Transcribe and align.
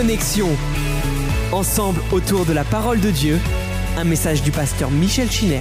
Connexion. 0.00 0.48
Ensemble 1.52 2.00
autour 2.10 2.46
de 2.46 2.54
la 2.54 2.64
parole 2.64 3.00
de 3.00 3.10
Dieu, 3.10 3.38
un 3.98 4.04
message 4.04 4.42
du 4.42 4.50
pasteur 4.50 4.90
Michel 4.90 5.30
Chiner. 5.30 5.60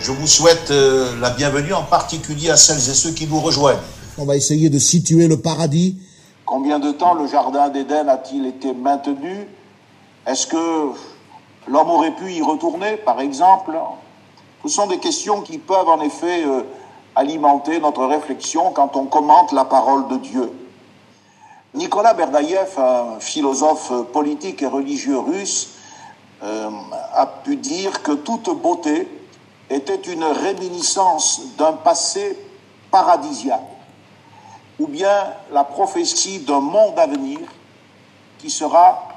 Je 0.00 0.10
vous 0.10 0.26
souhaite 0.26 0.72
euh, 0.72 1.14
la 1.20 1.30
bienvenue 1.30 1.72
en 1.72 1.84
particulier 1.84 2.50
à 2.50 2.56
celles 2.56 2.78
et 2.90 2.94
ceux 2.96 3.12
qui 3.12 3.28
nous 3.28 3.38
rejoignent. 3.38 3.78
On 4.18 4.24
va 4.24 4.34
essayer 4.34 4.68
de 4.68 4.80
situer 4.80 5.28
le 5.28 5.40
paradis. 5.40 5.96
Combien 6.44 6.80
de 6.80 6.90
temps 6.90 7.14
le 7.14 7.28
jardin 7.28 7.68
d'Éden 7.68 8.08
a-t-il 8.08 8.46
été 8.46 8.72
maintenu? 8.72 9.46
Est-ce 10.26 10.48
que 10.48 10.88
l'homme 11.68 11.90
aurait 11.90 12.16
pu 12.16 12.32
y 12.32 12.42
retourner, 12.42 12.96
par 12.96 13.20
exemple? 13.20 13.78
Ce 14.64 14.70
sont 14.70 14.88
des 14.88 14.98
questions 14.98 15.42
qui 15.42 15.58
peuvent 15.58 15.88
en 15.88 16.00
effet 16.00 16.44
euh, 16.44 16.62
alimenter 17.14 17.78
notre 17.78 18.06
réflexion 18.06 18.72
quand 18.72 18.96
on 18.96 19.04
commente 19.04 19.52
la 19.52 19.64
parole 19.64 20.08
de 20.08 20.16
Dieu. 20.16 20.50
Nicolas 21.72 22.14
Berdaïev, 22.14 22.78
un 22.78 23.20
philosophe 23.20 23.92
politique 24.12 24.62
et 24.62 24.66
religieux 24.66 25.18
russe, 25.18 25.70
euh, 26.42 26.68
a 27.14 27.26
pu 27.26 27.56
dire 27.56 28.02
que 28.02 28.12
toute 28.12 28.50
beauté 28.60 29.06
était 29.68 30.00
une 30.00 30.24
réminiscence 30.24 31.42
d'un 31.56 31.74
passé 31.74 32.36
paradisiaque, 32.90 33.60
ou 34.80 34.88
bien 34.88 35.32
la 35.52 35.62
prophétie 35.62 36.40
d'un 36.40 36.60
monde 36.60 36.98
à 36.98 37.06
venir 37.06 37.38
qui 38.38 38.50
sera 38.50 39.08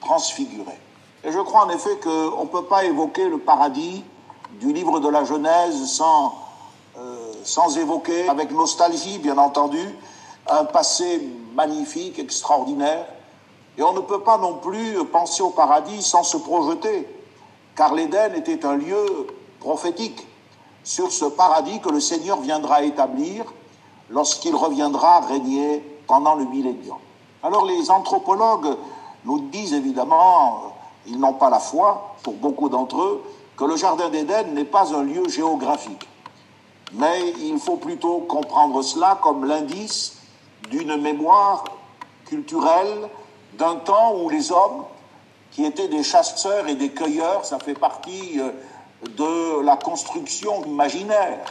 transfiguré. 0.00 0.78
Et 1.22 1.32
je 1.32 1.38
crois 1.40 1.66
en 1.66 1.68
effet 1.68 1.98
qu'on 2.02 2.44
ne 2.44 2.48
peut 2.48 2.64
pas 2.64 2.84
évoquer 2.84 3.28
le 3.28 3.38
paradis 3.38 4.02
du 4.58 4.72
livre 4.72 5.00
de 5.00 5.08
la 5.08 5.24
Genèse 5.24 5.84
sans, 5.86 6.34
euh, 6.96 7.32
sans 7.44 7.76
évoquer, 7.76 8.26
avec 8.30 8.52
nostalgie 8.52 9.18
bien 9.18 9.36
entendu, 9.36 9.84
un 10.48 10.64
passé 10.64 11.20
magnifique, 11.54 12.18
extraordinaire. 12.18 13.06
Et 13.78 13.82
on 13.82 13.92
ne 13.92 14.00
peut 14.00 14.20
pas 14.20 14.38
non 14.38 14.54
plus 14.54 15.04
penser 15.06 15.42
au 15.42 15.50
paradis 15.50 16.02
sans 16.02 16.22
se 16.22 16.36
projeter, 16.36 17.08
car 17.76 17.94
l'Éden 17.94 18.34
était 18.34 18.64
un 18.66 18.76
lieu 18.76 19.26
prophétique 19.60 20.26
sur 20.82 21.12
ce 21.12 21.24
paradis 21.26 21.80
que 21.80 21.88
le 21.88 22.00
Seigneur 22.00 22.40
viendra 22.40 22.82
établir 22.82 23.44
lorsqu'il 24.10 24.54
reviendra 24.54 25.20
régner 25.20 25.84
pendant 26.06 26.34
le 26.34 26.44
millénium. 26.44 26.98
Alors 27.42 27.64
les 27.64 27.90
anthropologues 27.90 28.76
nous 29.24 29.40
disent 29.50 29.72
évidemment, 29.72 30.74
ils 31.06 31.18
n'ont 31.18 31.34
pas 31.34 31.50
la 31.50 31.60
foi, 31.60 32.16
pour 32.22 32.34
beaucoup 32.34 32.68
d'entre 32.68 33.00
eux, 33.00 33.22
que 33.56 33.64
le 33.64 33.76
Jardin 33.76 34.08
d'Éden 34.08 34.54
n'est 34.54 34.64
pas 34.64 34.94
un 34.94 35.02
lieu 35.02 35.28
géographique. 35.28 36.08
Mais 36.92 37.32
il 37.40 37.58
faut 37.58 37.76
plutôt 37.76 38.18
comprendre 38.20 38.82
cela 38.82 39.18
comme 39.22 39.44
l'indice 39.44 40.16
d'une 40.68 40.96
mémoire 40.96 41.64
culturelle 42.26 43.08
d'un 43.54 43.76
temps 43.76 44.16
où 44.16 44.28
les 44.28 44.52
hommes, 44.52 44.84
qui 45.50 45.64
étaient 45.64 45.88
des 45.88 46.02
chasseurs 46.02 46.68
et 46.68 46.74
des 46.74 46.90
cueilleurs, 46.90 47.44
ça 47.44 47.58
fait 47.58 47.74
partie 47.74 48.38
euh, 48.38 48.50
de 49.16 49.64
la 49.64 49.76
construction 49.76 50.64
imaginaire, 50.64 51.44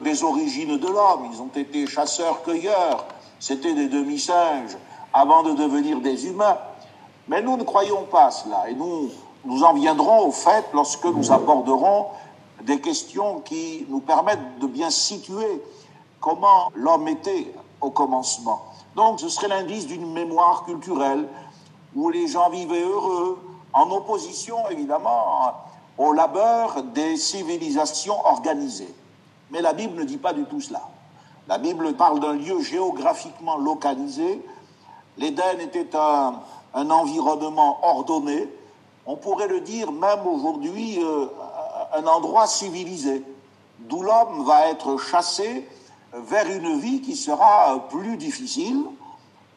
les 0.00 0.24
origines 0.24 0.76
de 0.78 0.86
l'homme. 0.86 1.28
Ils 1.32 1.40
ont 1.40 1.50
été 1.54 1.86
chasseurs-cueilleurs, 1.86 3.06
c'était 3.38 3.74
des 3.74 3.88
demi-singes 3.88 4.76
avant 5.12 5.42
de 5.42 5.52
devenir 5.52 6.00
des 6.00 6.26
humains. 6.26 6.58
Mais 7.28 7.42
nous 7.42 7.56
ne 7.56 7.62
croyons 7.62 8.04
pas 8.04 8.30
cela 8.30 8.68
et 8.68 8.74
nous, 8.74 9.10
nous 9.44 9.62
en 9.62 9.74
viendrons 9.74 10.26
au 10.26 10.32
fait 10.32 10.64
lorsque 10.72 11.04
nous 11.04 11.30
aborderons 11.30 12.06
des 12.62 12.80
questions 12.80 13.40
qui 13.40 13.86
nous 13.88 14.00
permettent 14.00 14.58
de 14.60 14.66
bien 14.66 14.90
situer 14.90 15.62
comment 16.20 16.72
l'homme 16.74 17.06
était 17.08 17.52
au 17.80 17.90
commencement. 17.90 18.64
Donc 18.96 19.20
ce 19.20 19.28
serait 19.28 19.48
l'indice 19.48 19.86
d'une 19.86 20.12
mémoire 20.12 20.64
culturelle 20.64 21.28
où 21.94 22.10
les 22.10 22.26
gens 22.26 22.50
vivaient 22.50 22.82
heureux, 22.82 23.38
en 23.72 23.90
opposition 23.90 24.68
évidemment 24.70 25.52
au 25.96 26.12
labeur 26.12 26.82
des 26.82 27.16
civilisations 27.16 28.24
organisées. 28.24 28.94
Mais 29.50 29.60
la 29.60 29.72
Bible 29.72 29.98
ne 29.98 30.04
dit 30.04 30.16
pas 30.16 30.32
du 30.32 30.44
tout 30.44 30.60
cela. 30.60 30.82
La 31.48 31.58
Bible 31.58 31.94
parle 31.94 32.20
d'un 32.20 32.34
lieu 32.34 32.60
géographiquement 32.60 33.56
localisé. 33.56 34.44
L'Éden 35.16 35.60
était 35.60 35.96
un, 35.96 36.34
environnement 36.74 37.78
ordonné. 37.82 38.48
On 39.06 39.16
pourrait 39.16 39.48
le 39.48 39.60
dire 39.60 39.90
même 39.90 40.26
aujourd'hui 40.26 41.02
euh, 41.02 41.26
un 41.94 42.06
endroit 42.06 42.46
civilisé, 42.46 43.24
d'où 43.78 44.02
l'homme 44.02 44.44
va 44.44 44.68
être 44.68 44.98
chassé 44.98 45.66
vers 46.12 46.46
une 46.50 46.78
vie 46.78 47.00
qui 47.00 47.16
sera 47.16 47.88
plus 47.90 48.16
difficile 48.16 48.84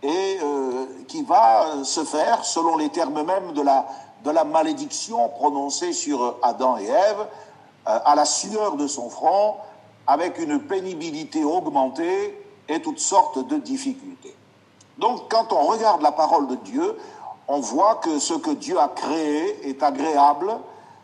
et 0.03 0.37
euh, 0.41 0.85
qui 1.07 1.23
va 1.23 1.83
se 1.83 2.03
faire, 2.03 2.43
selon 2.43 2.77
les 2.77 2.89
termes 2.89 3.23
mêmes 3.23 3.53
de 3.53 3.61
la, 3.61 3.87
de 4.23 4.31
la 4.31 4.43
malédiction 4.43 5.29
prononcée 5.29 5.93
sur 5.93 6.37
Adam 6.41 6.77
et 6.77 6.85
Ève, 6.85 7.27
euh, 7.87 7.99
à 8.03 8.15
la 8.15 8.25
sueur 8.25 8.75
de 8.75 8.87
son 8.87 9.09
front, 9.09 9.55
avec 10.07 10.39
une 10.39 10.59
pénibilité 10.59 11.43
augmentée 11.43 12.37
et 12.67 12.81
toutes 12.81 12.99
sortes 12.99 13.47
de 13.47 13.57
difficultés. 13.57 14.35
Donc 14.97 15.31
quand 15.31 15.53
on 15.53 15.63
regarde 15.63 16.01
la 16.01 16.11
parole 16.11 16.47
de 16.47 16.55
Dieu, 16.55 16.97
on 17.47 17.59
voit 17.59 17.95
que 17.95 18.19
ce 18.19 18.33
que 18.33 18.51
Dieu 18.51 18.79
a 18.79 18.87
créé 18.87 19.69
est 19.69 19.83
agréable, 19.83 20.57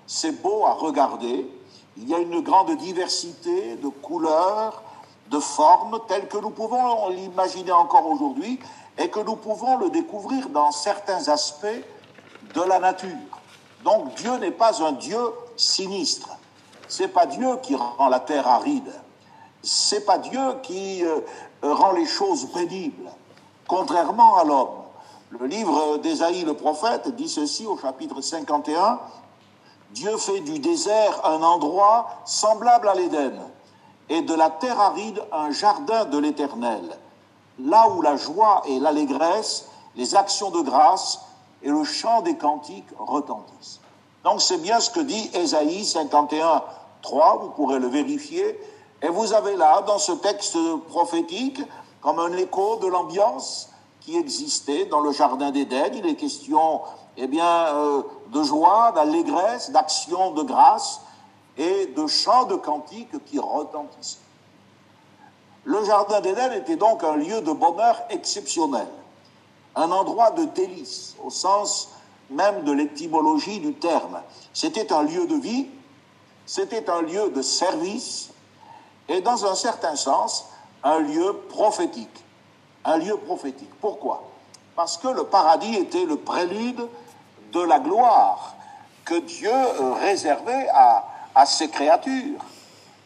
c'est 0.05 0.41
beau 0.41 0.65
à 0.65 0.73
regarder, 0.73 1.49
il 1.97 2.07
y 2.07 2.13
a 2.13 2.19
une 2.19 2.41
grande 2.41 2.75
diversité 2.77 3.75
de 3.75 3.87
couleurs, 3.87 4.81
de 5.29 5.39
formes 5.39 5.99
telles 6.07 6.27
que 6.27 6.37
nous 6.37 6.49
pouvons 6.49 7.09
l'imaginer 7.09 7.71
encore 7.71 8.07
aujourd'hui 8.07 8.59
et 8.97 9.09
que 9.09 9.19
nous 9.19 9.35
pouvons 9.35 9.77
le 9.77 9.89
découvrir 9.89 10.49
dans 10.49 10.71
certains 10.71 11.27
aspects 11.27 11.67
de 12.53 12.61
la 12.61 12.79
nature. 12.79 13.09
Donc 13.83 14.15
Dieu 14.15 14.37
n'est 14.37 14.51
pas 14.51 14.83
un 14.83 14.93
Dieu 14.93 15.19
sinistre. 15.55 16.29
C'est 16.87 17.09
pas 17.09 17.25
Dieu 17.25 17.57
qui 17.61 17.75
rend 17.75 18.07
la 18.09 18.19
terre 18.19 18.47
aride. 18.47 18.91
C'est 19.61 20.05
pas 20.05 20.17
Dieu 20.17 20.41
qui 20.63 21.03
euh, 21.03 21.19
rend 21.61 21.91
les 21.91 22.05
choses 22.05 22.51
pénibles, 22.53 23.09
contrairement 23.67 24.37
à 24.37 24.43
l'homme. 24.45 24.83
Le 25.29 25.45
livre 25.45 25.97
d'Ésaïe 25.97 26.45
le 26.45 26.53
prophète 26.53 27.13
dit 27.15 27.27
ceci 27.27 27.65
au 27.65 27.77
chapitre 27.77 28.21
51 28.21 28.99
Dieu 29.91 30.15
fait 30.17 30.39
du 30.41 30.59
désert 30.59 31.25
un 31.25 31.41
endroit 31.43 32.21
semblable 32.25 32.87
à 32.87 32.95
l'Éden 32.95 33.33
et 34.09 34.21
de 34.21 34.33
la 34.33 34.49
terre 34.49 34.79
aride 34.79 35.21
un 35.31 35.51
jardin 35.51 36.05
de 36.05 36.17
l'Éternel, 36.17 36.97
là 37.59 37.89
où 37.89 38.01
la 38.01 38.15
joie 38.15 38.63
et 38.67 38.79
l'allégresse, 38.79 39.67
les 39.95 40.15
actions 40.15 40.51
de 40.51 40.61
grâce 40.61 41.21
et 41.63 41.69
le 41.69 41.83
chant 41.83 42.21
des 42.21 42.37
cantiques 42.37 42.89
retentissent. 42.97 43.79
Donc 44.23 44.41
c'est 44.41 44.61
bien 44.61 44.79
ce 44.79 44.89
que 44.89 44.99
dit 44.99 45.29
Ésaïe 45.33 45.85
51, 45.85 46.63
3, 47.01 47.39
vous 47.41 47.49
pourrez 47.49 47.79
le 47.79 47.87
vérifier, 47.87 48.59
et 49.01 49.09
vous 49.09 49.33
avez 49.33 49.55
là, 49.55 49.81
dans 49.83 49.99
ce 49.99 50.11
texte 50.11 50.57
prophétique, 50.87 51.61
comme 52.01 52.19
un 52.19 52.33
écho 52.33 52.77
de 52.77 52.87
l'ambiance 52.87 53.69
qui 54.01 54.17
existait 54.17 54.85
dans 54.85 55.01
le 55.01 55.11
Jardin 55.11 55.51
d'Éden. 55.51 55.91
Il 55.93 56.07
est 56.07 56.15
question, 56.15 56.81
eh 57.17 57.27
bien, 57.27 57.45
euh, 57.45 58.01
de 58.31 58.43
joie, 58.43 58.91
d'allégresse, 58.95 59.71
d'action 59.71 60.31
de 60.31 60.43
grâce, 60.43 61.01
et 61.57 61.87
de 61.87 62.07
chants 62.07 62.45
de 62.45 62.55
cantiques 62.55 63.25
qui 63.25 63.39
retentissaient. 63.39 64.19
Le 65.63 65.83
jardin 65.83 66.21
d'Éden 66.21 66.53
était 66.53 66.75
donc 66.75 67.03
un 67.03 67.15
lieu 67.15 67.41
de 67.41 67.51
bonheur 67.51 68.01
exceptionnel, 68.09 68.87
un 69.75 69.91
endroit 69.91 70.31
de 70.31 70.45
délice 70.45 71.15
au 71.23 71.29
sens 71.29 71.89
même 72.29 72.63
de 72.63 72.71
l'étymologie 72.71 73.59
du 73.59 73.73
terme. 73.73 74.21
C'était 74.53 74.93
un 74.93 75.03
lieu 75.03 75.27
de 75.27 75.35
vie, 75.35 75.67
c'était 76.45 76.89
un 76.89 77.01
lieu 77.01 77.29
de 77.29 77.41
service 77.41 78.29
et 79.09 79.21
dans 79.21 79.45
un 79.45 79.55
certain 79.55 79.95
sens 79.95 80.47
un 80.83 80.99
lieu 80.99 81.33
prophétique. 81.49 82.23
Un 82.85 82.97
lieu 82.97 83.17
prophétique. 83.17 83.69
Pourquoi? 83.81 84.23
Parce 84.75 84.97
que 84.97 85.07
le 85.07 85.25
paradis 85.25 85.75
était 85.75 86.05
le 86.05 86.17
prélude 86.17 86.87
de 87.51 87.61
la 87.61 87.79
gloire 87.79 88.55
que 89.03 89.19
Dieu 89.19 89.51
réservait 89.99 90.67
à, 90.73 91.05
à 91.37 91.45
ses 91.45 91.69
créatures. 91.69 92.43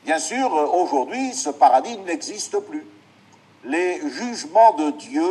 Bien 0.06 0.18
sûr, 0.18 0.54
aujourd'hui, 0.74 1.34
ce 1.34 1.50
paradis 1.50 1.98
n'existe 1.98 2.58
plus. 2.60 2.88
Les 3.66 4.00
jugements 4.10 4.74
de 4.76 4.92
Dieu 4.92 5.30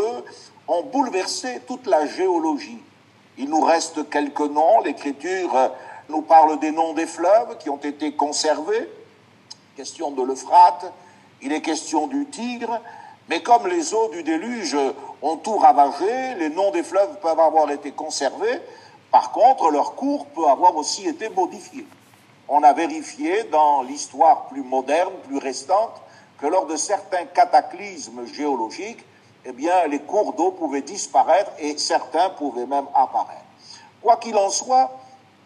ont 0.69 0.82
bouleversé 0.82 1.62
toute 1.67 1.87
la 1.87 2.06
géologie. 2.06 2.79
Il 3.38 3.49
nous 3.49 3.62
reste 3.62 4.11
quelques 4.11 4.41
noms. 4.41 4.82
L'Écriture 4.85 5.73
nous 6.11 6.20
parle 6.20 6.58
des 6.61 6.73
noms 6.73 6.93
des 6.93 7.06
fleuves 7.06 7.56
qui 7.58 7.70
ont 7.70 7.79
été 7.79 8.12
conservés. 8.12 8.87
Question 9.76 10.11
de 10.11 10.23
l'Euphrate, 10.23 10.93
il 11.41 11.55
est 11.55 11.62
question 11.62 12.06
du 12.06 12.26
Tigre. 12.26 12.82
Mais 13.31 13.43
comme 13.43 13.67
les 13.67 13.94
eaux 13.94 14.11
du 14.11 14.23
déluge 14.23 14.76
ont 15.23 15.38
tout 15.38 15.56
ravagé, 15.56 16.35
les 16.38 16.50
noms 16.50 16.70
des 16.70 16.82
fleuves 16.82 17.19
peuvent 17.23 17.41
avoir 17.41 17.70
été 17.70 17.93
conservés. 17.93 18.61
Par 19.11 19.32
contre, 19.32 19.70
leur 19.70 19.94
cours 19.94 20.26
peut 20.26 20.47
avoir 20.47 20.76
aussi 20.76 21.08
été 21.08 21.31
modifié 21.31 21.87
on 22.50 22.64
a 22.64 22.73
vérifié 22.73 23.44
dans 23.44 23.82
l'histoire 23.82 24.49
plus 24.49 24.64
moderne, 24.64 25.12
plus 25.23 25.38
restante, 25.38 26.02
que 26.38 26.47
lors 26.47 26.67
de 26.67 26.75
certains 26.75 27.25
cataclysmes 27.26 28.26
géologiques, 28.26 29.05
eh 29.44 29.52
bien, 29.52 29.87
les 29.87 30.00
cours 30.00 30.32
d'eau 30.32 30.50
pouvaient 30.50 30.82
disparaître 30.82 31.52
et 31.61 31.79
certains 31.79 32.29
pouvaient 32.31 32.67
même 32.67 32.87
apparaître. 32.94 33.44
Quoi 34.02 34.17
qu'il 34.17 34.37
en 34.37 34.50
soit, 34.50 34.91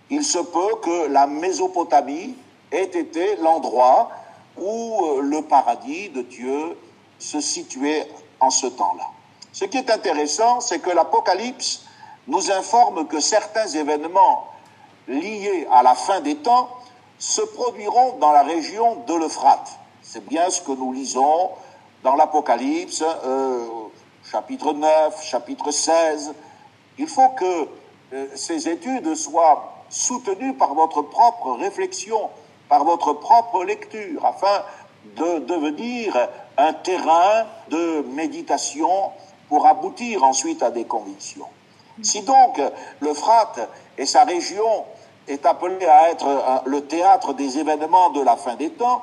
il 0.09 0.25
se 0.25 0.39
peut 0.39 0.77
que 0.83 1.09
la 1.09 1.27
Mésopotamie 1.27 2.37
ait 2.73 2.85
été 2.85 3.37
l'endroit 3.37 4.11
où 4.57 5.05
euh, 5.05 5.21
le 5.21 5.43
paradis 5.43 6.09
de 6.09 6.23
Dieu 6.23 6.79
se 7.19 7.41
situait 7.41 8.09
en 8.41 8.51
ce 8.51 8.67
temps-là. 8.67 9.05
Ce 9.53 9.67
qui 9.67 9.77
est 9.77 9.91
intéressant, 9.91 10.61
c'est 10.61 10.79
que 10.79 10.91
l'Apocalypse 10.91 11.85
nous 12.29 12.51
informe 12.51 13.07
que 13.07 13.21
certains 13.21 13.67
événements 13.67 14.47
liés 15.07 15.69
à 15.71 15.83
la 15.83 15.95
fin 15.95 16.21
des 16.21 16.37
temps 16.37 16.71
se 17.19 17.43
produiront 17.43 18.19
dans 18.19 18.33
la 18.33 18.43
région 18.43 18.97
de 19.07 19.15
l'Euphrate. 19.15 19.79
C'est 20.03 20.27
bien 20.27 20.51
ce 20.51 20.61
que 20.61 20.73
nous 20.73 20.93
lisons 20.93 21.51
dans 22.03 22.15
l'Apocalypse, 22.15 23.03
euh, 23.25 23.67
chapitre 24.31 24.73
9, 24.73 25.23
chapitre 25.25 25.71
16. 25.71 26.35
Il 26.99 27.09
faut 27.09 27.31
que 27.31 27.69
euh, 28.13 28.27
ces 28.35 28.69
études 28.69 29.15
soient 29.15 29.85
soutenues 29.89 30.55
par 30.55 30.75
votre 30.75 31.03
propre 31.03 31.53
réflexion, 31.53 32.31
par 32.69 32.85
votre 32.85 33.13
propre 33.15 33.65
lecture, 33.65 34.25
afin 34.27 34.65
de 35.17 35.39
devenir 35.41 36.17
un 36.57 36.73
terrain 36.73 37.47
de 37.69 38.05
méditation 38.13 39.11
pour 39.49 39.67
aboutir 39.67 40.25
ensuite 40.25 40.63
à 40.63 40.71
des 40.71 40.85
convictions. 40.85 41.47
Si 42.03 42.23
donc 42.23 42.61
l'Euphrate 43.01 43.69
et 43.99 44.07
sa 44.07 44.25
région 44.25 44.85
est 45.29 45.47
appelé 45.47 45.87
à 45.87 46.11
être 46.11 46.63
le 46.67 46.87
théâtre 46.87 47.33
des 47.35 47.59
événements 47.59 48.11
de 48.11 48.21
la 48.21 48.37
fin 48.37 48.57
des 48.57 48.71
temps, 48.71 49.03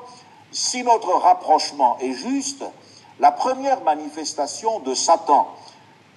si 0.52 0.82
notre 0.82 1.12
rapprochement 1.14 1.98
est 2.00 2.12
juste, 2.12 2.64
la 3.20 3.32
première 3.32 3.82
manifestation 3.82 4.80
de 4.80 4.94
Satan 4.94 5.48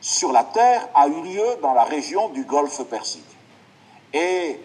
sur 0.01 0.31
la 0.31 0.43
terre 0.43 0.87
a 0.93 1.07
eu 1.07 1.21
lieu 1.21 1.45
dans 1.61 1.73
la 1.73 1.83
région 1.83 2.29
du 2.29 2.43
golfe 2.43 2.83
Persique. 2.83 3.23
Et 4.13 4.61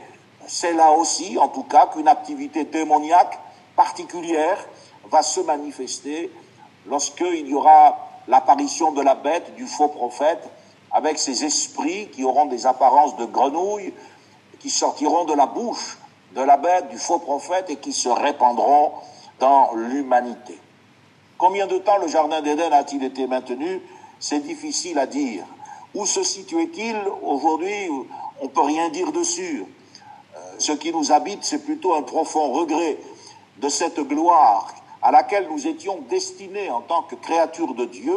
c'est 0.46 0.72
là 0.72 0.92
aussi, 0.92 1.38
en 1.38 1.48
tout 1.48 1.62
cas, 1.64 1.86
qu'une 1.86 2.08
activité 2.08 2.64
démoniaque 2.64 3.38
particulière 3.76 4.58
va 5.10 5.22
se 5.22 5.40
manifester 5.40 6.30
lorsqu'il 6.86 7.48
y 7.48 7.54
aura 7.54 8.08
l'apparition 8.28 8.92
de 8.92 9.02
la 9.02 9.14
bête, 9.14 9.54
du 9.54 9.66
faux 9.66 9.88
prophète, 9.88 10.48
avec 10.92 11.18
ces 11.18 11.44
esprits 11.44 12.08
qui 12.08 12.24
auront 12.24 12.46
des 12.46 12.66
apparences 12.66 13.16
de 13.16 13.24
grenouilles, 13.24 13.92
qui 14.60 14.70
sortiront 14.70 15.24
de 15.24 15.34
la 15.34 15.46
bouche 15.46 15.98
de 16.34 16.42
la 16.42 16.56
bête, 16.56 16.88
du 16.90 16.98
faux 16.98 17.18
prophète, 17.18 17.70
et 17.70 17.76
qui 17.76 17.92
se 17.92 18.08
répandront 18.08 18.92
dans 19.38 19.72
l'humanité. 19.74 20.58
Combien 21.38 21.66
de 21.66 21.78
temps 21.78 21.98
le 21.98 22.08
Jardin 22.08 22.40
d'Éden 22.42 22.72
a-t-il 22.72 23.02
été 23.02 23.26
maintenu? 23.26 23.80
C'est 24.18 24.40
difficile 24.40 24.98
à 24.98 25.06
dire. 25.06 25.44
Où 25.94 26.06
se 26.06 26.22
situait-il 26.22 26.96
aujourd'hui? 27.22 27.88
On 28.40 28.44
ne 28.44 28.48
peut 28.48 28.60
rien 28.60 28.90
dire 28.90 29.10
dessus. 29.12 29.64
Euh, 30.36 30.38
ce 30.58 30.72
qui 30.72 30.92
nous 30.92 31.10
habite, 31.10 31.42
c'est 31.42 31.64
plutôt 31.64 31.94
un 31.94 32.02
profond 32.02 32.52
regret 32.52 32.98
de 33.58 33.68
cette 33.68 34.00
gloire 34.00 34.72
à 35.02 35.10
laquelle 35.10 35.48
nous 35.48 35.66
étions 35.66 35.98
destinés 36.10 36.70
en 36.70 36.82
tant 36.82 37.02
que 37.02 37.14
créatures 37.14 37.74
de 37.74 37.86
Dieu, 37.86 38.14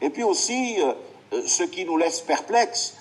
et 0.00 0.08
puis 0.08 0.22
aussi 0.22 0.80
euh, 0.80 0.94
euh, 1.34 1.42
ce 1.46 1.62
qui 1.62 1.84
nous 1.84 1.98
laisse 1.98 2.22
perplexes, 2.22 2.96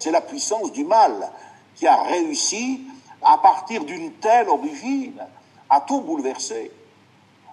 c'est 0.00 0.10
la 0.10 0.20
puissance 0.20 0.72
du 0.72 0.84
mal 0.84 1.30
qui 1.78 1.86
a 1.86 2.02
réussi, 2.02 2.80
à 3.22 3.38
partir 3.38 3.84
d'une 3.84 4.12
telle 4.14 4.48
origine, 4.48 5.24
à 5.70 5.80
tout 5.80 6.00
bouleverser. 6.00 6.72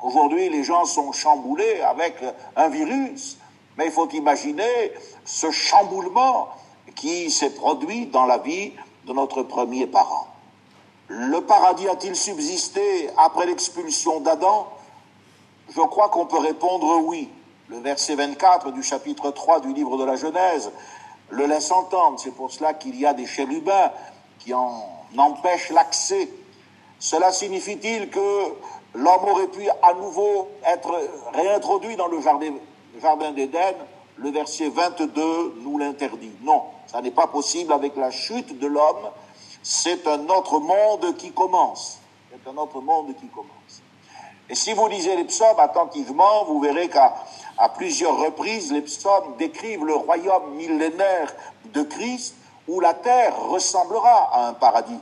Aujourd'hui, 0.02 0.50
les 0.50 0.64
gens 0.64 0.86
sont 0.86 1.12
chamboulés 1.12 1.82
avec 1.82 2.16
un 2.56 2.68
virus, 2.70 3.38
mais 3.78 3.86
il 3.86 3.92
faut 3.92 4.10
imaginer 4.10 4.94
ce 5.26 5.52
chamboulement 5.52 6.50
qui 6.96 7.30
s'est 7.30 7.54
produit 7.54 8.08
dans 8.08 8.26
la 8.26 8.40
vie 8.40 8.74
de 9.06 9.14
notre 9.14 9.44
premier 9.44 9.86
parent. 9.86 10.28
Le 11.08 11.42
paradis 11.42 11.88
a-t-il 11.88 12.16
subsisté 12.16 13.10
après 13.18 13.46
l'expulsion 13.46 14.22
d'Adam? 14.22 14.68
Je 15.70 15.82
crois 15.82 16.10
qu'on 16.10 16.26
peut 16.26 16.40
répondre 16.40 17.04
oui. 17.04 17.30
Le 17.68 17.80
verset 17.80 18.16
24 18.16 18.72
du 18.72 18.82
chapitre 18.82 19.32
3 19.32 19.60
du 19.60 19.74
livre 19.74 19.98
de 19.98 20.04
la 20.04 20.16
Genèse 20.16 20.72
le 21.30 21.46
laisse 21.46 21.72
entendre. 21.72 22.20
C'est 22.20 22.32
pour 22.32 22.52
cela 22.52 22.74
qu'il 22.74 23.00
y 23.00 23.06
a 23.06 23.14
des 23.14 23.26
chérubins 23.26 23.92
qui 24.46 24.54
en 24.54 24.88
empêchent 25.18 25.72
l'accès. 25.72 26.30
Cela 27.00 27.32
signifie-t-il 27.32 28.10
que 28.10 28.54
l'homme 28.94 29.26
aurait 29.26 29.48
pu 29.48 29.68
à 29.82 29.94
nouveau 29.96 30.48
être 30.64 30.94
réintroduit 31.34 31.98
dans 31.98 32.08
le 32.08 32.22
jardin 32.22 33.32
d'Éden? 33.32 33.76
Le 34.18 34.30
verset 34.30 34.70
22 34.70 35.56
nous 35.62 35.78
l'interdit. 35.78 36.32
Non, 36.42 36.62
ça 36.88 37.02
n'est 37.02 37.12
pas 37.12 37.28
possible 37.28 37.74
avec 37.74 37.98
la 37.98 38.12
chute 38.12 38.58
de 38.60 38.68
l'homme 38.68 39.10
c'est 39.68 40.06
un 40.06 40.30
autre 40.30 40.60
monde 40.60 41.18
qui 41.18 41.32
commence. 41.32 41.98
C'est 42.30 42.48
un 42.48 42.56
autre 42.56 42.82
monde 42.82 43.16
qui 43.20 43.26
commence. 43.30 43.82
Et 44.48 44.54
si 44.54 44.74
vous 44.74 44.88
lisez 44.88 45.16
les 45.16 45.24
psaumes 45.24 45.60
attentivement, 45.60 46.46
vous 46.46 46.60
verrez 46.60 46.88
qu'à 46.88 47.16
plusieurs 47.76 48.16
reprises, 48.16 48.72
les 48.72 48.84
psaumes 48.84 49.36
décrivent 49.40 49.84
le 49.84 49.96
royaume 49.96 50.54
millénaire 50.54 51.34
de 51.74 51.82
Christ 51.82 52.36
où 52.68 52.80
la 52.80 52.94
terre 52.94 53.40
ressemblera 53.50 54.30
à 54.34 54.48
un 54.48 54.54
paradis. 54.54 55.00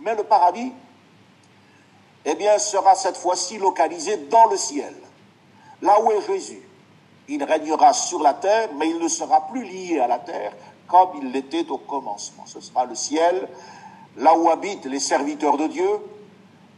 Mais 0.00 0.14
le 0.14 0.24
paradis, 0.24 0.72
eh 2.24 2.34
bien, 2.34 2.58
sera 2.58 2.94
cette 2.94 3.16
fois-ci 3.16 3.58
localisé 3.58 4.16
dans 4.16 4.46
le 4.46 4.56
ciel, 4.56 4.94
là 5.82 6.00
où 6.00 6.10
est 6.12 6.26
Jésus. 6.26 6.62
Il 7.28 7.42
régnera 7.44 7.92
sur 7.92 8.20
la 8.20 8.34
terre, 8.34 8.70
mais 8.76 8.90
il 8.90 8.98
ne 8.98 9.08
sera 9.08 9.46
plus 9.46 9.64
lié 9.64 10.00
à 10.00 10.06
la 10.06 10.18
terre 10.18 10.52
comme 10.90 11.10
il 11.22 11.30
l'était 11.30 11.70
au 11.70 11.78
commencement. 11.78 12.44
Ce 12.46 12.60
sera 12.60 12.84
le 12.84 12.94
ciel 12.94 13.48
là 14.16 14.36
où 14.36 14.50
habitent 14.50 14.86
les 14.86 14.98
serviteurs 14.98 15.56
de 15.56 15.68
Dieu, 15.68 15.88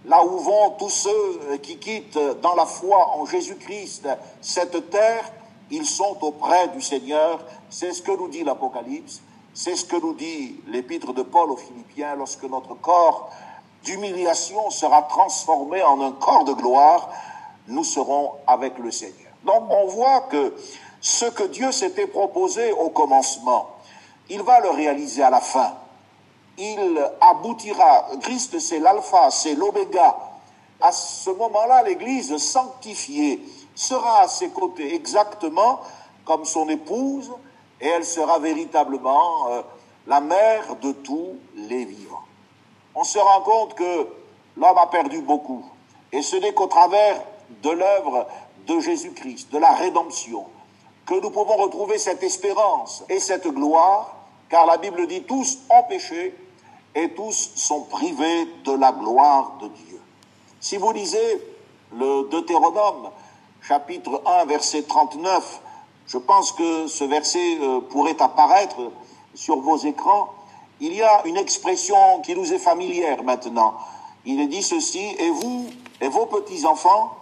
là 0.05 0.25
où 0.25 0.39
vont 0.39 0.71
tous 0.79 0.91
ceux 0.91 1.57
qui 1.63 1.79
quittent 1.79 2.19
dans 2.43 2.55
la 2.55 2.67
foi 2.67 3.17
en 3.17 3.25
Jésus-Christ 3.25 4.07
cette 4.41 4.91
terre, 4.91 5.25
ils 5.71 5.87
sont 5.87 6.19
auprès 6.21 6.69
du 6.69 6.83
Seigneur. 6.83 7.43
C'est 7.71 7.93
ce 7.93 8.03
que 8.03 8.13
nous 8.13 8.29
dit 8.29 8.45
l'Apocalypse, 8.45 9.23
c'est 9.55 9.77
ce 9.77 9.85
que 9.85 9.97
nous 9.97 10.15
dit 10.15 10.61
l'épître 10.69 11.13
de 11.13 11.23
Paul 11.23 11.51
aux 11.51 11.57
Philippiens, 11.57 12.15
lorsque 12.17 12.45
notre 12.45 12.75
corps 12.75 13.31
d'humiliation 13.85 14.71
sera 14.71 15.03
transformé 15.03 15.83
en 15.83 16.01
un 16.01 16.13
corps 16.13 16.45
de 16.45 16.53
gloire, 16.53 17.11
nous 17.69 17.85
serons 17.85 18.33
avec 18.47 18.79
le 18.79 18.91
Seigneur. 18.91 19.33
Donc 19.45 19.65
on 19.71 19.87
voit 19.87 20.21
que 20.23 20.55
ce 21.01 21.27
que 21.27 21.45
Dieu 21.45 21.73
s'était 21.73 22.07
proposé 22.07 22.73
au 22.73 22.91
commencement, 22.91 23.69
il 24.31 24.43
va 24.43 24.61
le 24.61 24.71
réaliser 24.71 25.23
à 25.23 25.31
la 25.31 25.41
fin 25.41 25.75
il 26.59 27.11
aboutira. 27.21 28.07
Christ, 28.21 28.59
c'est 28.59 28.79
l'alpha, 28.79 29.31
c'est 29.31 29.55
l'oméga. 29.55 30.17
À 30.81 30.93
ce 30.93 31.31
moment-là, 31.31 31.83
l'Église 31.83 32.37
sanctifiée 32.37 33.43
sera 33.75 34.23
à 34.23 34.29
ses 34.29 34.51
côtés 34.51 34.95
exactement 34.95 35.81
comme 36.25 36.45
son 36.45 36.69
épouse, 36.69 37.33
et 37.83 37.89
elle 37.89 38.05
sera 38.05 38.39
véritablement 38.39 39.51
euh, 39.51 39.63
la 40.07 40.21
mère 40.21 40.77
de 40.77 40.93
tous 40.93 41.37
les 41.57 41.85
vivants. 41.85 42.23
On 42.95 43.05
se 43.05 43.19
rend 43.19 43.41
compte 43.41 43.75
que 43.75 44.07
l'homme 44.57 44.79
a 44.79 44.87
perdu 44.87 45.21
beaucoup, 45.21 45.65
et 46.13 46.23
ce 46.23 46.37
n'est 46.37 46.55
qu'au 46.55 46.69
travers 46.69 47.21
de 47.63 47.71
l'œuvre 47.71 48.29
de 48.69 48.79
Jésus-Christ, 48.79 49.53
de 49.53 49.59
la 49.59 49.73
rédemption, 49.73 50.47
que 51.07 51.21
nous 51.21 51.31
pouvons 51.31 51.57
retrouver 51.57 51.99
cette 51.99 52.23
espérance 52.23 53.05
et 53.09 53.19
cette 53.19 53.49
gloire, 53.49 54.15
car 54.49 54.65
la 54.65 54.77
Bible 54.77 55.09
dit 55.09 55.25
tous 55.25 55.59
ont 55.69 55.83
péché 55.83 56.35
et 56.95 57.11
tous 57.15 57.51
sont 57.57 57.83
privés 57.83 58.47
de 58.65 58.73
la 58.73 58.93
gloire 58.93 59.55
de 59.61 59.67
Dieu. 59.69 60.01
Si 60.61 60.77
vous 60.77 60.93
lisez 60.93 61.43
le 61.93 62.29
Deutéronome, 62.29 63.11
chapitre 63.61 64.23
1, 64.25 64.45
verset 64.45 64.83
39, 64.83 65.61
je 66.07 66.19
pense 66.19 66.53
que 66.53 66.87
ce 66.87 67.05
verset 67.05 67.59
euh, 67.61 67.81
pourrait 67.81 68.21
apparaître 68.21 68.77
sur 69.35 69.61
vos 69.61 69.77
écrans. 69.79 70.35
Il 70.81 70.95
y 70.95 71.03
a 71.03 71.27
une 71.27 71.37
expression 71.37 72.21
qui 72.23 72.35
nous 72.35 72.53
est 72.53 72.59
familière 72.59 73.23
maintenant. 73.23 73.75
Il 74.25 74.41
est 74.41 74.47
dit 74.47 74.63
ceci, 74.63 75.05
et 75.19 75.31
vous 75.31 75.67
et 76.01 76.09
vos 76.09 76.27
petits-enfants, 76.27 77.17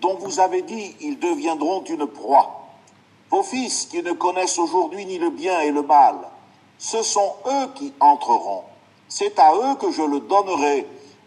dont 0.00 0.16
vous 0.16 0.40
avez 0.40 0.62
dit, 0.62 0.96
ils 1.00 1.18
deviendront 1.18 1.82
une 1.84 2.06
proie. 2.06 2.66
Vos 3.30 3.42
fils 3.42 3.86
qui 3.86 4.02
ne 4.02 4.12
connaissent 4.12 4.58
aujourd'hui 4.58 5.06
ni 5.06 5.18
le 5.18 5.30
bien 5.30 5.60
et 5.60 5.70
le 5.70 5.82
mal, 5.82 6.16
ce 6.78 7.02
sont 7.02 7.34
eux 7.46 7.68
qui 7.74 7.92
entreront 8.00 8.64
c'est 9.08 9.38
à 9.38 9.54
eux 9.54 9.76
que 9.76 9.92
je 9.92 10.02
le 10.02 10.18
donnerai, 10.20 10.86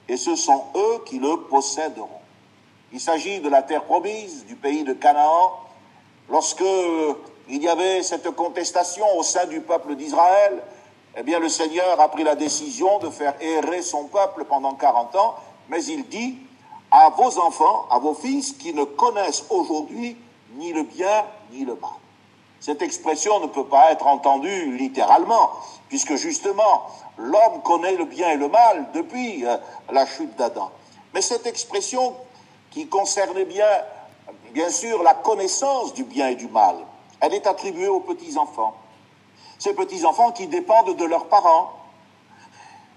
et 0.10 0.18
ce 0.18 0.36
sont 0.36 0.66
eux 0.76 1.04
qui 1.06 1.20
le 1.20 1.38
posséderont. 1.50 2.10
Il 2.92 3.00
s'agit 3.00 3.40
de 3.40 3.48
la 3.48 3.62
terre 3.62 3.86
promise, 3.86 4.46
du 4.46 4.56
pays 4.56 4.84
de 4.84 4.92
Canaan. 4.92 5.54
Lorsque 6.30 6.64
il 7.50 7.64
y 7.64 7.70
avait 7.70 8.04
cette 8.04 8.30
contestation 8.32 9.06
au 9.18 9.24
sein 9.24 9.46
du 9.46 9.62
peuple 9.62 9.96
d'Israël, 9.96 10.62
eh 11.16 11.24
bien 11.24 11.40
le 11.40 11.50
Seigneur 11.50 12.00
a 12.00 12.10
pris 12.10 12.24
la 12.24 12.36
décision 12.36 13.00
de 13.00 13.10
faire 13.10 13.34
errer 13.40 13.82
son 13.82 14.06
peuple 14.06 14.46
pendant 14.46 14.74
40 14.74 15.16
ans, 15.16 15.36
mais 15.70 15.84
il 15.86 16.08
dit 16.08 16.38
à 16.92 17.10
vos 17.10 17.40
enfants, 17.40 17.86
à 17.90 18.00
vos 18.00 18.14
fils 18.14 18.54
qui 18.54 18.74
ne 18.74 18.84
connaissent 18.84 19.46
aujourd'hui 19.50 20.18
ni 20.56 20.74
le 20.74 20.84
bien 20.84 21.26
ni 21.52 21.66
le 21.66 21.76
mal. 21.76 21.92
Cette 22.60 22.82
expression 22.82 23.40
ne 23.40 23.48
peut 23.48 23.66
pas 23.66 23.92
être 23.92 24.08
entendue 24.08 24.78
littéralement, 24.78 25.52
puisque 25.90 26.16
justement, 26.16 26.88
l'homme 27.18 27.62
connaît 27.64 27.96
le 27.96 28.06
bien 28.06 28.30
et 28.32 28.38
le 28.38 28.48
mal 28.48 28.88
depuis 28.94 29.46
euh, 29.46 29.58
la 29.92 30.06
chute 30.06 30.36
d'Adam. 30.36 30.72
Mais 31.14 31.22
cette 31.22 31.46
expression 31.46 32.16
qui 32.72 32.88
concernait 32.88 33.46
bien, 33.46 33.68
bien 34.58 34.72
sûr, 34.72 35.04
la 35.04 35.14
connaissance 35.14 35.94
du 35.94 36.04
bien 36.04 36.30
et 36.30 36.36
du 36.36 36.48
mal, 36.48 36.78
elle 37.20 37.36
est 37.36 37.46
attribuée 37.46 37.90
aux 37.90 38.00
petits-enfants. 38.00 38.74
Ces 39.60 39.76
petits-enfants 39.76 40.32
qui 40.32 40.48
dépendent 40.48 40.96
de 40.96 41.06
leurs 41.06 41.28
parents. 41.28 41.74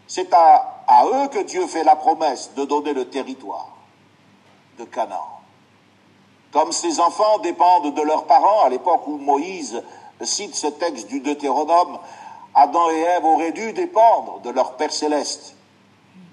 C'est 0.07 0.33
à, 0.33 1.05
eux 1.13 1.29
que 1.29 1.43
Dieu 1.43 1.67
fait 1.67 1.85
la 1.85 1.97
promesse 1.97 2.53
de 2.57 2.65
donner 2.65 2.95
le 2.95 3.11
territoire 3.11 3.69
de 4.79 4.85
Canaan. 4.85 5.43
Comme 6.51 6.73
ces 6.73 6.99
enfants 6.99 7.39
dépendent 7.41 7.95
de 7.95 8.03
leurs 8.03 8.25
parents, 8.25 8.63
à 8.63 8.71
l'époque 8.71 9.07
où 9.07 9.19
Moïse 9.19 9.83
cite 10.23 10.55
ce 10.55 10.67
texte 10.69 11.09
du 11.09 11.21
Deutéronome, 11.21 11.99
Adam 12.55 12.89
et 12.91 13.01
Ève 13.01 13.27
auraient 13.27 13.53
dû 13.53 13.75
dépendre 13.75 14.41
de 14.41 14.49
leur 14.49 14.79
Père 14.79 14.93
céleste. 14.93 15.57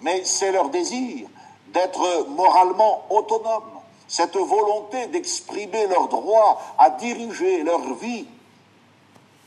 Mais 0.03 0.23
c'est 0.23 0.53
leur 0.53 0.69
désir 0.69 1.27
d'être 1.73 2.27
moralement 2.29 3.01
autonomes, 3.09 3.76
cette 4.07 4.37
volonté 4.37 5.07
d'exprimer 5.07 5.87
leur 5.87 6.07
droit 6.07 6.61
à 6.77 6.89
diriger 6.91 7.63
leur 7.63 7.93
vie 7.95 8.25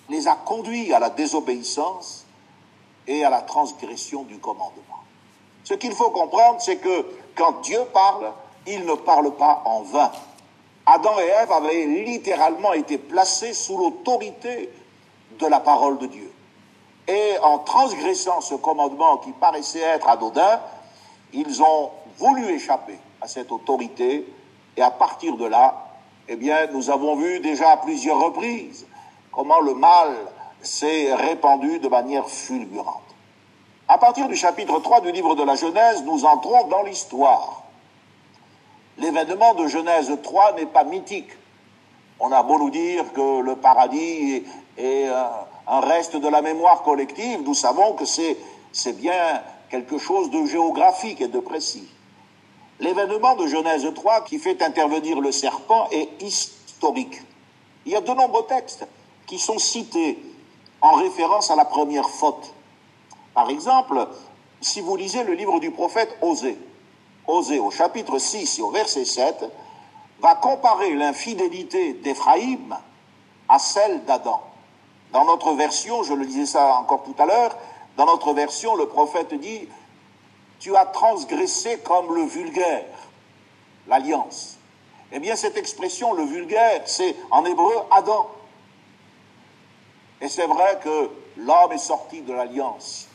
les 0.08 0.26
a 0.26 0.34
conduits 0.34 0.92
à 0.92 0.98
la 0.98 1.10
désobéissance 1.10 2.26
et 3.06 3.24
à 3.24 3.30
la 3.30 3.42
transgression 3.42 4.24
du 4.24 4.38
commandement. 4.38 5.00
Ce 5.64 5.74
qu'il 5.74 5.92
faut 5.92 6.10
comprendre, 6.10 6.60
c'est 6.60 6.78
que 6.78 7.06
quand 7.36 7.60
Dieu 7.62 7.80
parle, 7.92 8.32
il 8.66 8.84
ne 8.84 8.94
parle 8.94 9.34
pas 9.36 9.62
en 9.64 9.82
vain. 9.82 10.10
Adam 10.84 11.18
et 11.20 11.28
Ève 11.28 11.52
avaient 11.52 11.86
littéralement 11.86 12.72
été 12.72 12.98
placés 12.98 13.54
sous 13.54 13.78
l'autorité 13.78 14.70
de 15.38 15.46
la 15.46 15.60
parole 15.60 15.98
de 15.98 16.06
Dieu. 16.06 16.32
Et 17.06 17.38
en 17.42 17.58
transgressant 17.58 18.40
ce 18.40 18.54
commandement 18.54 19.18
qui 19.18 19.32
paraissait 19.32 19.80
être 19.80 20.08
anodin, 20.08 20.60
ils 21.32 21.62
ont 21.62 21.90
voulu 22.18 22.50
échapper 22.50 22.98
à 23.20 23.28
cette 23.28 23.52
autorité. 23.52 24.26
Et 24.80 24.82
à 24.82 24.90
partir 24.90 25.36
de 25.36 25.44
là, 25.44 25.74
eh 26.26 26.36
bien, 26.36 26.66
nous 26.68 26.88
avons 26.88 27.14
vu 27.14 27.40
déjà 27.40 27.72
à 27.72 27.76
plusieurs 27.76 28.18
reprises 28.18 28.86
comment 29.30 29.60
le 29.60 29.74
mal 29.74 30.16
s'est 30.62 31.12
répandu 31.12 31.80
de 31.80 31.88
manière 31.88 32.26
fulgurante. 32.26 33.14
À 33.88 33.98
partir 33.98 34.26
du 34.26 34.36
chapitre 34.36 34.80
3 34.80 35.02
du 35.02 35.12
livre 35.12 35.34
de 35.34 35.42
la 35.42 35.54
Genèse, 35.54 36.02
nous 36.04 36.24
entrons 36.24 36.66
dans 36.68 36.82
l'histoire 36.82 37.62
l'événement 38.96 39.52
de 39.52 39.66
Genèse 39.66 40.10
3 40.22 40.54
n'est 40.54 40.64
pas 40.64 40.84
mythique. 40.84 41.32
On 42.18 42.32
a 42.32 42.42
beau 42.42 42.58
nous 42.58 42.70
dire 42.70 43.12
que 43.12 43.40
le 43.42 43.56
paradis 43.56 44.44
est, 44.78 45.08
un 45.68 45.80
reste 45.80 46.16
de 46.16 46.28
la 46.28 46.40
mémoire 46.40 46.84
collective, 46.84 47.42
nous 47.44 47.52
savons 47.52 47.92
que 47.92 48.06
c'est 48.06 48.96
bien 48.96 49.42
quelque 49.68 49.98
chose 49.98 50.30
de 50.30 50.46
géographique 50.46 51.20
et 51.20 51.28
de 51.28 51.38
précis. 51.38 51.86
L'événement 52.80 53.36
de 53.36 53.46
Genèse 53.46 53.86
3 53.94 54.22
qui 54.22 54.38
fait 54.38 54.62
intervenir 54.62 55.20
le 55.20 55.32
serpent 55.32 55.88
est 55.90 56.08
historique. 56.22 57.20
Il 57.84 57.92
y 57.92 57.96
a 57.96 58.00
de 58.00 58.12
nombreux 58.12 58.46
textes 58.46 58.86
qui 59.26 59.38
sont 59.38 59.58
cités 59.58 60.18
en 60.80 60.92
référence 60.92 61.50
à 61.50 61.56
la 61.56 61.66
première 61.66 62.08
faute. 62.08 62.54
Par 63.34 63.50
exemple, 63.50 64.08
si 64.62 64.80
vous 64.80 64.96
lisez 64.96 65.24
le 65.24 65.34
livre 65.34 65.60
du 65.60 65.70
prophète 65.70 66.16
Osée, 66.22 66.58
Osée 67.26 67.58
au 67.58 67.70
chapitre 67.70 68.18
6 68.18 68.58
et 68.58 68.62
au 68.62 68.70
verset 68.70 69.04
7, 69.04 69.44
va 70.20 70.34
comparer 70.36 70.94
l'infidélité 70.94 71.92
d'Éphraïm 71.92 72.76
à 73.48 73.58
celle 73.58 74.04
d'Adam. 74.04 74.40
Dans 75.12 75.26
notre 75.26 75.52
version, 75.52 76.02
je 76.02 76.14
le 76.14 76.24
disais 76.24 76.46
ça 76.46 76.76
encore 76.76 77.02
tout 77.02 77.14
à 77.18 77.26
l'heure, 77.26 77.56
dans 77.96 78.06
notre 78.06 78.32
version, 78.32 78.74
le 78.76 78.86
prophète 78.86 79.34
dit, 79.34 79.68
tu 80.60 80.76
as 80.76 80.86
transgressé 80.86 81.78
comme 81.78 82.14
le 82.14 82.22
vulgaire, 82.22 82.84
l'alliance. 83.88 84.58
Eh 85.10 85.18
bien, 85.18 85.34
cette 85.34 85.56
expression, 85.56 86.12
le 86.12 86.22
vulgaire, 86.24 86.82
c'est 86.84 87.16
en 87.30 87.44
hébreu 87.44 87.74
Adam. 87.90 88.30
Et 90.20 90.28
c'est 90.28 90.46
vrai 90.46 90.78
que 90.84 91.10
l'homme 91.38 91.72
est 91.72 91.78
sorti 91.78 92.20
de 92.20 92.32
l'alliance. 92.32 93.08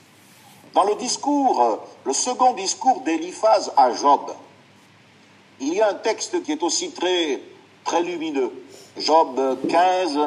Dans 0.73 0.83
le 0.83 0.95
discours, 0.95 1.79
le 2.03 2.11
second 2.11 2.53
discours 2.53 3.01
d'Éliphaz 3.01 3.71
à 3.77 3.93
Job, 3.93 4.33
il 5.59 5.73
y 5.73 5.81
a 5.81 5.89
un 5.89 5.93
texte 5.93 6.43
qui 6.43 6.51
est 6.51 6.63
aussi 6.63 6.91
très, 6.91 7.39
très 7.85 8.01
lumineux. 8.01 8.51
Job 8.97 9.59
15, 9.69 10.19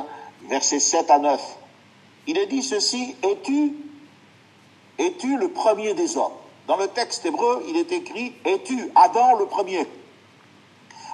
versets 0.48 0.80
7 0.80 1.10
à 1.10 1.18
9. 1.18 1.40
Il 2.28 2.38
est 2.38 2.46
dit 2.46 2.62
ceci, 2.62 3.14
es-tu, 3.22 3.75
es-tu 4.98 5.37
le 5.37 5.48
premier 5.48 5.92
des 5.94 6.16
hommes? 6.16 6.32
Dans 6.68 6.76
le 6.76 6.88
texte 6.88 7.25
hébreu, 7.25 7.64
il 7.66 7.78
est 7.78 7.92
écrit, 7.92 8.34
es-tu 8.44 8.92
Adam 8.94 9.37
le 9.38 9.46
premier? 9.46 9.87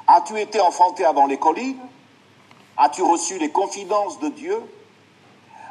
As-tu 0.09 0.41
été 0.41 0.61
enfanté 0.61 1.05
avant 1.05 1.27
les 1.27 1.39
collines? 1.39 1.79
As-tu 2.77 3.03
reçu 3.03 3.39
les 3.39 3.51
confidences 3.51 4.19
de 4.19 4.31
Dieu? 4.31 4.61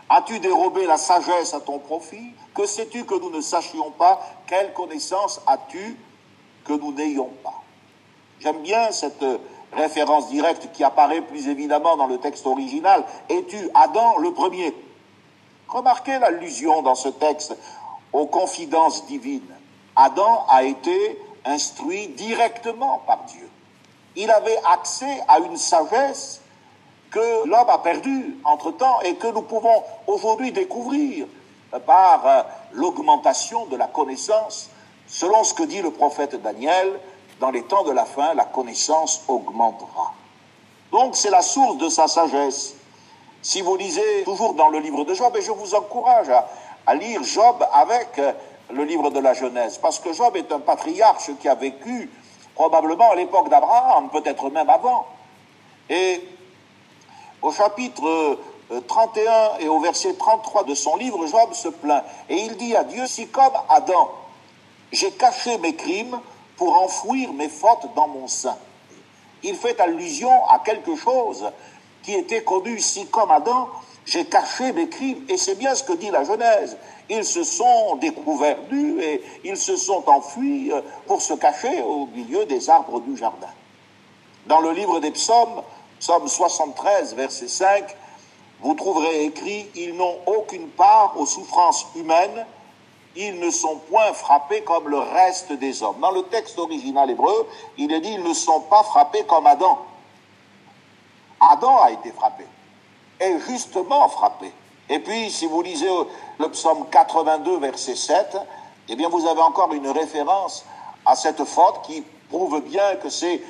As-tu 0.07 0.39
dérobé 0.39 0.85
la 0.85 0.95
sagesse 0.95 1.53
à 1.53 1.59
ton 1.59 1.79
profit? 1.79 2.31
Que 2.55 2.65
sais-tu 2.65 3.03
que 3.03 3.15
nous 3.15 3.29
ne 3.29 3.41
sachions 3.41 3.91
pas? 3.91 4.21
Quelle 4.47 4.71
connaissance 4.71 5.41
as-tu 5.47 5.97
que 6.63 6.71
nous 6.71 6.93
n'ayons 6.93 7.31
pas? 7.43 7.61
J'aime 8.39 8.61
bien 8.61 8.89
cette 8.93 9.25
référence 9.73 10.29
directe 10.29 10.69
qui 10.71 10.85
apparaît 10.85 11.21
plus 11.21 11.49
évidemment 11.49 11.97
dans 11.97 12.07
le 12.07 12.19
texte 12.19 12.47
original. 12.47 13.03
Es-tu 13.27 13.69
Adam 13.73 14.17
le 14.19 14.31
premier? 14.31 14.73
Remarquez 15.67 16.19
l'allusion 16.19 16.83
dans 16.83 16.95
ce 16.95 17.09
texte 17.09 17.57
aux 18.13 18.27
confidences 18.27 19.05
divines. 19.07 19.53
Adam 19.95 20.45
a 20.49 20.63
été 20.63 21.19
instruit 21.45 22.07
directement 22.09 23.01
par 23.05 23.23
Dieu. 23.25 23.49
Il 24.15 24.29
avait 24.31 24.59
accès 24.71 25.21
à 25.27 25.39
une 25.39 25.57
sagesse 25.57 26.41
que 27.11 27.47
l'homme 27.47 27.69
a 27.69 27.77
perdu 27.77 28.37
entre-temps 28.43 29.01
et 29.01 29.15
que 29.15 29.27
nous 29.27 29.43
pouvons 29.43 29.83
aujourd'hui 30.07 30.51
découvrir 30.51 31.27
par 31.85 32.27
euh, 32.27 32.41
l'augmentation 32.73 33.65
de 33.67 33.75
la 33.75 33.87
connaissance, 33.87 34.69
selon 35.07 35.43
ce 35.43 35.53
que 35.53 35.63
dit 35.63 35.81
le 35.81 35.91
prophète 35.91 36.41
Daniel, 36.41 36.99
dans 37.39 37.51
les 37.51 37.63
temps 37.63 37.83
de 37.83 37.91
la 37.91 38.05
fin, 38.05 38.33
la 38.33 38.45
connaissance 38.45 39.23
augmentera. 39.27 40.13
Donc 40.91 41.15
c'est 41.15 41.31
la 41.31 41.41
source 41.41 41.77
de 41.77 41.89
sa 41.89 42.07
sagesse. 42.07 42.75
Si 43.41 43.61
vous 43.61 43.75
lisez 43.75 44.23
toujours 44.23 44.53
dans 44.53 44.69
le 44.69 44.79
livre 44.79 45.03
de 45.03 45.13
Job, 45.13 45.35
et 45.35 45.41
je 45.41 45.51
vous 45.51 45.75
encourage 45.75 46.29
à, 46.29 46.47
à 46.85 46.95
lire 46.95 47.23
Job 47.23 47.63
avec 47.73 48.17
euh, 48.19 48.31
le 48.71 48.83
livre 48.83 49.09
de 49.09 49.19
la 49.19 49.33
Genèse, 49.33 49.77
parce 49.77 49.99
que 49.99 50.13
Job 50.13 50.35
est 50.35 50.51
un 50.51 50.59
patriarche 50.59 51.31
qui 51.39 51.47
a 51.47 51.55
vécu 51.55 52.09
probablement 52.55 53.11
à 53.11 53.15
l'époque 53.15 53.49
d'Abraham, 53.49 54.09
peut-être 54.09 54.49
même 54.49 54.69
avant. 54.69 55.05
Et 55.89 56.21
au 57.41 57.51
chapitre 57.51 58.39
31 58.87 59.31
euh, 59.31 59.47
et 59.59 59.67
au 59.67 59.79
verset 59.79 60.13
33 60.13 60.63
de 60.63 60.75
son 60.75 60.95
livre, 60.95 61.25
Job 61.27 61.53
se 61.53 61.67
plaint. 61.67 62.03
Et 62.29 62.37
il 62.37 62.55
dit 62.57 62.75
à 62.75 62.83
Dieu, 62.83 63.05
si 63.07 63.27
comme 63.27 63.53
Adam, 63.69 64.11
j'ai 64.91 65.11
caché 65.11 65.57
mes 65.57 65.75
crimes 65.75 66.19
pour 66.55 66.81
enfouir 66.81 67.33
mes 67.33 67.49
fautes 67.49 67.87
dans 67.95 68.07
mon 68.07 68.27
sein. 68.27 68.57
Il 69.43 69.55
fait 69.55 69.79
allusion 69.81 70.31
à 70.47 70.59
quelque 70.59 70.95
chose 70.95 71.51
qui 72.03 72.13
était 72.13 72.43
connu, 72.43 72.79
si 72.79 73.07
comme 73.07 73.31
Adam, 73.31 73.69
j'ai 74.05 74.25
caché 74.25 74.71
mes 74.71 74.87
crimes. 74.87 75.25
Et 75.29 75.37
c'est 75.37 75.55
bien 75.55 75.75
ce 75.75 75.83
que 75.83 75.93
dit 75.93 76.09
la 76.09 76.23
Genèse. 76.23 76.77
Ils 77.09 77.25
se 77.25 77.43
sont 77.43 77.95
découverts 77.97 78.59
nus 78.71 79.01
et 79.01 79.21
ils 79.43 79.57
se 79.57 79.75
sont 79.75 80.03
enfuis 80.07 80.71
euh, 80.71 80.81
pour 81.07 81.21
se 81.21 81.33
cacher 81.33 81.81
au 81.81 82.07
milieu 82.07 82.45
des 82.45 82.69
arbres 82.69 83.01
du 83.01 83.17
jardin. 83.17 83.49
Dans 84.45 84.59
le 84.59 84.71
livre 84.71 84.99
des 84.99 85.11
psaumes, 85.11 85.63
Psaume 85.99 86.27
73, 86.27 87.15
verset 87.15 87.47
5, 87.47 87.95
vous 88.61 88.73
trouverez 88.73 89.23
écrit, 89.25 89.67
ils 89.75 89.95
n'ont 89.95 90.17
aucune 90.25 90.67
part 90.69 91.13
aux 91.17 91.25
souffrances 91.25 91.85
humaines, 91.95 92.45
ils 93.15 93.39
ne 93.39 93.49
sont 93.51 93.77
point 93.89 94.11
frappés 94.13 94.63
comme 94.63 94.89
le 94.89 94.99
reste 94.99 95.53
des 95.53 95.83
hommes. 95.83 95.99
Dans 96.01 96.11
le 96.11 96.23
texte 96.23 96.57
original 96.57 97.09
hébreu, 97.09 97.47
il 97.77 97.91
est 97.93 98.01
dit, 98.01 98.13
ils 98.13 98.23
ne 98.23 98.33
sont 98.33 98.61
pas 98.61 98.83
frappés 98.83 99.23
comme 99.25 99.47
Adam. 99.47 99.79
Adam 101.39 101.77
a 101.81 101.91
été 101.91 102.11
frappé, 102.11 102.45
et 103.19 103.39
justement 103.47 104.07
frappé. 104.09 104.51
Et 104.89 104.99
puis, 104.99 105.31
si 105.31 105.45
vous 105.45 105.61
lisez 105.61 105.89
le 106.39 106.49
psaume 106.49 106.87
82, 106.89 107.59
verset 107.59 107.95
7, 107.95 108.37
eh 108.89 108.95
bien, 108.95 109.09
vous 109.09 109.25
avez 109.27 109.41
encore 109.41 109.73
une 109.73 109.87
référence 109.87 110.65
à 111.05 111.15
cette 111.15 111.43
faute 111.45 111.81
qui 111.83 112.03
prouve 112.29 112.61
bien 112.61 112.95
que 112.95 113.09
c'est 113.09 113.41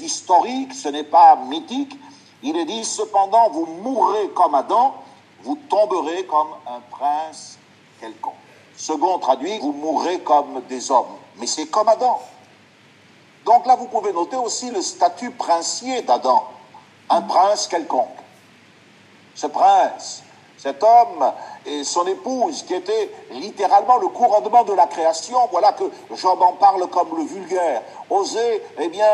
historique, 0.00 0.74
ce 0.74 0.88
n'est 0.88 1.04
pas 1.04 1.36
mythique. 1.36 1.96
Il 2.42 2.56
est 2.56 2.64
dit, 2.64 2.84
cependant, 2.84 3.50
vous 3.50 3.66
mourrez 3.66 4.28
comme 4.30 4.54
Adam, 4.54 4.94
vous 5.42 5.56
tomberez 5.68 6.26
comme 6.26 6.48
un 6.66 6.80
prince 6.90 7.58
quelconque. 8.00 8.34
Second 8.76 9.18
traduit, 9.18 9.58
vous 9.58 9.72
mourrez 9.72 10.20
comme 10.20 10.62
des 10.68 10.90
hommes. 10.90 11.16
Mais 11.36 11.46
c'est 11.46 11.66
comme 11.66 11.88
Adam. 11.88 12.20
Donc 13.44 13.66
là, 13.66 13.76
vous 13.76 13.86
pouvez 13.86 14.12
noter 14.12 14.36
aussi 14.36 14.70
le 14.70 14.82
statut 14.82 15.30
princier 15.30 16.02
d'Adam, 16.02 16.44
un 17.10 17.22
prince 17.22 17.66
quelconque. 17.66 18.08
ce 19.34 19.46
prince, 19.46 20.22
cet 20.62 20.80
homme 20.84 21.32
et 21.66 21.82
son 21.82 22.06
épouse, 22.06 22.62
qui 22.62 22.74
était 22.74 23.10
littéralement 23.32 23.96
le 23.96 24.06
couronnement 24.06 24.62
de 24.62 24.72
la 24.74 24.86
création, 24.86 25.38
voilà 25.50 25.72
que 25.72 25.82
Job 26.14 26.40
en 26.40 26.52
parle 26.52 26.86
comme 26.86 27.16
le 27.16 27.24
vulgaire. 27.24 27.82
Osée, 28.08 28.62
eh 28.78 28.88
bien, 28.88 29.04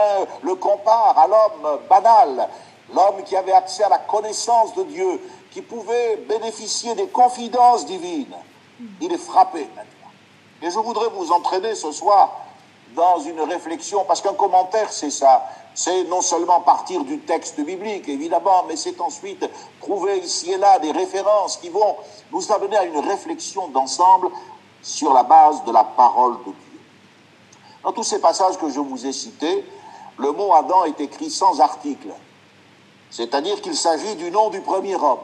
le 0.42 0.54
compare 0.56 1.16
à 1.16 1.26
l'homme 1.26 1.78
banal, 1.88 2.48
l'homme 2.94 3.22
qui 3.24 3.34
avait 3.34 3.52
accès 3.52 3.82
à 3.82 3.88
la 3.88 3.96
connaissance 3.96 4.74
de 4.74 4.82
Dieu, 4.82 5.22
qui 5.50 5.62
pouvait 5.62 6.16
bénéficier 6.28 6.94
des 6.94 7.06
confidences 7.06 7.86
divines. 7.86 8.36
Il 9.00 9.10
est 9.10 9.16
frappé 9.16 9.60
maintenant. 9.74 10.10
Et 10.60 10.70
je 10.70 10.78
voudrais 10.78 11.08
vous 11.08 11.32
entraîner 11.32 11.74
ce 11.74 11.92
soir 11.92 12.42
dans 12.94 13.20
une 13.20 13.40
réflexion, 13.40 14.04
parce 14.06 14.20
qu'un 14.20 14.34
commentaire, 14.34 14.92
c'est 14.92 15.10
ça. 15.10 15.48
C'est 15.78 16.02
non 16.08 16.22
seulement 16.22 16.60
partir 16.62 17.04
du 17.04 17.20
texte 17.20 17.60
biblique, 17.60 18.08
évidemment, 18.08 18.64
mais 18.66 18.74
c'est 18.74 19.00
ensuite 19.00 19.48
trouver 19.80 20.18
ici 20.18 20.50
et 20.50 20.56
là 20.56 20.80
des 20.80 20.90
références 20.90 21.56
qui 21.56 21.68
vont 21.68 21.94
nous 22.32 22.50
amener 22.50 22.76
à 22.76 22.84
une 22.84 22.98
réflexion 22.98 23.68
d'ensemble 23.68 24.28
sur 24.82 25.12
la 25.14 25.22
base 25.22 25.62
de 25.62 25.70
la 25.70 25.84
parole 25.84 26.38
de 26.38 26.50
Dieu. 26.50 26.80
Dans 27.84 27.92
tous 27.92 28.02
ces 28.02 28.20
passages 28.20 28.58
que 28.58 28.68
je 28.68 28.80
vous 28.80 29.06
ai 29.06 29.12
cités, 29.12 29.64
le 30.16 30.32
mot 30.32 30.52
Adam 30.52 30.84
est 30.84 31.00
écrit 31.00 31.30
sans 31.30 31.60
article, 31.60 32.08
c'est-à-dire 33.08 33.62
qu'il 33.62 33.76
s'agit 33.76 34.16
du 34.16 34.32
nom 34.32 34.50
du 34.50 34.60
premier 34.60 34.96
homme, 34.96 35.20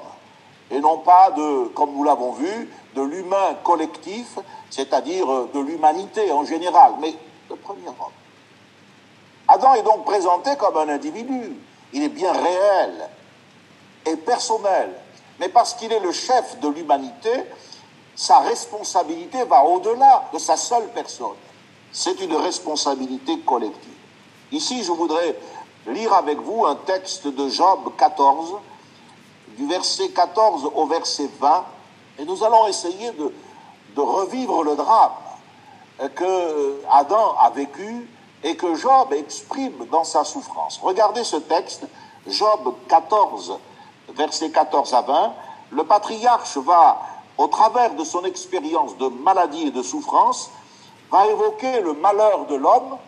et 0.71 0.79
non 0.79 0.99
pas 0.99 1.33
de, 1.33 1.65
comme 1.75 1.95
nous 1.97 2.05
l'avons 2.05 2.31
vu, 2.31 2.71
de 2.95 3.03
l'humain 3.03 3.57
collectif, 3.65 4.39
c'est-à-dire 4.71 5.27
de 5.53 5.59
l'humanité 5.59 6.31
en 6.31 6.45
général, 6.45 6.93
mais 7.01 7.13
le 7.51 7.57
premier 7.57 7.89
homme. 7.89 8.24
Adam 9.65 9.75
est 9.75 9.83
donc 9.83 10.05
présenté 10.05 10.57
comme 10.57 10.77
un 10.77 10.89
individu. 10.89 11.57
Il 11.93 12.03
est 12.03 12.09
bien 12.09 12.33
réel 12.33 13.09
et 14.07 14.17
personnel. 14.17 14.93
Mais 15.41 15.49
parce 15.49 15.75
qu'il 15.75 15.91
est 15.93 16.01
le 16.01 16.13
chef 16.13 16.61
de 16.61 16.69
l'humanité, 16.69 17.31
sa 18.15 18.41
responsabilité 18.41 19.45
va 19.45 19.65
au-delà 19.65 20.25
de 20.33 20.39
sa 20.39 20.57
seule 20.57 20.89
personne. 20.95 21.37
C'est 21.93 22.21
une 22.21 22.37
responsabilité 22.37 23.41
collective. 23.41 23.93
Ici, 24.53 24.85
je 24.85 24.93
voudrais 24.93 25.37
lire 25.87 26.13
avec 26.13 26.39
vous 26.41 26.67
un 26.67 26.77
texte 26.77 27.27
de 27.27 27.49
Job 27.49 27.91
14, 27.97 28.55
du 29.57 29.67
verset 29.67 30.09
14 30.11 30.71
au 30.75 30.87
verset 30.87 31.29
20, 31.41 31.65
et 32.19 32.25
nous 32.25 32.45
allons 32.45 32.67
essayer 32.67 33.13
de, 33.13 33.33
de 33.97 34.01
revivre 34.01 34.63
le 34.63 34.77
drame 34.77 35.13
que 36.15 36.83
Adam 36.91 37.35
a 37.41 37.51
vécu 37.51 38.09
et 38.45 38.57
que 38.57 38.75
Job 38.75 39.13
exprime 39.13 39.87
dans 39.91 40.05
sa 40.05 40.23
souffrance. 40.23 40.79
Regardez 40.83 41.25
ce 41.25 41.37
texte, 41.37 41.85
Job 42.27 42.75
14, 42.89 43.59
versets 44.11 44.51
14 44.51 44.93
à 44.93 45.01
20. 45.01 45.33
Le 45.71 45.85
patriarche 45.85 46.59
va, 46.59 47.01
au 47.39 47.47
travers 47.47 47.95
de 47.95 48.05
son 48.05 48.23
expérience 48.25 48.99
de 48.99 49.09
maladie 49.09 49.69
et 49.69 49.71
de 49.71 49.83
souffrance, 49.83 50.51
va 51.11 51.27
évoquer 51.27 51.81
le 51.81 51.95
malheur 51.95 52.45
de 52.47 52.55
l'homme 52.55 52.99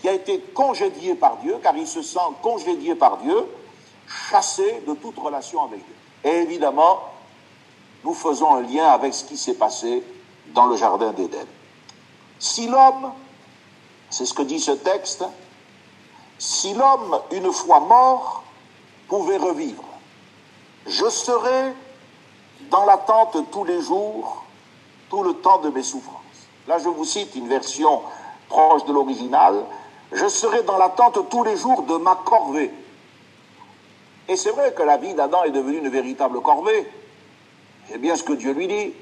qui 0.00 0.08
a 0.08 0.12
été 0.12 0.38
congédié 0.54 1.16
par 1.16 1.38
Dieu, 1.38 1.58
car 1.60 1.76
il 1.76 1.86
se 1.86 2.02
sent 2.02 2.20
congédié 2.40 2.94
par 2.94 3.18
Dieu, 3.18 3.44
chassé 4.30 4.82
de 4.86 4.94
toute 4.94 5.18
relation 5.18 5.64
avec 5.64 5.84
Dieu. 5.84 5.94
Et 6.24 6.42
évidemment, 6.42 7.00
nous 8.04 8.14
faisons 8.14 8.54
un 8.54 8.62
lien 8.62 8.88
avec 8.88 9.12
ce 9.12 9.24
qui 9.24 9.36
s'est 9.36 9.54
passé 9.54 10.04
dans 10.54 10.66
le 10.66 10.76
Jardin 10.76 11.12
d'Éden. 11.12 11.46
Si 12.38 12.68
l'homme 12.68 13.12
c'est 14.12 14.26
ce 14.26 14.34
que 14.34 14.42
dit 14.42 14.60
ce 14.60 14.72
texte. 14.72 15.24
Si 16.38 16.74
l'homme, 16.74 17.18
une 17.32 17.50
fois 17.50 17.80
mort, 17.80 18.44
pouvait 19.08 19.38
revivre, 19.38 19.84
je 20.86 21.08
serais 21.08 21.74
dans 22.70 22.84
l'attente 22.84 23.36
tous 23.50 23.64
les 23.64 23.80
jours, 23.80 24.44
tout 25.08 25.22
le 25.22 25.34
temps 25.34 25.58
de 25.58 25.70
mes 25.70 25.82
souffrances. 25.82 26.18
Là, 26.68 26.78
je 26.78 26.88
vous 26.88 27.04
cite 27.04 27.34
une 27.34 27.48
version 27.48 28.02
proche 28.48 28.84
de 28.84 28.92
l'original. 28.92 29.64
Je 30.12 30.28
serai 30.28 30.62
dans 30.62 30.76
l'attente 30.76 31.28
tous 31.30 31.42
les 31.42 31.56
jours 31.56 31.82
de 31.82 31.96
ma 31.96 32.16
corvée. 32.16 32.70
Et 34.28 34.36
c'est 34.36 34.50
vrai 34.50 34.74
que 34.74 34.82
la 34.82 34.98
vie 34.98 35.14
d'Adam 35.14 35.42
est 35.44 35.50
devenue 35.50 35.78
une 35.78 35.88
véritable 35.88 36.40
corvée. 36.42 36.86
C'est 37.88 37.98
bien 37.98 38.14
ce 38.14 38.22
que 38.22 38.34
Dieu 38.34 38.52
lui 38.52 38.68
dit. 38.68 38.92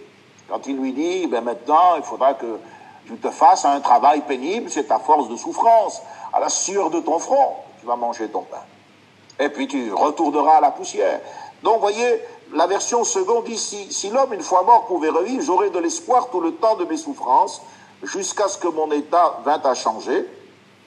Quand 0.48 0.66
il 0.66 0.76
lui 0.76 0.92
dit, 0.92 1.26
ben 1.26 1.42
maintenant, 1.42 1.96
il 1.96 2.02
faudra 2.02 2.34
que 2.34 2.58
tu 3.10 3.16
te 3.16 3.30
fasses 3.30 3.64
un 3.64 3.80
travail 3.80 4.20
pénible, 4.20 4.70
c'est 4.70 4.84
ta 4.84 5.00
force 5.00 5.28
de 5.28 5.36
souffrance. 5.36 6.00
À 6.32 6.38
la 6.38 6.48
sueur 6.48 6.90
de 6.90 7.00
ton 7.00 7.18
front, 7.18 7.56
tu 7.80 7.86
vas 7.86 7.96
manger 7.96 8.28
ton 8.28 8.42
pain. 8.42 8.62
Et 9.40 9.48
puis 9.48 9.66
tu 9.66 9.92
retourneras 9.92 10.58
à 10.58 10.60
la 10.60 10.70
poussière. 10.70 11.20
Donc, 11.64 11.80
voyez, 11.80 12.22
la 12.52 12.68
version 12.68 13.02
seconde 13.02 13.44
dit 13.44 13.58
si, 13.58 13.92
si 13.92 14.10
l'homme, 14.10 14.32
une 14.32 14.42
fois 14.42 14.62
mort, 14.62 14.86
pouvait 14.86 15.08
revivre, 15.08 15.42
j'aurais 15.42 15.70
de 15.70 15.80
l'espoir 15.80 16.30
tout 16.30 16.40
le 16.40 16.54
temps 16.54 16.76
de 16.76 16.84
mes 16.84 16.96
souffrances, 16.96 17.62
jusqu'à 18.04 18.46
ce 18.46 18.58
que 18.58 18.68
mon 18.68 18.90
état 18.92 19.40
vint 19.44 19.60
à 19.64 19.74
changer. 19.74 20.24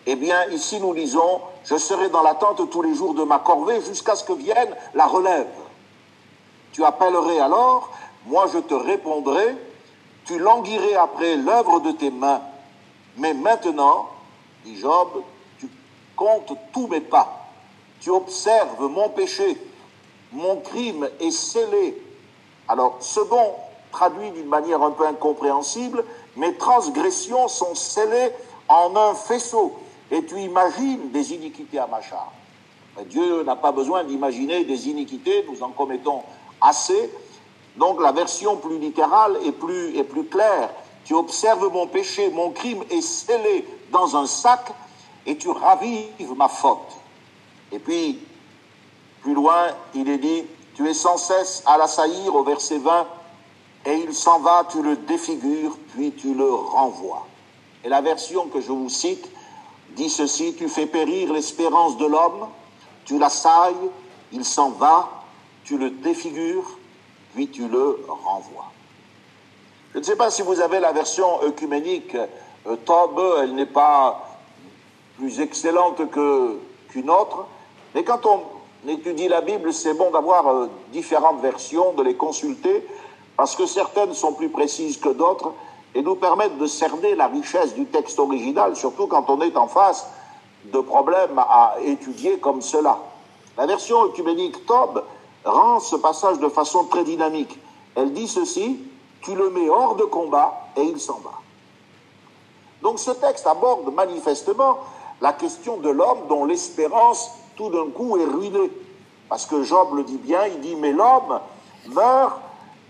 Eh 0.05 0.15
bien, 0.15 0.45
ici, 0.51 0.79
nous 0.79 0.93
lisons 0.93 1.41
je 1.65 1.77
serai 1.77 2.09
dans 2.09 2.23
l'attente 2.23 2.69
tous 2.69 2.81
les 2.81 2.93
jours 2.93 3.13
de 3.13 3.23
ma 3.23 3.39
corvée, 3.39 3.81
jusqu'à 3.81 4.15
ce 4.15 4.23
que 4.23 4.33
vienne 4.33 4.75
la 4.93 5.05
relève. 5.05 5.47
Tu 6.73 6.83
appellerais 6.83 7.39
alors, 7.39 7.89
moi 8.25 8.45
je 8.51 8.59
te 8.59 8.73
répondrai, 8.73 9.55
tu 10.25 10.39
languirais 10.39 10.95
après 10.95 11.35
l'œuvre 11.35 11.79
de 11.79 11.91
tes 11.91 12.11
mains. 12.11 12.41
Mais 13.17 13.33
maintenant, 13.33 14.09
dit 14.65 14.77
Job, 14.77 15.09
tu 15.59 15.69
comptes 16.15 16.53
tous 16.71 16.87
mes 16.87 17.01
pas. 17.01 17.47
Tu 17.99 18.09
observes 18.09 18.87
mon 18.89 19.09
péché. 19.09 19.57
Mon 20.31 20.57
crime 20.57 21.09
est 21.19 21.31
scellé. 21.31 22.01
Alors, 22.67 22.97
second 23.01 23.53
traduit 23.91 24.31
d'une 24.31 24.47
manière 24.47 24.81
un 24.81 24.91
peu 24.91 25.05
incompréhensible, 25.05 26.03
mes 26.35 26.55
transgressions 26.55 27.47
sont 27.47 27.75
scellées 27.75 28.31
en 28.67 28.95
un 28.95 29.13
faisceau. 29.13 29.73
Et 30.11 30.25
tu 30.25 30.39
imagines 30.39 31.11
des 31.11 31.33
iniquités 31.33 31.79
à 31.79 31.87
ma 31.87 32.01
charge. 32.01 32.31
Dieu 33.07 33.43
n'a 33.43 33.55
pas 33.55 33.71
besoin 33.71 34.03
d'imaginer 34.03 34.63
des 34.65 34.87
iniquités, 34.87 35.45
nous 35.49 35.63
en 35.63 35.69
commettons 35.69 36.21
assez, 36.61 37.11
donc 37.77 38.01
la 38.01 38.11
version 38.11 38.57
plus 38.57 38.77
littérale 38.77 39.37
est 39.45 39.51
plus, 39.51 39.97
est 39.97 40.03
plus 40.03 40.25
claire. 40.25 40.69
Tu 41.05 41.13
observes 41.13 41.71
mon 41.71 41.87
péché, 41.87 42.29
mon 42.29 42.51
crime 42.51 42.83
est 42.89 43.01
scellé 43.01 43.67
dans 43.91 44.15
un 44.15 44.25
sac 44.25 44.71
et 45.25 45.37
tu 45.37 45.49
ravives 45.49 46.33
ma 46.35 46.47
faute. 46.47 46.79
Et 47.71 47.79
puis, 47.79 48.19
plus 49.21 49.33
loin, 49.33 49.67
il 49.95 50.09
est 50.09 50.17
dit, 50.17 50.43
tu 50.75 50.87
es 50.87 50.93
sans 50.93 51.17
cesse 51.17 51.63
à 51.65 51.77
l'assaillir 51.77 52.35
au 52.35 52.43
verset 52.43 52.77
20, 52.77 53.07
et 53.85 53.95
il 53.95 54.13
s'en 54.13 54.39
va, 54.39 54.65
tu 54.69 54.81
le 54.81 54.95
défigures, 54.95 55.77
puis 55.93 56.13
tu 56.13 56.33
le 56.33 56.49
renvoies. 56.49 57.25
Et 57.83 57.89
la 57.89 58.01
version 58.01 58.47
que 58.47 58.61
je 58.61 58.71
vous 58.71 58.89
cite 58.89 59.29
dit 59.95 60.09
ceci, 60.09 60.55
tu 60.55 60.69
fais 60.69 60.85
périr 60.85 61.33
l'espérance 61.33 61.97
de 61.97 62.05
l'homme, 62.05 62.47
tu 63.05 63.19
l'assailles, 63.19 63.75
il 64.31 64.45
s'en 64.45 64.69
va, 64.69 65.09
tu 65.65 65.77
le 65.77 65.89
défigures, 65.89 66.77
puis 67.33 67.49
tu 67.49 67.67
le 67.67 68.05
renvoies. 68.07 68.71
Je 69.93 69.99
ne 69.99 70.03
sais 70.03 70.15
pas 70.15 70.31
si 70.31 70.41
vous 70.41 70.59
avez 70.59 70.79
la 70.79 70.91
version 70.91 71.43
œcuménique 71.43 72.15
euh, 72.15 72.75
Tob, 72.85 73.21
elle 73.41 73.55
n'est 73.55 73.65
pas 73.65 74.37
plus 75.17 75.39
excellente 75.39 76.01
qu'une 76.11 77.09
autre, 77.09 77.45
mais 77.93 78.03
quand 78.03 78.25
on 78.25 78.89
étudie 78.89 79.27
la 79.27 79.41
Bible, 79.41 79.71
c'est 79.71 79.93
bon 79.93 80.09
d'avoir 80.11 80.47
euh, 80.47 80.69
différentes 80.91 81.41
versions, 81.41 81.93
de 81.93 82.03
les 82.03 82.15
consulter, 82.15 82.87
parce 83.37 83.55
que 83.55 83.65
certaines 83.65 84.13
sont 84.13 84.33
plus 84.33 84.49
précises 84.49 84.97
que 84.97 85.09
d'autres 85.09 85.53
et 85.95 86.01
nous 86.01 86.15
permettent 86.15 86.57
de 86.57 86.65
cerner 86.65 87.15
la 87.15 87.27
richesse 87.27 87.75
du 87.75 87.85
texte 87.85 88.17
original, 88.19 88.75
surtout 88.75 89.07
quand 89.07 89.29
on 89.29 89.41
est 89.41 89.55
en 89.55 89.67
face 89.67 90.07
de 90.65 90.79
problèmes 90.79 91.37
à 91.37 91.75
étudier 91.83 92.39
comme 92.39 92.61
cela. 92.61 92.97
La 93.57 93.65
version 93.67 94.03
œcuménique 94.05 94.65
Tob 94.65 95.03
rend 95.45 95.79
ce 95.79 95.95
passage 95.95 96.39
de 96.39 96.49
façon 96.49 96.85
très 96.85 97.03
dynamique. 97.03 97.57
Elle 97.95 98.13
dit 98.13 98.27
ceci, 98.27 98.79
tu 99.21 99.35
le 99.35 99.49
mets 99.49 99.69
hors 99.69 99.95
de 99.95 100.03
combat 100.03 100.67
et 100.75 100.83
il 100.83 100.99
s'en 100.99 101.19
va. 101.23 101.31
Donc 102.81 102.99
ce 102.99 103.11
texte 103.11 103.47
aborde 103.47 103.93
manifestement 103.93 104.79
la 105.21 105.33
question 105.33 105.77
de 105.77 105.89
l'homme 105.89 106.27
dont 106.27 106.45
l'espérance 106.45 107.31
tout 107.55 107.69
d'un 107.69 107.89
coup 107.91 108.17
est 108.17 108.25
ruinée. 108.25 108.71
Parce 109.29 109.45
que 109.45 109.63
Job 109.63 109.95
le 109.95 110.03
dit 110.03 110.17
bien, 110.17 110.45
il 110.47 110.59
dit, 110.59 110.75
mais 110.75 110.91
l'homme 110.91 111.39
meurt 111.87 112.39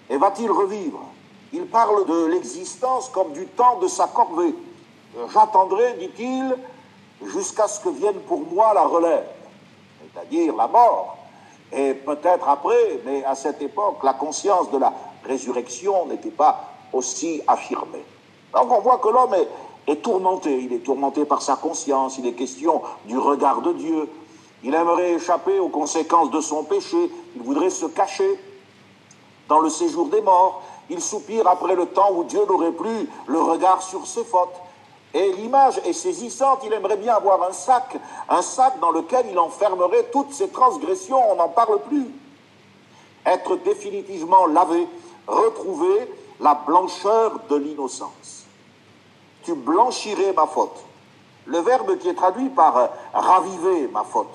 et 0.09 0.17
va-t-il 0.17 0.51
revivre? 0.51 0.99
Il 1.51 1.67
parle 1.67 2.05
de 2.05 2.25
l'existence 2.25 3.09
comme 3.09 3.33
du 3.33 3.45
temps 3.45 3.77
de 3.79 3.87
sa 3.87 4.07
corvée. 4.07 4.55
J'attendrai, 5.31 5.93
dit-il, 5.99 6.57
jusqu'à 7.25 7.67
ce 7.67 7.79
que 7.79 7.89
vienne 7.89 8.19
pour 8.27 8.41
moi 8.41 8.73
la 8.73 8.83
relève, 8.83 9.27
c'est-à-dire 10.01 10.55
la 10.55 10.67
mort. 10.67 11.17
Et 11.75 11.93
peut-être 11.93 12.47
après, 12.47 13.01
mais 13.05 13.23
à 13.23 13.35
cette 13.35 13.61
époque, 13.61 14.03
la 14.03 14.13
conscience 14.13 14.69
de 14.71 14.77
la 14.77 14.93
résurrection 15.23 16.05
n'était 16.05 16.29
pas 16.29 16.69
aussi 16.91 17.41
affirmée. 17.47 18.05
Donc 18.53 18.71
on 18.71 18.79
voit 18.79 18.99
que 18.99 19.09
l'homme 19.09 19.35
est, 19.87 19.95
tourmenté, 20.01 20.59
il 20.59 20.73
est 20.73 20.83
tourmenté 20.83 21.25
par 21.25 21.41
sa 21.41 21.55
conscience, 21.55 22.17
il 22.19 22.27
est 22.27 22.33
question 22.33 22.81
du 23.05 23.17
regard 23.17 23.61
de 23.61 23.73
Dieu, 23.73 24.09
Il 24.63 24.73
aimerait 24.73 25.13
échapper 25.13 25.59
aux 25.59 25.67
conséquences 25.67 26.31
de 26.31 26.39
son 26.39 26.63
péché. 26.63 27.11
Il 27.35 27.41
voudrait 27.41 27.69
se 27.69 27.85
cacher 27.85 28.39
dans 29.49 29.59
le 29.59 29.69
séjour 29.69 30.07
des 30.07 30.21
morts. 30.21 30.61
Il 30.89 31.01
soupire 31.01 31.47
après 31.47 31.75
le 31.75 31.85
temps 31.87 32.11
où 32.13 32.23
Dieu 32.23 32.39
n'aurait 32.47 32.71
plus 32.71 33.09
le 33.27 33.41
regard 33.41 33.81
sur 33.81 34.07
ses 34.07 34.23
fautes. 34.23 34.55
Et 35.13 35.31
l'image 35.33 35.79
est 35.85 35.93
saisissante. 35.93 36.61
Il 36.65 36.73
aimerait 36.73 36.97
bien 36.97 37.15
avoir 37.15 37.43
un 37.43 37.51
sac, 37.51 37.97
un 38.29 38.41
sac 38.41 38.79
dans 38.79 38.91
lequel 38.91 39.27
il 39.29 39.37
enfermerait 39.37 40.09
toutes 40.11 40.33
ses 40.33 40.49
transgressions. 40.49 41.31
On 41.31 41.35
n'en 41.35 41.49
parle 41.49 41.81
plus. 41.81 42.07
Être 43.25 43.57
définitivement 43.57 44.47
lavé, 44.47 44.87
retrouver 45.27 46.09
la 46.39 46.55
blancheur 46.55 47.39
de 47.49 47.55
l'innocence. 47.55 48.45
Tu 49.43 49.53
blanchirais 49.53 50.33
ma 50.33 50.47
faute. 50.47 50.83
Le 51.45 51.59
verbe 51.59 51.97
qui 51.97 52.09
est 52.09 52.13
traduit 52.13 52.49
par 52.49 52.77
euh, 52.77 52.87
raviver 53.13 53.87
ma 53.89 54.03
faute, 54.03 54.33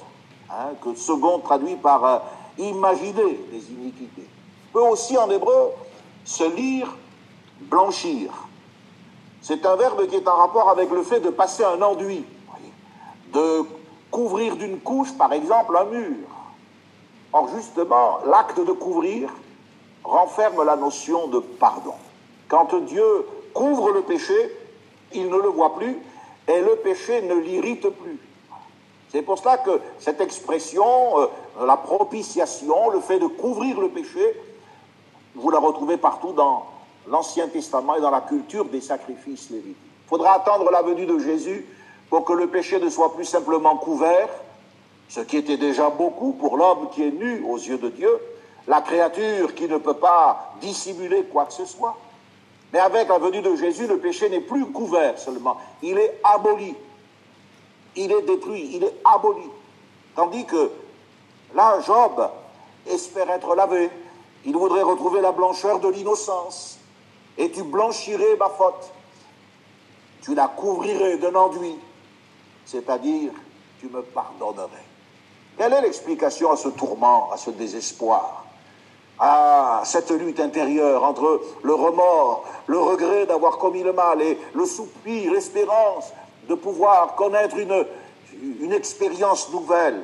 hein, 0.50 0.74
que 0.82 0.94
second 0.94 1.38
traduit 1.38 1.76
par 1.76 2.04
euh, 2.04 2.18
imaginer 2.58 3.40
les 3.50 3.70
iniquités, 3.70 4.28
peut 4.72 4.82
aussi 4.82 5.16
en 5.16 5.30
hébreu 5.30 5.70
se 6.24 6.44
lire 6.44 6.94
blanchir. 7.60 8.47
C'est 9.48 9.64
un 9.64 9.76
verbe 9.76 10.06
qui 10.08 10.16
est 10.16 10.28
en 10.28 10.34
rapport 10.34 10.68
avec 10.68 10.90
le 10.90 11.02
fait 11.02 11.20
de 11.20 11.30
passer 11.30 11.64
un 11.64 11.80
enduit, 11.80 12.22
de 13.32 13.64
couvrir 14.10 14.56
d'une 14.56 14.78
couche, 14.78 15.16
par 15.16 15.32
exemple, 15.32 15.74
un 15.74 15.86
mur. 15.86 16.16
Or, 17.32 17.48
justement, 17.56 18.18
l'acte 18.26 18.60
de 18.60 18.72
couvrir 18.72 19.30
renferme 20.04 20.66
la 20.66 20.76
notion 20.76 21.28
de 21.28 21.38
pardon. 21.38 21.94
Quand 22.48 22.74
Dieu 22.74 23.26
couvre 23.54 23.90
le 23.92 24.02
péché, 24.02 24.54
il 25.14 25.30
ne 25.30 25.38
le 25.38 25.48
voit 25.48 25.74
plus 25.76 25.96
et 26.46 26.60
le 26.60 26.76
péché 26.84 27.22
ne 27.22 27.36
l'irrite 27.36 27.88
plus. 27.88 28.20
C'est 29.08 29.22
pour 29.22 29.38
cela 29.38 29.56
que 29.56 29.80
cette 29.98 30.20
expression, 30.20 30.84
euh, 31.20 31.26
la 31.64 31.78
propitiation, 31.78 32.90
le 32.90 33.00
fait 33.00 33.18
de 33.18 33.28
couvrir 33.28 33.80
le 33.80 33.88
péché, 33.88 34.42
vous 35.34 35.48
la 35.48 35.58
retrouvez 35.58 35.96
partout 35.96 36.34
dans 36.34 36.66
l'Ancien 37.10 37.48
Testament 37.48 37.96
et 37.96 38.00
dans 38.00 38.10
la 38.10 38.20
culture 38.20 38.66
des 38.66 38.80
sacrifices 38.80 39.50
lévitiques. 39.50 39.76
Il 40.06 40.08
faudra 40.08 40.34
attendre 40.34 40.70
la 40.70 40.82
venue 40.82 41.06
de 41.06 41.18
Jésus 41.18 41.66
pour 42.10 42.24
que 42.24 42.32
le 42.32 42.46
péché 42.46 42.78
ne 42.78 42.88
soit 42.88 43.14
plus 43.14 43.24
simplement 43.24 43.76
couvert, 43.76 44.28
ce 45.08 45.20
qui 45.20 45.36
était 45.36 45.56
déjà 45.56 45.90
beaucoup 45.90 46.32
pour 46.32 46.56
l'homme 46.56 46.88
qui 46.92 47.02
est 47.02 47.10
nu 47.10 47.44
aux 47.48 47.56
yeux 47.56 47.78
de 47.78 47.88
Dieu, 47.88 48.10
la 48.66 48.80
créature 48.82 49.54
qui 49.54 49.66
ne 49.66 49.78
peut 49.78 49.94
pas 49.94 50.54
dissimuler 50.60 51.24
quoi 51.24 51.46
que 51.46 51.52
ce 51.52 51.64
soit. 51.64 51.96
Mais 52.72 52.78
avec 52.78 53.08
la 53.08 53.18
venue 53.18 53.40
de 53.40 53.56
Jésus, 53.56 53.86
le 53.86 53.98
péché 53.98 54.28
n'est 54.28 54.40
plus 54.40 54.66
couvert 54.66 55.18
seulement, 55.18 55.56
il 55.82 55.98
est 55.98 56.20
aboli. 56.22 56.74
Il 57.96 58.12
est 58.12 58.22
détruit, 58.22 58.70
il 58.74 58.84
est 58.84 58.94
aboli. 59.04 59.48
Tandis 60.14 60.44
que 60.44 60.70
là, 61.54 61.80
Job 61.80 62.28
espère 62.86 63.30
être 63.30 63.54
lavé, 63.54 63.90
il 64.44 64.52
voudrait 64.56 64.82
retrouver 64.82 65.20
la 65.20 65.32
blancheur 65.32 65.80
de 65.80 65.88
l'innocence. 65.88 66.77
Et 67.38 67.50
tu 67.50 67.62
blanchirais 67.62 68.36
ma 68.38 68.50
faute. 68.50 68.92
Tu 70.22 70.34
la 70.34 70.48
couvrirais 70.48 71.16
d'un 71.16 71.34
enduit. 71.34 71.76
C'est-à-dire, 72.66 73.30
tu 73.80 73.88
me 73.88 74.02
pardonnerais. 74.02 74.84
Quelle 75.56 75.72
est 75.72 75.80
l'explication 75.80 76.50
à 76.52 76.56
ce 76.56 76.68
tourment, 76.68 77.30
à 77.32 77.36
ce 77.36 77.50
désespoir? 77.50 78.44
À 79.18 79.82
cette 79.84 80.10
lutte 80.10 80.38
intérieure 80.38 81.02
entre 81.02 81.40
le 81.62 81.74
remords, 81.74 82.44
le 82.66 82.78
regret 82.78 83.26
d'avoir 83.26 83.58
commis 83.58 83.82
le 83.82 83.92
mal 83.92 84.20
et 84.22 84.38
le 84.54 84.66
soupir, 84.66 85.32
l'espérance 85.32 86.12
de 86.48 86.54
pouvoir 86.54 87.14
connaître 87.16 87.56
une, 87.56 87.84
une 88.60 88.72
expérience 88.72 89.50
nouvelle. 89.50 90.02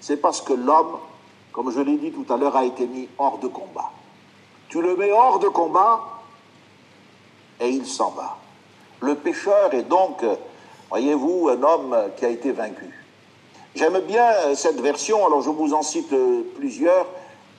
C'est 0.00 0.16
parce 0.16 0.40
que 0.40 0.52
l'homme, 0.52 0.98
comme 1.52 1.70
je 1.70 1.80
l'ai 1.80 1.96
dit 1.96 2.10
tout 2.10 2.26
à 2.32 2.36
l'heure, 2.36 2.56
a 2.56 2.64
été 2.64 2.86
mis 2.86 3.08
hors 3.18 3.38
de 3.38 3.46
combat. 3.46 3.92
Tu 4.72 4.80
le 4.80 4.96
mets 4.96 5.12
hors 5.12 5.38
de 5.38 5.48
combat 5.48 6.00
et 7.60 7.68
il 7.68 7.86
s'en 7.86 8.10
va. 8.10 8.38
Le 9.00 9.14
pécheur 9.14 9.74
est 9.74 9.82
donc, 9.82 10.24
voyez-vous, 10.88 11.50
un 11.50 11.62
homme 11.62 11.96
qui 12.16 12.24
a 12.24 12.30
été 12.30 12.52
vaincu. 12.52 12.90
J'aime 13.74 14.00
bien 14.00 14.54
cette 14.54 14.80
version, 14.80 15.26
alors 15.26 15.42
je 15.42 15.50
vous 15.50 15.74
en 15.74 15.82
cite 15.82 16.14
plusieurs 16.56 17.06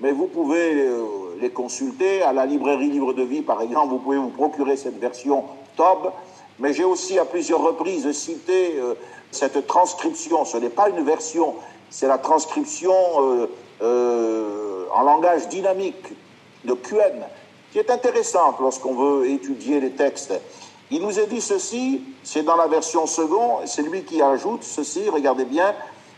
mais 0.04 0.12
vous 0.12 0.28
pouvez 0.28 0.74
euh, 0.74 1.06
les 1.40 1.50
consulter 1.50 2.22
à 2.24 2.34
la 2.34 2.46
librairie 2.46 2.90
Livre 2.90 3.14
de 3.14 3.24
Vie, 3.24 3.42
par 3.42 3.62
exemple, 3.62 3.90
vous 3.90 4.00
pouvez 4.00 4.18
vous 4.18 4.30
procurer 4.30 4.76
cette 4.76 5.00
version 5.00 5.46
TOB, 5.78 6.12
mais 6.60 6.74
j'ai 6.74 6.84
aussi 6.84 7.18
à 7.20 7.26
plusieurs 7.26 7.62
reprises 7.62 8.12
cité 8.12 8.74
euh, 8.78 8.96
cette 9.32 9.66
transcription, 9.66 10.44
ce 10.44 10.58
n'est 10.58 10.70
pas 10.70 10.90
une 10.90 11.04
version, 11.04 11.56
c'est 11.90 12.08
la 12.08 12.18
transcription 12.18 12.94
euh, 13.82 14.86
en 14.94 15.04
langage 15.04 15.48
dynamique 15.48 16.14
de 16.66 16.74
QN, 16.74 17.26
qui 17.72 17.80
est 17.80 17.90
intéressante 17.90 18.58
lorsqu'on 18.60 18.94
veut 18.94 19.30
étudier 19.30 19.80
les 19.80 19.92
textes. 19.92 20.34
Il 20.92 21.02
nous 21.02 21.20
est 21.20 21.28
dit 21.28 21.42
ceci, 21.42 22.04
c'est 22.24 22.44
dans 22.44 22.56
la 22.56 22.68
version 22.68 23.08
second, 23.08 23.66
c'est 23.66 23.82
lui 23.82 24.04
qui 24.04 24.22
ajoute 24.22 24.64
ceci, 24.64 25.10
regardez 25.10 25.46
bien, 25.46 25.74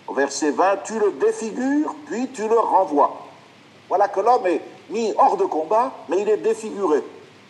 au 0.07 0.13
verset 0.13 0.51
20, 0.51 0.83
tu 0.83 0.99
le 0.99 1.11
défigures, 1.13 1.95
puis 2.07 2.27
tu 2.33 2.47
le 2.47 2.59
renvoies. 2.59 3.15
Voilà 3.87 4.07
que 4.07 4.19
l'homme 4.19 4.45
est 4.47 4.61
mis 4.89 5.13
hors 5.17 5.37
de 5.37 5.45
combat, 5.45 5.91
mais 6.09 6.21
il 6.21 6.29
est 6.29 6.37
défiguré. 6.37 7.01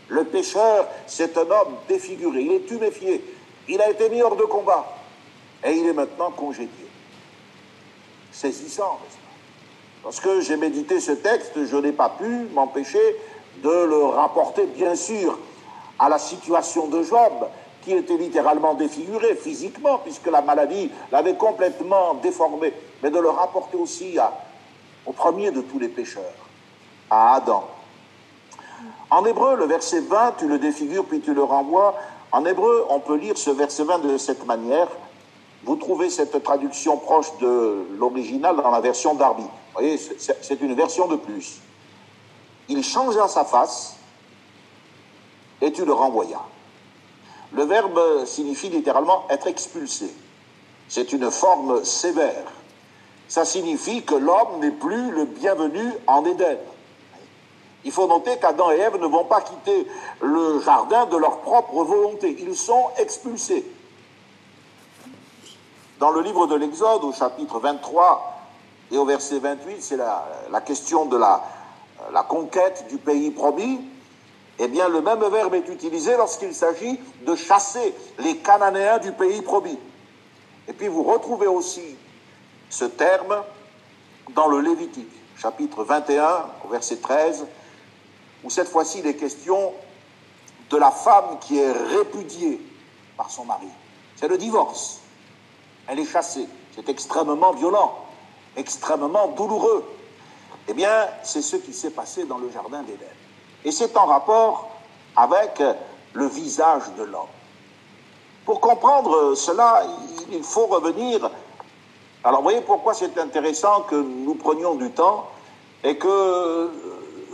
Le 0.07 0.23
pécheur, 0.23 0.87
c'est 1.07 1.37
un 1.37 1.49
homme 1.49 1.75
défiguré, 1.87 2.41
il 2.41 2.51
est 2.51 2.67
tuméfié, 2.67 3.23
il 3.67 3.81
a 3.81 3.89
été 3.89 4.09
mis 4.09 4.21
hors 4.21 4.35
de 4.35 4.43
combat, 4.43 4.85
et 5.63 5.73
il 5.73 5.87
est 5.87 5.93
maintenant 5.93 6.31
congédié. 6.31 6.85
Saisissant, 8.31 8.99
n'est-ce 9.03 9.15
pas? 9.15 9.34
Lorsque 10.05 10.39
j'ai 10.41 10.55
médité 10.55 10.99
ce 10.99 11.13
texte, 11.13 11.65
je 11.65 11.77
n'ai 11.77 11.91
pas 11.91 12.09
pu 12.09 12.47
m'empêcher 12.53 13.01
de 13.63 13.69
le 13.69 14.05
rapporter, 14.05 14.67
bien 14.67 14.93
sûr, 14.95 15.35
à 15.97 16.09
la 16.09 16.19
situation 16.19 16.85
de 16.87 17.01
Job, 17.01 17.31
qui 17.81 17.93
était 17.93 18.15
littéralement 18.15 18.75
défiguré 18.75 19.33
physiquement, 19.33 19.97
puisque 19.97 20.27
la 20.27 20.43
maladie 20.43 20.91
l'avait 21.11 21.33
complètement 21.33 22.13
déformé, 22.21 22.71
mais 23.01 23.09
de 23.09 23.17
le 23.17 23.29
rapporter 23.29 23.77
aussi 23.77 24.15
au 25.07 25.11
premier 25.11 25.49
de 25.49 25.61
tous 25.61 25.79
les 25.79 25.87
pécheurs, 25.87 26.23
à 27.09 27.37
Adam. 27.37 27.63
En 29.09 29.25
hébreu, 29.25 29.55
le 29.55 29.65
verset 29.65 30.01
20, 30.01 30.35
tu 30.37 30.47
le 30.47 30.59
défigures 30.59 31.05
puis 31.05 31.21
tu 31.21 31.33
le 31.33 31.43
renvoies. 31.43 31.95
En 32.31 32.45
hébreu, 32.45 32.85
on 32.89 32.99
peut 32.99 33.15
lire 33.15 33.39
ce 33.39 33.49
verset 33.49 33.83
20 33.83 33.99
de 33.99 34.17
cette 34.19 34.45
manière. 34.45 34.87
Vous 35.63 35.77
trouvez 35.77 36.11
cette 36.11 36.43
traduction 36.43 36.97
proche 36.97 37.35
de 37.41 37.87
l'original 37.97 38.55
dans 38.57 38.69
la 38.69 38.81
version 38.81 39.15
d'Arby. 39.15 39.45
Voyez, 39.75 39.97
c'est 39.97 40.61
une 40.61 40.73
version 40.73 41.07
de 41.07 41.15
plus. 41.15 41.59
Il 42.67 42.83
changea 42.83 43.27
sa 43.27 43.45
face 43.45 43.95
et 45.61 45.71
tu 45.71 45.85
le 45.85 45.93
renvoyas. 45.93 46.41
Le 47.51 47.63
verbe 47.63 48.25
signifie 48.25 48.69
littéralement 48.69 49.27
être 49.29 49.47
expulsé. 49.47 50.11
C'est 50.87 51.13
une 51.13 51.29
forme 51.29 51.85
sévère 51.85 52.45
ça 53.27 53.45
signifie 53.45 54.03
que 54.03 54.15
l'homme 54.15 54.59
n'est 54.61 54.71
plus 54.71 55.11
le 55.11 55.25
bienvenu 55.25 55.91
en 56.07 56.23
Éden. 56.25 56.57
Il 57.83 57.91
faut 57.91 58.07
noter 58.07 58.37
qu'Adam 58.37 58.71
et 58.71 58.77
Ève 58.77 58.97
ne 58.97 59.07
vont 59.07 59.25
pas 59.25 59.41
quitter 59.41 59.87
le 60.21 60.59
jardin 60.61 61.05
de 61.05 61.17
leur 61.17 61.39
propre 61.39 61.83
volonté. 61.83 62.35
Ils 62.39 62.55
sont 62.55 62.89
expulsés. 62.97 63.65
Dans 65.99 66.11
le 66.11 66.21
livre 66.21 66.47
de 66.47 66.55
l'Exode, 66.55 67.03
au 67.03 67.13
chapitre 67.13 67.59
23 67.59 68.34
et 68.91 68.97
au 68.97 69.05
verset 69.05 69.39
28, 69.39 69.81
c'est 69.81 69.97
la, 69.97 70.61
question 70.61 71.05
de 71.05 71.17
la, 71.17 71.41
conquête 72.23 72.85
du 72.89 72.97
pays 72.97 73.31
promis. 73.31 73.81
Eh 74.59 74.67
bien, 74.67 74.87
le 74.87 75.01
même 75.01 75.23
verbe 75.31 75.55
est 75.55 75.67
utilisé 75.67 76.15
lorsqu'il 76.15 76.53
s'agit 76.53 76.99
de 77.25 77.35
chasser 77.35 77.93
les 78.19 78.37
Cananéens 78.37 78.99
du 78.99 79.11
pays 79.11 79.41
promis. 79.41 79.77
Et 80.67 80.73
puis, 80.73 80.87
vous 80.87 81.03
retrouvez 81.03 81.47
aussi 81.47 81.97
ce 82.69 82.85
terme 82.85 83.43
dans 84.33 84.47
le 84.47 84.61
Lévitique, 84.61 85.11
chapitre 85.37 85.83
21, 85.83 86.45
au 86.63 86.69
verset 86.69 86.97
13, 86.97 87.45
où 88.43 88.49
cette 88.49 88.69
fois-ci 88.69 88.99
il 88.99 89.07
est 89.07 89.15
question 89.15 89.73
de 90.69 90.77
la 90.77 90.91
femme 90.91 91.37
qui 91.41 91.59
est 91.59 91.71
répudiée 91.71 92.61
par 93.17 93.29
son 93.29 93.45
mari. 93.45 93.67
C'est 94.15 94.27
le 94.27 94.37
divorce. 94.37 95.01
Elle 95.87 95.99
est 95.99 96.05
chassée. 96.05 96.47
C'est 96.75 96.89
extrêmement 96.89 97.53
violent, 97.53 98.04
extrêmement 98.57 99.27
douloureux. 99.29 99.83
Eh 100.67 100.73
bien, 100.73 101.07
c'est 101.23 101.41
ce 101.41 101.57
qui 101.57 101.73
s'est 101.73 101.91
passé 101.91 102.25
dans 102.25 102.37
le 102.37 102.49
Jardin 102.51 102.81
d'Éden. 102.81 103.05
Et 103.63 103.71
c'est 103.71 103.95
en 103.97 104.05
rapport 104.05 104.69
avec 105.15 105.61
le 106.13 106.27
visage 106.27 106.83
de 106.97 107.03
l'homme. 107.03 107.27
Pour 108.45 108.59
comprendre 108.61 109.35
cela, 109.35 109.83
il 110.31 110.43
faut 110.43 110.67
revenir 110.67 111.29
alors, 112.25 112.39
vous 112.39 112.45
voyez 112.45 112.61
pourquoi 112.61 112.95
c'est 112.95 113.15
intéressant 113.19 113.81
que 113.81 113.93
nous 113.95 114.33
prenions 114.33 114.73
du 114.73 114.89
temps 114.89 115.29
et 115.83 115.95
que 115.95 116.71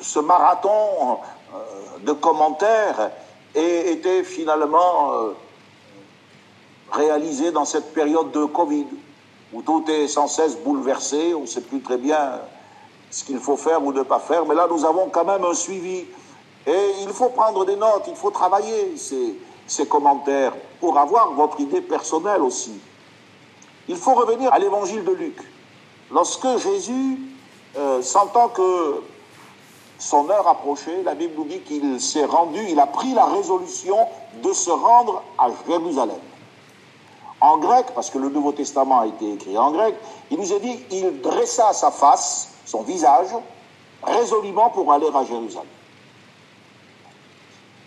ce 0.02 0.20
marathon 0.20 1.18
euh, 1.56 1.58
de 2.02 2.12
commentaires 2.12 3.12
ait 3.56 3.94
été 3.94 4.26
finalement 4.26 5.14
euh, 5.14 5.34
réalisé 6.92 7.54
dans 7.54 7.64
cette 7.64 7.94
période 7.94 8.32
de 8.32 8.44
Covid. 8.44 8.86
Où 9.54 9.62
tout 9.62 9.84
est 9.90 10.08
sans 10.08 10.28
cesse 10.28 10.58
bouleversé, 10.58 11.34
on 11.34 11.42
ne 11.42 11.46
sait 11.46 11.62
plus 11.62 11.82
très 11.82 11.98
bien 11.98 12.40
ce 13.10 13.24
qu'il 13.24 13.40
faut 13.40 13.58
faire 13.58 13.84
ou 13.84 13.92
ne 13.92 14.04
pas 14.04 14.20
faire, 14.20 14.46
mais 14.46 14.56
là 14.56 14.68
nous 14.70 14.86
avons 14.86 15.10
quand 15.10 15.26
même 15.26 15.44
un 15.44 15.54
suivi. 15.54 16.06
Et 16.66 16.92
il 17.02 17.10
faut 17.10 17.30
prendre 17.30 17.66
des 17.66 17.76
notes, 17.76 18.04
il 18.08 18.16
faut 18.16 18.32
travailler 18.32 18.96
ces, 18.96 19.86
commentaires 19.88 20.54
pour 20.80 20.98
avoir 20.98 21.32
votre 21.34 21.60
idée 21.60 21.82
personnelle 21.82 22.42
aussi. 22.42 22.80
Il 23.88 23.96
faut 23.96 24.14
revenir 24.14 24.54
à 24.54 24.60
l'évangile 24.60 25.04
de 25.04 25.12
Luc. 25.12 25.38
Lorsque 26.12 26.58
Jésus 26.58 27.18
euh, 27.78 28.02
sentant 28.02 28.50
que 28.50 29.02
son 29.98 30.30
heure 30.30 30.48
approchait, 30.48 31.04
la 31.04 31.16
Bible 31.16 31.34
nous 31.38 31.46
dit 31.46 31.60
qu'il 31.62 32.00
s'est 32.00 32.26
rendu, 32.26 32.60
il 32.70 32.80
a 32.80 32.88
pris 32.88 33.14
la 33.14 33.26
résolution 33.26 33.98
de 34.44 34.54
se 34.54 34.70
rendre 34.70 35.24
à 35.38 35.50
Jérusalem. 35.68 36.18
En 37.42 37.58
grec, 37.58 37.88
parce 37.96 38.12
que 38.12 38.20
le 38.20 38.30
Nouveau 38.30 38.52
Testament 38.52 39.00
a 39.00 39.08
été 39.08 39.34
écrit 39.34 39.58
en 39.58 39.72
grec, 39.72 39.96
il 40.30 40.38
nous 40.38 40.54
a 40.54 40.60
dit, 40.60 40.80
il 40.92 41.22
dressa 41.22 41.74
sa 41.74 41.90
face, 41.90 42.50
son 42.66 42.84
visage, 42.84 43.30
résolument 44.04 44.70
pour 44.70 44.94
aller 44.94 45.08
à 45.14 45.26
Jérusalem. 45.26 45.68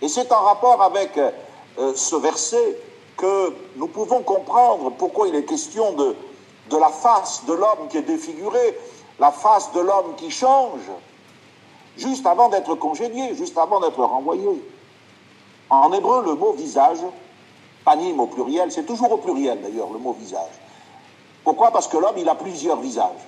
Et 0.02 0.08
c'est 0.08 0.30
en 0.32 0.40
rapport 0.40 0.82
avec 0.82 1.16
euh, 1.16 1.94
ce 1.94 2.16
verset 2.16 2.78
que 3.16 3.54
nous 3.76 3.86
pouvons 3.86 4.22
comprendre 4.22 4.90
pourquoi 4.90 5.28
il 5.28 5.36
est 5.36 5.44
question 5.44 5.92
de, 5.92 6.16
de 6.70 6.76
la 6.76 6.88
face 6.88 7.44
de 7.46 7.52
l'homme 7.52 7.88
qui 7.88 7.98
est 7.98 8.02
défiguré, 8.02 8.76
la 9.20 9.30
face 9.30 9.72
de 9.72 9.80
l'homme 9.80 10.14
qui 10.16 10.30
change, 10.30 10.90
juste 11.96 12.26
avant 12.26 12.48
d'être 12.48 12.74
congédié, 12.74 13.34
juste 13.36 13.56
avant 13.56 13.80
d'être 13.80 14.02
renvoyé. 14.02 14.48
En 15.70 15.92
hébreu, 15.92 16.24
le 16.24 16.34
mot 16.34 16.52
visage, 16.52 16.98
panim 17.84 18.18
au 18.20 18.26
pluriel, 18.26 18.72
c'est 18.72 18.84
toujours 18.84 19.12
au 19.12 19.18
pluriel 19.18 19.60
d'ailleurs, 19.60 19.90
le 19.92 19.98
mot 19.98 20.12
visage. 20.12 20.52
Pourquoi? 21.44 21.70
Parce 21.70 21.88
que 21.88 21.98
l'homme, 21.98 22.16
il 22.16 22.28
a 22.28 22.34
plusieurs 22.34 22.80
visages. 22.80 23.20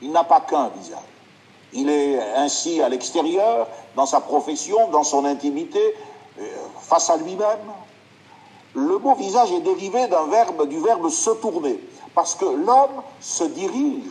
Il 0.00 0.10
n'a 0.10 0.24
pas 0.24 0.40
qu'un 0.40 0.68
visage. 0.68 0.98
Il 1.74 1.88
est 1.88 2.20
ainsi 2.36 2.82
à 2.82 2.88
l'extérieur, 2.88 3.68
dans 3.94 4.06
sa 4.06 4.20
profession, 4.20 4.88
dans 4.90 5.04
son 5.04 5.24
intimité, 5.24 5.80
euh, 6.40 6.46
face 6.80 7.10
à 7.10 7.16
lui-même. 7.16 7.70
Le 8.74 8.98
mot 8.98 9.14
visage 9.14 9.52
est 9.52 9.60
dérivé 9.60 10.06
d'un 10.06 10.26
verbe, 10.26 10.66
du 10.66 10.80
verbe 10.80 11.08
se 11.10 11.30
tourner, 11.30 11.78
parce 12.14 12.34
que 12.34 12.46
l'homme 12.46 13.02
se 13.20 13.44
dirige 13.44 14.08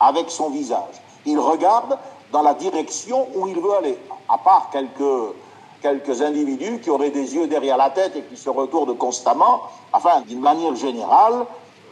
avec 0.00 0.30
son 0.30 0.50
visage. 0.50 1.00
Il 1.26 1.38
regarde 1.38 1.98
dans 2.32 2.42
la 2.42 2.54
direction 2.54 3.28
où 3.34 3.46
il 3.46 3.58
veut 3.60 3.74
aller, 3.74 3.98
à 4.28 4.38
part 4.38 4.70
quelques, 4.70 5.34
quelques 5.82 6.22
individus 6.22 6.80
qui 6.80 6.90
auraient 6.90 7.10
des 7.10 7.34
yeux 7.34 7.46
derrière 7.46 7.76
la 7.76 7.90
tête 7.90 8.16
et 8.16 8.22
qui 8.22 8.36
se 8.36 8.50
retournent 8.50 8.96
constamment. 8.96 9.62
Enfin, 9.92 10.22
d'une 10.26 10.40
manière 10.40 10.74
générale, 10.74 11.46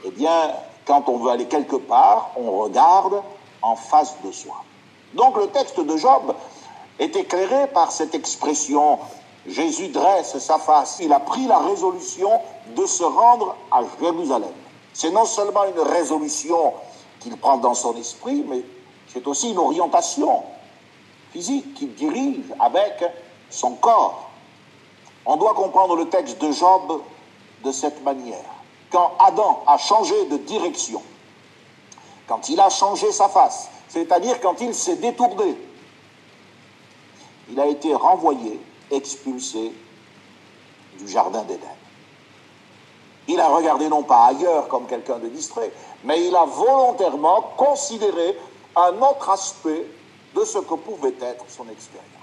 eh 0.05 0.11
bien, 0.11 0.51
quand 0.87 1.09
on 1.09 1.19
veut 1.19 1.31
aller 1.31 1.47
quelque 1.47 1.77
part, 1.77 2.31
on 2.37 2.51
regarde 2.51 3.23
en 3.63 3.77
face 3.77 4.17
de 4.25 4.33
soi. 4.33 4.57
Donc 5.15 5.37
le 5.37 5.49
texte 5.49 5.81
de 5.81 5.97
Job 5.97 6.35
est 6.99 7.15
éclairé 7.17 7.67
par 7.69 7.91
cette 7.91 8.15
expression 8.15 8.99
Jésus 9.49 9.89
dresse 9.89 10.39
sa 10.39 10.59
face. 10.59 10.99
Il 11.01 11.13
a 11.13 11.21
pris 11.21 11.47
la 11.47 11.59
résolution 11.59 12.31
de 12.75 12.85
se 12.87 13.05
rendre 13.05 13.57
à 13.71 13.81
Jérusalem. 14.01 14.51
C'est 14.93 15.11
non 15.11 15.25
seulement 15.25 15.65
une 15.65 15.81
résolution 15.81 16.75
qu'il 17.21 17.37
prend 17.37 17.59
dans 17.59 17.75
son 17.75 17.97
esprit, 17.97 18.45
mais 18.49 18.63
c'est 19.09 19.27
aussi 19.27 19.51
une 19.51 19.59
orientation 19.59 20.43
physique 21.33 21.75
qu'il 21.75 21.95
dirige 21.95 22.53
avec 22.59 23.05
son 23.51 23.73
corps. 23.73 24.31
On 25.25 25.37
doit 25.37 25.55
comprendre 25.55 25.97
le 25.97 26.09
texte 26.09 26.41
de 26.41 26.53
Job 26.53 27.03
de 27.65 27.73
cette 27.73 28.03
manière. 28.05 28.45
Quand 28.91 29.13
Adam 29.19 29.63
a 29.67 29.77
changé 29.79 30.27
de 30.27 30.37
direction, 30.39 31.03
quand 32.27 32.49
il 32.49 32.61
a 32.61 32.71
changé 32.71 33.11
sa 33.13 33.29
face, 33.29 33.69
c'est-à-dire 33.89 34.41
quand 34.41 34.61
il 34.61 34.75
s'est 34.75 34.97
détourné, 34.97 35.57
il 37.51 37.61
a 37.61 37.67
été 37.67 37.95
renvoyé, 37.95 38.61
expulsé 38.91 39.73
du 40.99 41.09
jardin 41.09 41.43
d'Éden. 41.43 41.69
Il 43.29 43.41
a 43.41 43.49
regardé 43.49 43.89
non 43.89 44.03
pas 44.03 44.27
ailleurs 44.27 44.69
comme 44.69 44.87
quelqu'un 44.87 45.19
de 45.19 45.29
distrait, 45.29 45.73
mais 46.05 46.25
il 46.27 46.35
a 46.37 46.45
volontairement 46.45 47.41
considéré 47.57 48.39
un 48.77 48.93
autre 49.03 49.31
aspect 49.31 49.87
de 50.35 50.45
ce 50.45 50.59
que 50.59 50.75
pouvait 50.75 51.15
être 51.21 51.45
son 51.49 51.69
expérience. 51.69 52.16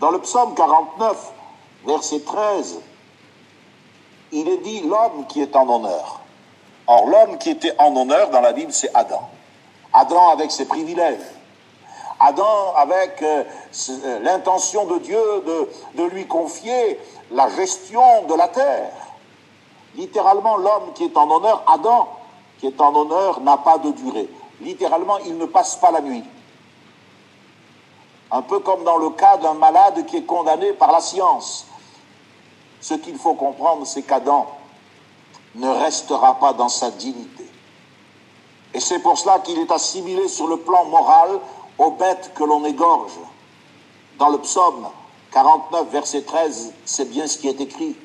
Dans 0.00 0.10
le 0.10 0.18
psaume 0.20 0.54
49, 0.54 1.32
verset 1.86 2.20
13, 2.20 2.80
il 4.32 4.48
est 4.48 4.58
dit 4.58 4.80
l'homme 4.80 5.26
qui 5.28 5.40
est 5.40 5.56
en 5.56 5.68
honneur. 5.68 6.20
Or, 6.86 7.06
l'homme 7.06 7.38
qui 7.38 7.50
était 7.50 7.74
en 7.78 7.96
honneur 7.96 8.30
dans 8.30 8.40
la 8.40 8.52
Bible, 8.52 8.72
c'est 8.72 8.94
Adam. 8.94 9.28
Adam 9.92 10.28
avec 10.30 10.50
ses 10.50 10.66
privilèges. 10.66 11.18
Adam 12.20 12.74
avec 12.76 13.20
euh, 13.22 13.44
euh, 13.90 14.18
l'intention 14.20 14.86
de 14.86 14.98
Dieu 14.98 15.20
de, 15.46 15.68
de 15.94 16.08
lui 16.08 16.26
confier 16.26 16.98
la 17.30 17.48
gestion 17.50 18.24
de 18.28 18.34
la 18.34 18.48
terre. 18.48 18.92
Littéralement, 19.96 20.56
l'homme 20.56 20.92
qui 20.94 21.04
est 21.04 21.16
en 21.16 21.30
honneur, 21.30 21.62
Adam, 21.66 22.08
qui 22.58 22.66
est 22.66 22.80
en 22.80 22.94
honneur, 22.94 23.40
n'a 23.40 23.56
pas 23.56 23.78
de 23.78 23.90
durée. 23.92 24.28
Littéralement, 24.60 25.18
il 25.18 25.36
ne 25.36 25.46
passe 25.46 25.76
pas 25.76 25.90
la 25.90 26.00
nuit. 26.00 26.24
Un 28.36 28.42
peu 28.42 28.58
comme 28.58 28.84
dans 28.84 28.98
le 28.98 29.08
cas 29.10 29.38
d'un 29.38 29.54
malade 29.54 30.04
qui 30.04 30.18
est 30.18 30.26
condamné 30.26 30.74
par 30.74 30.92
la 30.92 31.00
science. 31.00 31.64
Ce 32.82 32.92
qu'il 32.92 33.16
faut 33.16 33.32
comprendre, 33.32 33.86
c'est 33.86 34.02
qu'Adam 34.02 34.46
ne 35.54 35.70
restera 35.70 36.34
pas 36.38 36.52
dans 36.52 36.68
sa 36.68 36.90
dignité. 36.90 37.46
Et 38.74 38.80
c'est 38.80 38.98
pour 38.98 39.16
cela 39.16 39.38
qu'il 39.38 39.58
est 39.58 39.70
assimilé 39.72 40.28
sur 40.28 40.48
le 40.48 40.58
plan 40.58 40.84
moral 40.84 41.40
aux 41.78 41.92
bêtes 41.92 42.32
que 42.34 42.44
l'on 42.44 42.62
égorge. 42.66 43.14
Dans 44.18 44.28
le 44.28 44.36
psaume 44.36 44.86
49, 45.32 45.88
verset 45.90 46.20
13, 46.20 46.74
c'est 46.84 47.08
bien 47.08 47.26
ce 47.26 47.38
qui 47.38 47.48
est 47.48 47.58
écrit. 47.62 47.96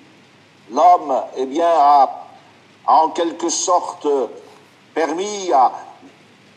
L'homme, 0.72 1.24
eh 1.36 1.46
bien, 1.46 1.67
a, 1.67 2.26
en 2.88 3.10
quelque 3.10 3.50
sorte 3.50 4.08
permis 4.94 5.52
à 5.52 5.74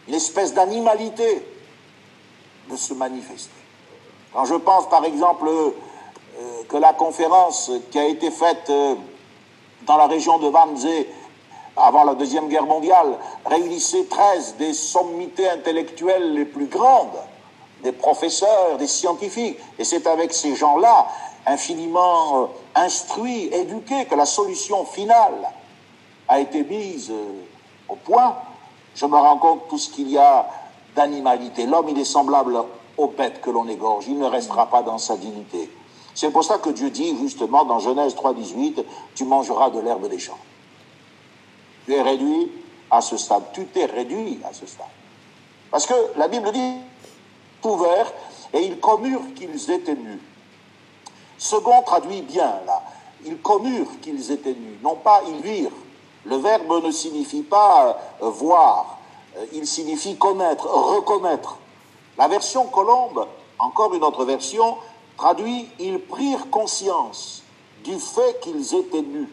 une 0.07 0.15
espèce 0.15 0.55
d'animalité 0.55 1.45
de 2.71 2.77
se 2.77 2.95
manifester. 2.95 3.64
Quand 4.35 4.45
je 4.45 4.57
pense, 4.57 4.89
par 4.89 5.05
exemple, 5.05 5.49
euh, 5.49 5.71
que 6.69 6.77
la 6.77 6.93
conférence 6.93 7.71
qui 7.91 7.99
a 7.99 8.07
été 8.07 8.31
faite 8.33 8.69
euh, 8.69 8.97
dans 9.87 9.97
la 9.97 10.07
région 10.07 10.39
de 10.39 10.49
Wannsee 10.49 11.07
avant 11.77 12.05
la 12.05 12.15
Deuxième 12.15 12.49
Guerre 12.49 12.67
mondiale 12.67 13.17
réunissait 13.47 14.05
13 14.05 14.57
des 14.59 14.73
sommités 14.73 15.49
intellectuelles 15.49 16.35
les 16.35 16.45
plus 16.45 16.67
grandes, 16.67 17.19
des 17.83 17.93
professeurs, 17.93 18.77
des 18.79 18.87
scientifiques, 18.87 19.59
et 19.79 19.85
c'est 19.85 20.07
avec 20.07 20.33
ces 20.33 20.57
gens-là 20.57 21.07
infiniment 21.47 22.43
euh, 22.43 22.47
instruits, 22.75 23.51
éduqués, 23.53 24.07
que 24.07 24.15
la 24.15 24.27
solution 24.27 24.85
finale 24.85 25.49
a 26.29 26.41
été 26.41 26.65
mise 26.65 27.11
euh, 27.11 27.43
au 27.89 27.97
point. 27.97 28.37
Je 28.95 29.07
me 29.07 29.17
rends 29.17 29.39
compte 29.39 29.69
tout 29.69 29.79
ce 29.79 29.91
qu'il 29.91 30.11
y 30.11 30.19
a 30.19 30.47
d'animalité. 30.97 31.67
L'homme, 31.67 31.89
il 31.89 31.99
est 31.99 32.05
semblable 32.05 32.57
aux 32.97 33.09
bêtes 33.09 33.41
que 33.41 33.51
l'on 33.51 33.69
égorge. 33.69 34.07
Il 34.09 34.19
ne 34.19 34.27
restera 34.27 34.67
pas 34.69 34.83
dans 34.83 34.99
sa 34.99 35.17
dignité. 35.17 35.71
C'est 36.15 36.31
pour 36.31 36.45
ça 36.45 36.59
que 36.59 36.71
Dieu 36.71 36.91
dit 36.91 37.17
justement 37.19 37.65
dans 37.65 37.81
Genèse 37.81 38.15
3.18, 38.15 38.85
tu 39.15 39.25
mangeras 39.25 39.71
de 39.71 39.81
l'herbe 39.81 40.09
des 40.09 40.19
champs. 40.19 40.39
Tu 41.87 41.95
es 41.95 42.03
réduit 42.03 42.51
à 42.91 43.01
ce 43.01 43.17
stade. 43.17 43.43
Tu 43.53 43.67
t'es 43.67 43.87
réduit 43.87 44.41
à 44.49 44.53
ce 44.53 44.67
stade. 44.67 44.87
Parce 45.71 45.87
que 45.87 45.95
la 46.17 46.29
Bible 46.29 46.53
dit, 46.53 46.75
ouvert, 47.65 48.13
et 48.53 48.61
ils 48.61 48.79
commurent 48.79 49.35
qu'ils 49.35 49.71
étaient 49.71 49.97
nus. 49.97 50.21
Second 51.37 51.83
traduit 51.83 52.23
bien 52.23 52.61
là. 52.67 52.83
Ils 53.27 53.39
connurent 53.39 54.01
qu'ils 54.01 54.31
étaient 54.31 54.55
nus, 54.55 54.79
non 54.83 54.97
pas 54.97 55.23
ils 55.27 55.43
virent. 55.43 55.73
Le 56.25 56.37
verbe 56.37 56.85
ne 56.85 56.91
signifie 56.91 57.43
pas 57.43 57.99
euh, 58.23 58.29
voir, 58.29 58.99
euh, 59.37 59.45
il 59.53 59.67
signifie 59.67 60.17
connaître, 60.17 60.67
reconnaître. 60.67 61.59
La 62.17 62.29
version 62.29 62.67
colombe, 62.67 63.27
encore 63.59 63.95
une 63.95 64.05
autre 64.05 64.25
version, 64.25 64.77
traduit 65.17 65.69
ils 65.79 66.01
prirent 66.01 66.51
conscience 66.51 67.43
du 67.83 67.99
fait 67.99 68.41
qu'ils 68.41 68.75
étaient 68.75 69.03
nus. 69.03 69.29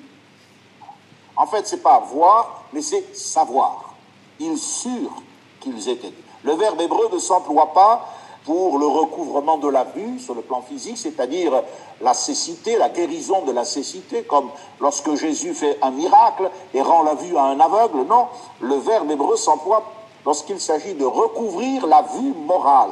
En 1.36 1.46
fait, 1.48 1.66
c'est 1.66 1.82
pas 1.82 2.00
voir, 2.00 2.64
mais 2.74 2.82
c'est 2.82 3.16
savoir. 3.16 3.94
Ils 4.40 4.58
surent 4.58 5.22
qu'ils 5.60 5.90
étaient 5.90 6.10
nus. 6.10 6.26
Le 6.44 6.54
verbe 6.54 6.82
hébreu 6.82 7.10
ne 7.14 7.20
s'emploie 7.20 7.74
pas 7.74 8.08
pour 8.46 8.80
le 8.80 8.88
recouvrement 8.88 9.58
de 9.58 9.68
la 9.68 9.84
vue 9.84 10.20
sur 10.20 10.34
le 10.34 10.42
plan 10.42 10.62
physique, 10.62 10.98
c'est-à-dire 10.98 11.62
la 12.02 12.14
cécité, 12.14 12.78
la 12.78 12.90
guérison 12.90 13.44
de 13.44 13.52
la 13.52 13.64
cécité, 13.64 14.24
comme 14.24 14.50
lorsque 14.80 15.14
Jésus 15.14 15.54
fait 15.54 15.78
un 15.84 15.92
miracle 15.92 16.50
et 16.74 16.82
rend 16.82 17.04
la 17.04 17.14
vue 17.14 17.38
à 17.38 17.44
un 17.44 17.60
aveugle. 17.60 18.04
Non, 18.08 18.28
le 18.60 18.76
verbe 18.76 19.12
hébreu 19.12 19.36
s'emploie 19.36 19.84
lorsqu'il 20.26 20.60
s'agit 20.60 20.94
de 20.94 21.06
recouvrir 21.06 21.88
la 21.88 22.02
vue 22.02 22.34
morale. 22.34 22.92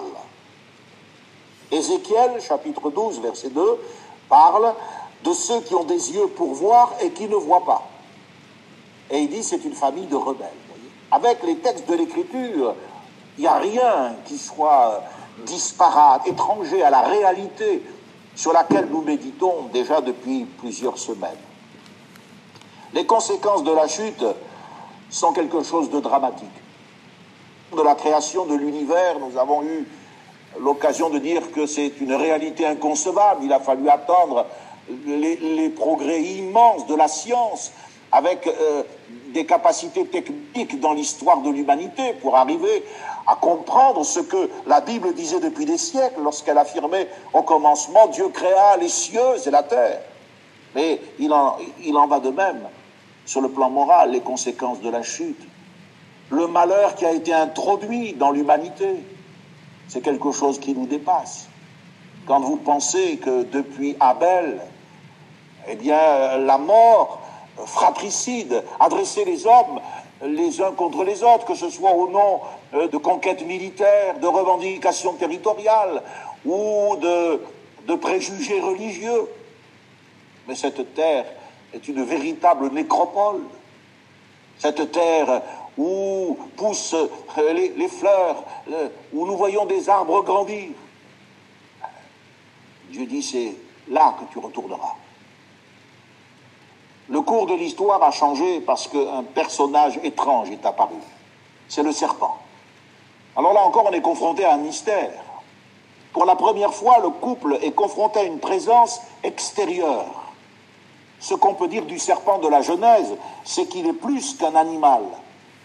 Ézéchiel, 1.72 2.42
chapitre 2.42 2.89
12, 2.89 3.22
verset 3.22 3.50
2, 3.50 3.62
parle 4.28 4.74
de 5.24 5.34
ceux 5.34 5.62
qui 5.62 5.76
ont 5.76 5.84
des 5.84 6.13
yeux 6.13 6.28
pour 6.28 6.54
voir 6.54 6.94
et 7.02 7.12
qui 7.12 7.28
ne 7.28 7.36
voient 7.36 7.65
pas. 7.65 7.84
Et 9.12 9.20
il 9.20 9.30
dit 9.30 9.44
c'est 9.44 9.63
une 9.63 9.74
famille 9.74 10.08
de 10.08 10.15
rebelles. 10.15 10.48
Avec 11.12 11.44
les 11.44 11.58
textes 11.58 11.89
de 11.89 11.96
l'Écriture, 11.96 12.76
il 13.38 13.42
n'y 13.42 13.48
a 13.48 13.58
rien 13.58 14.15
qui 14.26 14.38
soit 14.38 15.02
disparate, 15.46 16.28
étranger 16.28 16.84
à 16.84 16.89
la 16.89 17.02
réalité 17.02 17.84
sur 18.36 18.54
laquelle 18.54 18.88
nous 18.89 19.02
méditons 19.02 19.70
déjà 19.74 20.02
depuis 20.02 20.46
plusieurs 20.46 20.98
semaines. 20.98 21.30
Les 22.94 23.06
conséquences 23.06 23.63
de 23.63 23.72
la 23.72 23.88
chute 23.88 24.24
sont 25.10 25.34
quelque 25.34 25.63
chose 25.63 25.89
de 25.89 26.00
dramatique. 26.00 26.48
De 27.76 27.84
la 27.84 27.94
création 27.94 28.46
de 28.46 28.56
l'univers, 28.56 29.20
nous 29.20 29.38
avons 29.38 29.64
eu 29.64 29.88
l'occasion 30.60 31.10
de 31.10 31.20
dire 31.20 31.52
que 31.52 31.68
c'est 31.68 32.02
une 32.02 32.14
réalité 32.14 32.66
inconcevable. 32.66 33.42
Il 33.44 33.54
a 33.54 33.60
fallu 33.60 33.88
attendre 33.90 34.48
les, 35.06 35.70
progrès 35.70 36.22
immenses 36.22 36.88
de 36.88 36.96
la 36.96 37.08
science 37.08 37.72
avec 38.12 38.48
euh, 38.48 38.84
des 39.28 39.46
capacités 39.46 40.06
techniques 40.06 40.80
dans 40.80 40.94
l'histoire 40.94 41.42
de 41.42 41.52
l'humanité 41.52 42.14
pour 42.22 42.36
arriver 42.36 42.84
à 43.28 43.36
comprendre 43.36 44.04
ce 44.04 44.20
que 44.20 44.50
la 44.66 44.82
Bible 44.82 45.14
disait 45.14 45.40
depuis 45.40 45.66
des 45.66 45.78
siècles 45.78 46.22
lorsqu'elle 46.24 46.58
affirmait 46.58 47.08
au 47.34 47.44
commencement 47.44 48.08
Dieu 48.08 48.30
créa 48.30 48.78
les 48.78 48.90
cieux 48.90 49.46
et 49.46 49.52
la 49.52 49.62
terre. 49.62 50.02
Mais 50.74 51.00
il 51.20 51.32
en, 51.34 51.58
il 51.84 51.96
en 51.98 52.08
va 52.08 52.20
de 52.20 52.32
même 52.32 52.68
sur 53.28 53.42
le 53.42 53.50
plan 53.50 53.70
moral, 53.70 54.10
les 54.12 54.22
conséquences 54.22 54.82
de 54.82 54.90
la 54.90 55.04
chute, 55.04 55.40
le 56.30 56.48
malheur 56.48 56.96
qui 56.96 57.06
a 57.06 57.12
été 57.12 57.34
introduit 57.34 58.13
dans 58.13 58.32
l'humanité, 58.32 59.04
c'est 59.88 60.02
quelque 60.02 60.32
chose 60.32 60.60
qui 60.60 60.74
nous 60.74 60.86
dépasse. 60.86 61.48
Quand 62.28 62.39
vous 62.39 62.58
pensez 62.58 63.18
que 63.18 63.44
depuis 63.44 63.96
Abel, 64.00 64.62
eh 65.68 65.76
bien, 65.76 66.38
la 66.38 66.58
mort 66.58 67.22
fratricide 67.65 68.63
adressait 68.80 69.26
les 69.26 69.46
hommes 69.46 69.80
les 70.22 70.62
uns 70.62 70.72
contre 70.72 71.04
les 71.04 71.24
autres, 71.24 71.46
que 71.46 71.56
ce 71.56 71.70
soit 71.70 71.94
au 71.94 72.10
nom 72.10 72.42
euh, 72.74 72.88
de 72.88 72.98
conquêtes 72.98 73.46
militaires, 73.46 74.20
de 74.20 74.28
revendications 74.28 75.13
territoriales 75.13 76.04
ou 76.46 76.96
de, 76.98 77.42
de 77.88 77.96
préjugés 77.96 78.60
religieux. 78.60 79.28
Mais 80.48 80.56
cette 80.56 80.94
terre 80.94 81.26
est 81.74 81.88
une 81.88 82.04
véritable 82.04 82.72
nécropole. 82.72 83.42
Cette 84.58 84.92
terre 84.92 85.42
où 85.80 86.38
poussent 86.58 86.94
euh, 86.94 87.54
les, 87.54 87.88
fleurs, 87.88 88.44
euh, 88.70 88.89
où 89.13 89.26
nous 89.26 89.38
voyons 89.38 89.65
des 89.65 89.88
arbres 89.88 90.22
grandir. 90.24 90.72
Dieu 92.89 93.06
dit, 93.06 93.24
c'est 93.24 93.56
là 93.88 94.13
que 94.20 94.32
tu 94.32 94.39
retourneras. 94.39 94.96
Le 97.08 97.22
cours 97.22 97.48
de 97.48 97.56
l'histoire 97.56 98.04
a 98.04 98.12
changé 98.12 98.60
parce 98.60 98.88
qu'un 98.88 99.24
personnage 99.24 100.00
étrange 100.04 100.52
est 100.52 100.65
apparu. 100.65 100.98
C'est 101.70 101.82
le 101.82 101.94
serpent. 101.94 102.38
Alors 103.38 103.54
là 103.54 103.62
encore, 103.62 103.88
on 103.89 103.94
est 103.94 104.02
confronté 104.02 104.44
à 104.44 104.56
un 104.56 104.58
mystère. 104.58 105.24
Pour 106.12 106.26
la 106.26 106.36
première 106.36 106.74
fois, 106.74 107.00
le 107.00 107.10
couple 107.10 107.58
est 107.62 107.72
confronté 107.72 108.20
à 108.20 108.24
une 108.24 108.39
présence 108.39 109.00
extérieure. 109.24 110.06
Ce 111.20 111.36
qu'on 111.36 111.54
peut 111.54 111.68
dire 111.68 111.86
du 111.86 112.00
serpent 112.00 112.39
de 112.39 112.48
la 112.48 112.62
Genèse, 112.62 113.15
c'est 113.46 113.68
qu'il 113.68 113.88
est 113.88 113.94
plus 113.94 114.36
qu'un 114.36 114.56
animal. 114.56 115.04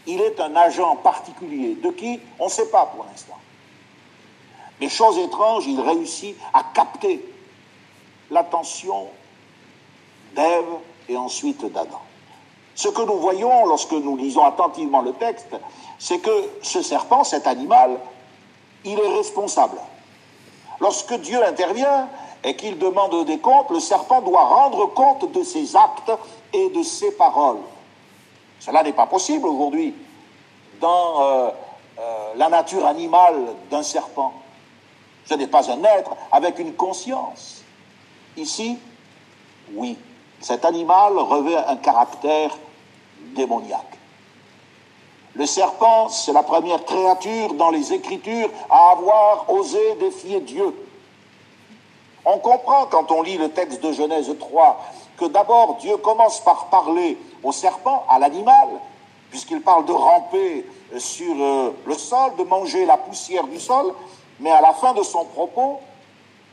Il 0.07 0.21
est 0.21 0.39
un 0.41 0.55
agent 0.57 0.97
particulier. 0.97 1.77
De 1.77 1.91
qui? 1.91 2.21
On 2.39 2.47
ne 2.47 2.51
sait 2.51 2.69
pas 2.71 2.87
pour 2.87 3.05
l'instant. 3.05 3.39
Mais 4.81 4.89
chose 4.89 5.19
étrange, 5.19 5.67
il 5.67 5.81
réussit 5.81 6.37
à 6.53 6.65
capter 6.75 7.25
l'attention 8.31 9.07
d'Ève 10.35 10.65
et 11.09 11.17
ensuite 11.17 11.65
d'Adam. 11.73 12.01
Ce 12.75 12.89
que 12.89 13.03
nous 13.03 13.19
voyons 13.19 13.67
lorsque 13.67 13.93
nous 13.93 14.17
lisons 14.17 14.45
attentivement 14.45 15.01
le 15.01 15.13
texte, 15.13 15.55
c'est 15.99 16.19
que 16.19 16.51
ce 16.63 16.83
serpent, 16.83 17.23
cet 17.23 17.47
animal, 17.47 17.99
il 18.85 18.99
est 18.99 19.17
responsable. 19.17 19.79
Lorsque 20.81 21.15
Dieu 21.21 21.43
intervient 21.43 22.09
et 22.43 22.57
qu'il 22.57 22.79
demande 22.79 23.25
des 23.27 23.39
comptes, 23.39 23.71
le 23.71 23.81
serpent 23.81 24.21
doit 24.23 24.45
rendre 24.45 24.87
compte 24.93 25.31
de 25.31 25.43
ses 25.45 25.77
actes 25.77 26.13
et 26.53 26.69
de 26.71 26.83
ses 26.83 27.13
paroles. 27.13 27.61
Cela 28.65 28.83
n'est 28.83 28.95
pas 28.95 29.07
possible 29.07 29.47
aujourd'hui 29.47 29.95
dans 30.81 31.23
euh, 31.23 31.51
euh, 31.99 32.33
la 32.37 32.49
nature 32.49 32.87
animale 32.87 33.55
d'un 33.71 33.83
serpent. 33.83 34.33
Ce 35.27 35.35
n'est 35.35 35.49
pas 35.49 35.71
un 35.71 35.85
être 35.85 36.17
avec 36.33 36.59
une 36.59 36.73
conscience. 36.73 37.63
Ici, 38.39 38.79
oui. 39.75 39.99
Cet 40.41 40.65
animal 40.65 41.19
revêt 41.19 41.57
un 41.57 41.77
caractère 41.77 42.57
démoniaque. 43.37 43.99
Le 45.35 45.45
serpent, 45.45 46.09
c'est 46.09 46.33
la 46.33 46.43
première 46.43 46.85
créature 46.87 47.53
dans 47.55 47.71
les 47.71 47.93
Écritures 47.93 48.51
à 48.71 48.93
avoir 48.93 49.51
osé 49.51 49.95
défier 50.01 50.41
Dieu. 50.41 50.75
On 52.25 52.39
comprend 52.39 52.87
quand 52.87 53.11
on 53.11 53.21
lit 53.21 53.37
le 53.37 53.51
texte 53.51 53.83
de 53.83 53.93
Genèse 53.93 54.35
3 54.39 54.81
que 55.17 55.27
d'abord 55.27 55.77
Dieu 55.77 55.97
commence 55.99 56.41
par 56.41 56.67
parler 56.67 57.19
au 57.43 57.53
serpent, 57.53 58.05
à 58.09 58.19
l'animal, 58.19 58.69
puisqu'il 59.31 59.61
parle 59.61 59.85
de 59.85 59.93
ramper 59.93 60.67
sur 60.99 61.35
euh, 61.39 61.71
le 61.87 61.95
sol, 61.95 62.37
de 62.37 62.45
manger 62.45 62.87
la 62.87 62.97
poussière 62.97 63.45
du 63.45 63.59
sol, 63.59 63.93
mais 64.41 64.51
à 64.51 64.61
la 64.61 64.73
fin 64.73 64.93
de 64.95 65.03
son 65.03 65.25
propos, 65.25 65.81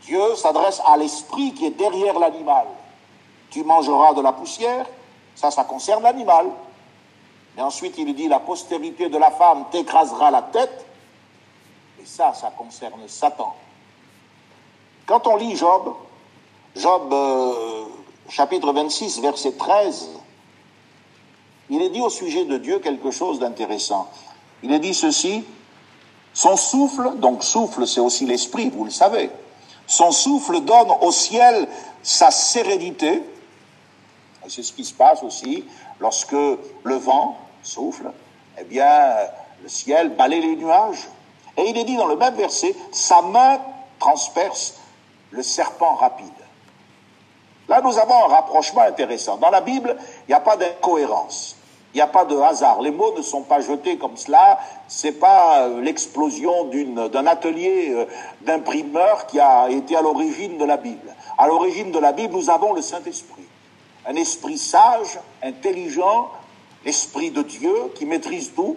Dieu 0.04 0.36
s'adresse 0.36 0.82
à 0.86 0.97
l'esprit 0.97 1.54
qui 1.54 1.65
est 1.65 1.71
derrière 1.71 2.17
l'animal 2.17 2.67
tu 3.52 3.63
mangeras 3.63 4.13
de 4.13 4.21
la 4.21 4.32
poussière, 4.32 4.86
ça, 5.36 5.52
ça 5.52 5.65
concerne 5.65 6.02
l'animal. 6.02 6.47
Et 7.58 7.62
ensuite, 7.62 7.97
il 7.97 8.15
dit, 8.15 8.28
la 8.28 8.39
postérité 8.39 9.10
de 9.10 9.17
la 9.17 9.30
femme 9.30 9.65
t'écrasera 9.71 10.32
la 10.32 10.41
tête, 10.41 10.86
et 12.02 12.06
ça, 12.06 12.34
ça 12.34 12.50
concerne 12.58 13.08
Satan. 13.08 13.54
Quand 15.06 15.28
on 15.28 15.36
lit 15.36 15.56
Job, 15.58 15.93
Job 16.76 17.12
euh, 17.12 17.86
chapitre 18.32 18.72
26, 18.72 19.20
verset 19.20 19.52
13, 19.52 20.10
il 21.70 21.82
est 21.82 21.89
dit 21.89 22.00
au 22.00 22.10
sujet 22.10 22.46
de 22.46 22.58
Dieu 22.58 22.80
quelque 22.80 23.12
chose 23.12 23.39
d'intéressant. 23.39 24.10
Il 24.63 24.72
est 24.72 24.80
dit 24.80 24.94
ceci, 24.94 25.44
son 26.34 26.56
souffle, 26.56 27.17
donc 27.17 27.44
souffle 27.44 27.86
c'est 27.86 28.00
aussi 28.00 28.26
l'esprit, 28.26 28.70
vous 28.70 28.86
le 28.86 28.91
savez, 28.91 29.30
son 29.86 30.12
souffle 30.12 30.62
donne 30.62 30.91
au 31.02 31.12
ciel 31.12 31.67
sa 32.04 32.32
sérénité, 32.32 33.22
c'est 34.48 34.63
ce 34.63 34.72
qui 34.72 34.86
se 34.86 34.94
passe 34.94 35.22
aussi 35.24 35.65
lorsque 36.00 36.32
le 36.32 36.96
vent 36.96 37.38
souffle, 37.62 38.12
eh 38.60 38.63
bien, 38.63 39.13
le 39.62 39.67
ciel 39.67 40.15
balaye 40.15 40.41
les 40.41 40.56
nuages. 40.56 41.10
Et 41.58 41.70
il 41.70 41.78
est 41.78 41.84
dit 41.84 41.98
dans 41.98 42.08
le 42.08 42.15
même 42.15 42.36
verset, 42.36 42.74
sa 42.91 43.22
main 43.22 43.60
transperce 44.00 44.76
le 45.32 45.44
serpent 45.44 45.96
rapide. 45.96 46.40
Là, 47.71 47.79
nous 47.81 47.97
avons 47.97 48.25
un 48.25 48.27
rapprochement 48.27 48.81
intéressant. 48.81 49.38
Dans 49.38 49.49
la 49.49 49.62
Bible, 49.62 49.95
il 50.27 50.31
n'y 50.31 50.36
a 50.36 50.41
pas 50.41 50.57
d'incohérence. 50.57 51.55
Il 51.93 51.97
n'y 51.97 52.01
a 52.01 52.07
pas 52.07 52.25
de 52.25 52.36
hasard. 52.36 52.81
Les 52.81 52.91
mots 52.91 53.15
ne 53.15 53.21
sont 53.21 53.43
pas 53.43 53.62
jetés 53.62 53.97
comme 53.97 54.17
cela. 54.17 54.60
C'est 54.89 55.13
pas 55.13 55.62
euh, 55.62 55.81
l'explosion 55.81 56.65
d'un 56.65 57.27
atelier 57.27 57.91
euh, 57.91 58.05
d'imprimeur 58.41 59.25
qui 59.25 59.39
a 59.39 59.69
été 59.69 59.95
à 59.95 60.01
l'origine 60.01 60.57
de 60.57 60.65
la 60.65 60.75
Bible. 60.75 61.15
À 61.38 61.47
l'origine 61.47 61.91
de 61.91 61.99
la 61.99 62.12
Bible, 62.12 62.34
nous 62.34 62.49
avons 62.49 62.73
le 62.73 62.81
Saint-Esprit 62.81 63.47
un 64.05 64.15
esprit 64.15 64.57
sage, 64.57 65.19
intelligent, 65.41 66.29
l'esprit 66.86 67.31
de 67.31 67.43
Dieu 67.43 67.73
qui 67.95 68.05
maîtrise 68.05 68.51
tout, 68.53 68.75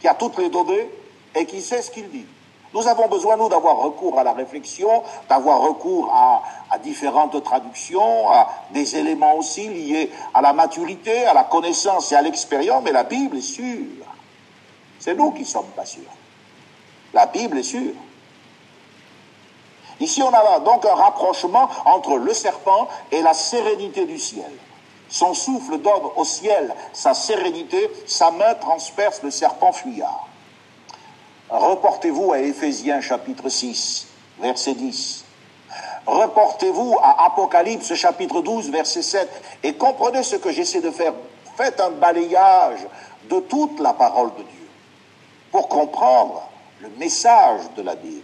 qui 0.00 0.08
a 0.08 0.14
toutes 0.14 0.38
les 0.38 0.48
données 0.48 0.88
et 1.34 1.44
qui 1.44 1.60
sait 1.60 1.82
ce 1.82 1.90
qu'il 1.90 2.08
dit. 2.10 2.26
Nous 2.74 2.88
avons 2.88 3.06
besoin, 3.06 3.36
nous, 3.36 3.48
d'avoir 3.48 3.76
recours 3.76 4.18
à 4.18 4.24
la 4.24 4.32
réflexion, 4.32 5.04
d'avoir 5.28 5.60
recours 5.60 6.12
à, 6.12 6.42
différentes 6.78 7.40
traductions, 7.44 8.28
à 8.30 8.48
des 8.72 8.96
éléments 8.96 9.36
aussi 9.36 9.68
liés 9.68 10.10
à 10.34 10.42
la 10.42 10.52
maturité, 10.52 11.24
à 11.24 11.34
la 11.34 11.44
connaissance 11.44 12.10
et 12.10 12.16
à 12.16 12.22
l'expérience, 12.22 12.82
mais 12.84 12.90
la 12.90 13.04
Bible 13.04 13.36
est 13.36 13.42
sûre. 13.42 14.04
C'est 14.98 15.14
nous 15.14 15.30
qui 15.30 15.44
sommes 15.44 15.70
pas 15.76 15.84
sûrs. 15.84 16.02
La 17.12 17.26
Bible 17.26 17.58
est 17.58 17.62
sûre. 17.62 17.94
Ici, 20.00 20.20
on 20.24 20.34
a 20.34 20.58
donc 20.58 20.84
un 20.84 20.94
rapprochement 20.96 21.68
entre 21.84 22.16
le 22.16 22.34
serpent 22.34 22.88
et 23.12 23.22
la 23.22 23.34
sérénité 23.34 24.04
du 24.04 24.18
ciel. 24.18 24.50
Son 25.08 25.32
souffle 25.32 25.78
donne 25.78 26.10
au 26.16 26.24
ciel 26.24 26.74
sa 26.92 27.14
sérénité, 27.14 27.88
sa 28.08 28.32
main 28.32 28.54
transperce 28.54 29.22
le 29.22 29.30
serpent 29.30 29.70
fuyard. 29.70 30.26
Reportez-vous 31.50 32.32
à 32.32 32.38
Éphésiens 32.38 33.00
chapitre 33.00 33.48
6, 33.48 34.06
verset 34.40 34.74
10. 34.74 35.24
Reportez-vous 36.06 36.98
à 37.02 37.26
Apocalypse 37.26 37.94
chapitre 37.94 38.40
12, 38.40 38.70
verset 38.70 39.02
7, 39.02 39.28
et 39.62 39.74
comprenez 39.74 40.22
ce 40.22 40.36
que 40.36 40.50
j'essaie 40.52 40.80
de 40.80 40.90
faire. 40.90 41.14
Faites 41.56 41.80
un 41.80 41.90
balayage 41.90 42.80
de 43.30 43.40
toute 43.40 43.80
la 43.80 43.92
parole 43.92 44.30
de 44.30 44.42
Dieu 44.42 44.68
pour 45.50 45.68
comprendre 45.68 46.42
le 46.80 46.88
message 46.98 47.60
de 47.76 47.82
la 47.82 47.94
Bible. 47.94 48.22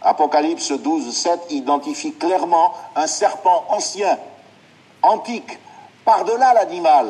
Apocalypse 0.00 0.70
12, 0.70 1.12
7 1.12 1.40
identifie 1.50 2.14
clairement 2.14 2.72
un 2.94 3.06
serpent 3.06 3.64
ancien, 3.68 4.18
antique, 5.02 5.58
par-delà 6.04 6.54
l'animal. 6.54 7.08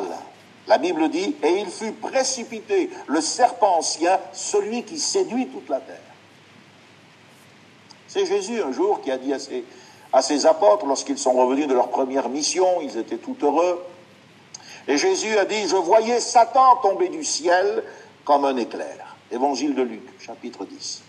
La 0.67 0.77
Bible 0.77 1.09
dit, 1.09 1.35
et 1.43 1.59
il 1.59 1.69
fut 1.69 1.93
précipité, 1.93 2.89
le 3.07 3.21
serpent 3.21 3.77
ancien, 3.77 4.19
celui 4.33 4.83
qui 4.83 4.99
séduit 4.99 5.47
toute 5.47 5.69
la 5.69 5.79
terre. 5.79 5.95
C'est 8.07 8.25
Jésus 8.25 8.61
un 8.61 8.71
jour 8.71 9.01
qui 9.01 9.11
a 9.11 9.17
dit 9.17 9.33
à 9.33 10.21
ses, 10.21 10.45
apôtres, 10.45 10.85
lorsqu'ils 10.85 11.17
sont 11.17 11.33
revenus 11.33 11.67
de 11.67 11.73
leur 11.73 11.89
première 11.89 12.29
mission, 12.29 12.81
ils 12.81 12.97
étaient 12.97 13.17
tout 13.17 13.37
heureux, 13.41 13.81
et 14.87 14.97
Jésus 14.97 15.37
a 15.37 15.45
dit, 15.45 15.67
je 15.67 15.75
voyais 15.75 16.19
Satan 16.19 16.77
tomber 16.77 17.09
du 17.09 17.23
ciel 17.23 17.83
comme 18.23 18.45
un 18.45 18.55
éclair. 18.55 19.15
Évangile 19.31 19.75
de 19.75 19.81
Luc, 19.81 20.03
chapitre 20.19 20.65
10. 20.65 21.01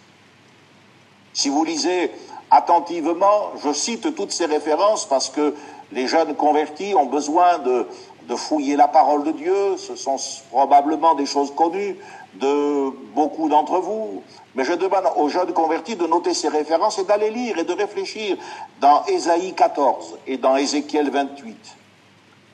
Si 1.33 1.49
vous 1.49 1.65
lisez 1.65 2.11
attentivement, 2.51 3.53
je 3.63 3.73
cite 3.73 4.15
toutes 4.17 4.33
ces 4.33 4.47
références 4.47 5.07
parce 5.07 5.31
que 5.31 5.55
les 5.93 6.09
jeunes 6.09 6.35
convertis 6.35 6.95
ont 6.95 7.07
besoin 7.07 7.59
de, 7.59 7.87
de 8.29 8.37
fouiller 8.37 8.77
la 8.77 8.89
parole 8.89 9.25
de 9.25 9.33
Dieu, 9.33 9.77
ce 9.79 9.97
sont 9.97 10.17
probablement 10.51 11.15
des 11.15 11.25
choses 11.25 11.55
connues 11.55 11.97
de 12.35 12.91
beaucoup 13.15 13.49
d'entre 13.49 13.79
vous, 13.79 14.23
mais 14.55 14.65
je 14.65 14.75
demande 14.75 15.05
aux 15.17 15.31
jeunes 15.31 15.53
convertis 15.55 15.97
de 15.97 16.07
noter 16.07 16.35
ces 16.35 16.49
références 16.49 16.99
et 16.99 17.05
d'aller 17.05 17.31
lire 17.31 17.59
et 17.59 17.65
de 17.65 17.73
réfléchir 17.73 18.37
dans 18.81 19.05
Ésaïe 19.07 19.55
14 19.55 20.19
et 20.27 20.37
dans 20.37 20.57
Ézéchiel 20.57 21.11
28. 21.11 21.57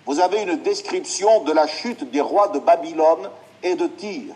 Vous 0.07 0.20
avez 0.20 0.43
une 0.43 0.57
description 0.57 1.43
de 1.43 1.53
la 1.53 1.66
chute 1.66 2.09
des 2.11 2.20
rois 2.20 2.49
de 2.49 2.61
Babylone 2.61 3.31
et 3.62 3.75
de 3.75 3.89
Tyr. 3.89 4.35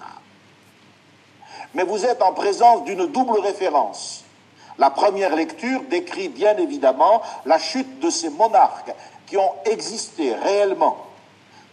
Mais 1.74 1.84
vous 1.84 2.04
êtes 2.04 2.22
en 2.22 2.32
présence 2.32 2.84
d'une 2.84 3.06
double 3.06 3.38
référence. 3.38 4.24
La 4.78 4.90
première 4.90 5.36
lecture 5.36 5.82
décrit 5.88 6.28
bien 6.28 6.56
évidemment 6.56 7.22
la 7.44 7.58
chute 7.58 8.00
de 8.00 8.10
ces 8.10 8.30
monarques 8.30 8.92
qui 9.26 9.36
ont 9.36 9.52
existé 9.66 10.34
réellement, 10.34 10.96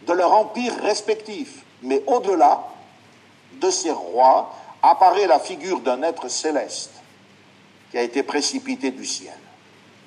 de 0.06 0.14
leur 0.14 0.34
empire 0.34 0.74
respectif. 0.82 1.64
Mais 1.82 2.04
au-delà 2.08 2.64
de 3.54 3.70
ces 3.70 3.92
rois 3.92 4.54
apparaît 4.82 5.28
la 5.28 5.40
figure 5.40 5.80
d'un 5.80 6.04
être 6.04 6.28
céleste 6.30 6.92
qui 7.92 7.98
a 7.98 8.02
été 8.02 8.24
précipité 8.24 8.92
du 8.92 9.06
ciel. 9.06 9.38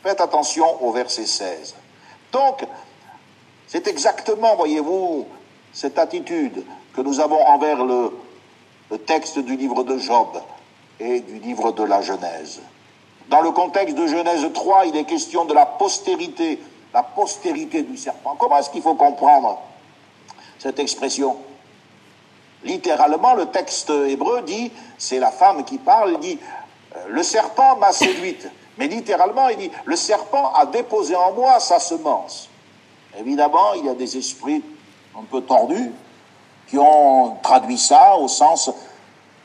Faites 0.03 0.21
attention 0.21 0.83
au 0.85 0.93
verset 0.93 1.27
16. 1.27 1.75
Donc, 2.33 2.65
c'est 3.67 3.87
exactement, 3.89 4.57
voyez-vous, 4.57 5.27
cette 5.73 5.99
attitude 5.99 6.65
que 6.95 7.01
nous 7.01 7.21
avons 7.21 7.41
envers 7.47 7.85
le, 7.85 8.13
texte 9.07 9.39
du 9.39 9.57
livre 9.57 9.85
de 9.85 9.99
Job 9.99 10.29
et 10.99 11.21
du 11.21 11.39
livre 11.39 11.73
de 11.73 11.83
la 11.83 12.01
Genèse. 12.01 12.61
Dans 13.29 13.43
le 13.43 13.51
contexte 13.51 13.95
de 13.95 14.07
Genèse 14.07 14.47
3, 14.55 14.87
il 14.87 14.97
est 14.97 15.05
question 15.05 15.45
de 15.45 15.53
la 15.53 15.67
postérité, 15.67 16.59
la 16.95 17.03
postérité 17.03 17.83
du 17.83 17.99
serpent. 17.99 18.35
Comment 18.39 18.59
est-ce 18.59 18.71
qu'il 18.71 18.81
faut 18.81 18.95
comprendre 18.95 19.61
cette 20.59 20.79
expression 20.79 21.37
Littéralement, 22.65 23.35
le 23.35 23.47
texte 23.47 23.91
hébreu 23.91 24.43
dit, 24.43 24.73
c'est 24.97 25.19
la 25.19 25.31
femme 25.31 25.65
qui 25.65 25.79
parle, 25.79 26.15
il 26.15 26.19
dit, 26.19 26.39
euh, 26.97 27.05
le 27.09 27.23
serpent 27.23 27.77
m'a 27.77 27.93
séduite. 27.93 28.49
Mais 28.79 28.89
littéralement, 28.89 29.49
il 29.49 29.59
dit, 29.59 29.71
le 29.85 29.97
serpent 29.97 30.53
a 30.55 30.67
déposé 30.67 31.15
en 31.15 31.33
moi 31.33 31.61
sa 31.61 31.79
semence. 31.79 32.49
Évidemment, 33.19 33.75
il 33.75 33.87
y 33.87 33.89
a 33.89 33.95
des 33.95 34.17
esprits 34.17 34.63
un 35.17 35.23
peu 35.23 35.41
tordus 35.43 35.93
qui 36.69 36.79
ont 36.79 37.37
traduit 37.43 37.79
ça 37.79 38.17
au 38.17 38.29
sens 38.29 38.71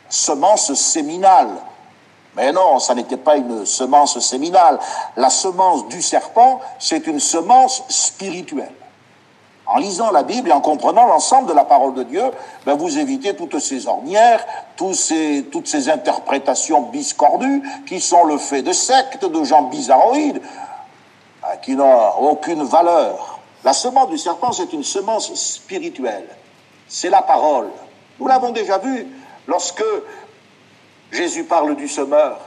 semence 0.09 0.73
séminale. 0.73 1.49
Mais 2.35 2.51
non, 2.51 2.79
ça 2.79 2.95
n'était 2.95 3.17
pas 3.17 3.37
une 3.37 3.65
semence 3.65 4.19
séminale. 4.19 4.79
La 5.15 5.29
semence 5.29 5.87
du 5.87 6.01
serpent, 6.01 6.59
c'est 6.79 7.05
une 7.07 7.19
semence 7.19 7.83
spirituelle. 7.89 8.73
En 9.65 9.77
lisant 9.77 10.11
la 10.11 10.23
Bible 10.23 10.49
et 10.49 10.51
en 10.51 10.61
comprenant 10.61 11.05
l'ensemble 11.07 11.47
de 11.47 11.53
la 11.53 11.63
parole 11.63 11.93
de 11.93 12.03
Dieu, 12.03 12.23
ben 12.65 12.75
vous 12.75 12.97
évitez 12.97 13.35
toutes 13.35 13.59
ces 13.59 13.87
ornières, 13.87 14.45
ces, 14.93 15.45
toutes 15.51 15.67
ces 15.67 15.89
interprétations 15.89 16.81
biscordues 16.81 17.63
qui 17.87 18.01
sont 18.01 18.25
le 18.25 18.37
fait 18.37 18.61
de 18.61 18.73
sectes, 18.73 19.25
de 19.25 19.43
gens 19.43 19.63
bizarroïdes, 19.63 20.41
qui 21.61 21.75
n'ont 21.75 22.17
aucune 22.19 22.63
valeur. 22.63 23.39
La 23.63 23.71
semence 23.71 24.09
du 24.09 24.17
serpent, 24.17 24.51
c'est 24.51 24.73
une 24.73 24.83
semence 24.83 25.33
spirituelle. 25.35 26.27
C'est 26.87 27.09
la 27.09 27.21
parole. 27.21 27.69
Nous 28.19 28.27
l'avons 28.27 28.51
déjà 28.51 28.77
vu 28.77 29.07
lorsque 29.47 29.83
Jésus 31.11 31.45
parle 31.45 31.75
du 31.75 31.87
semeur. 31.87 32.39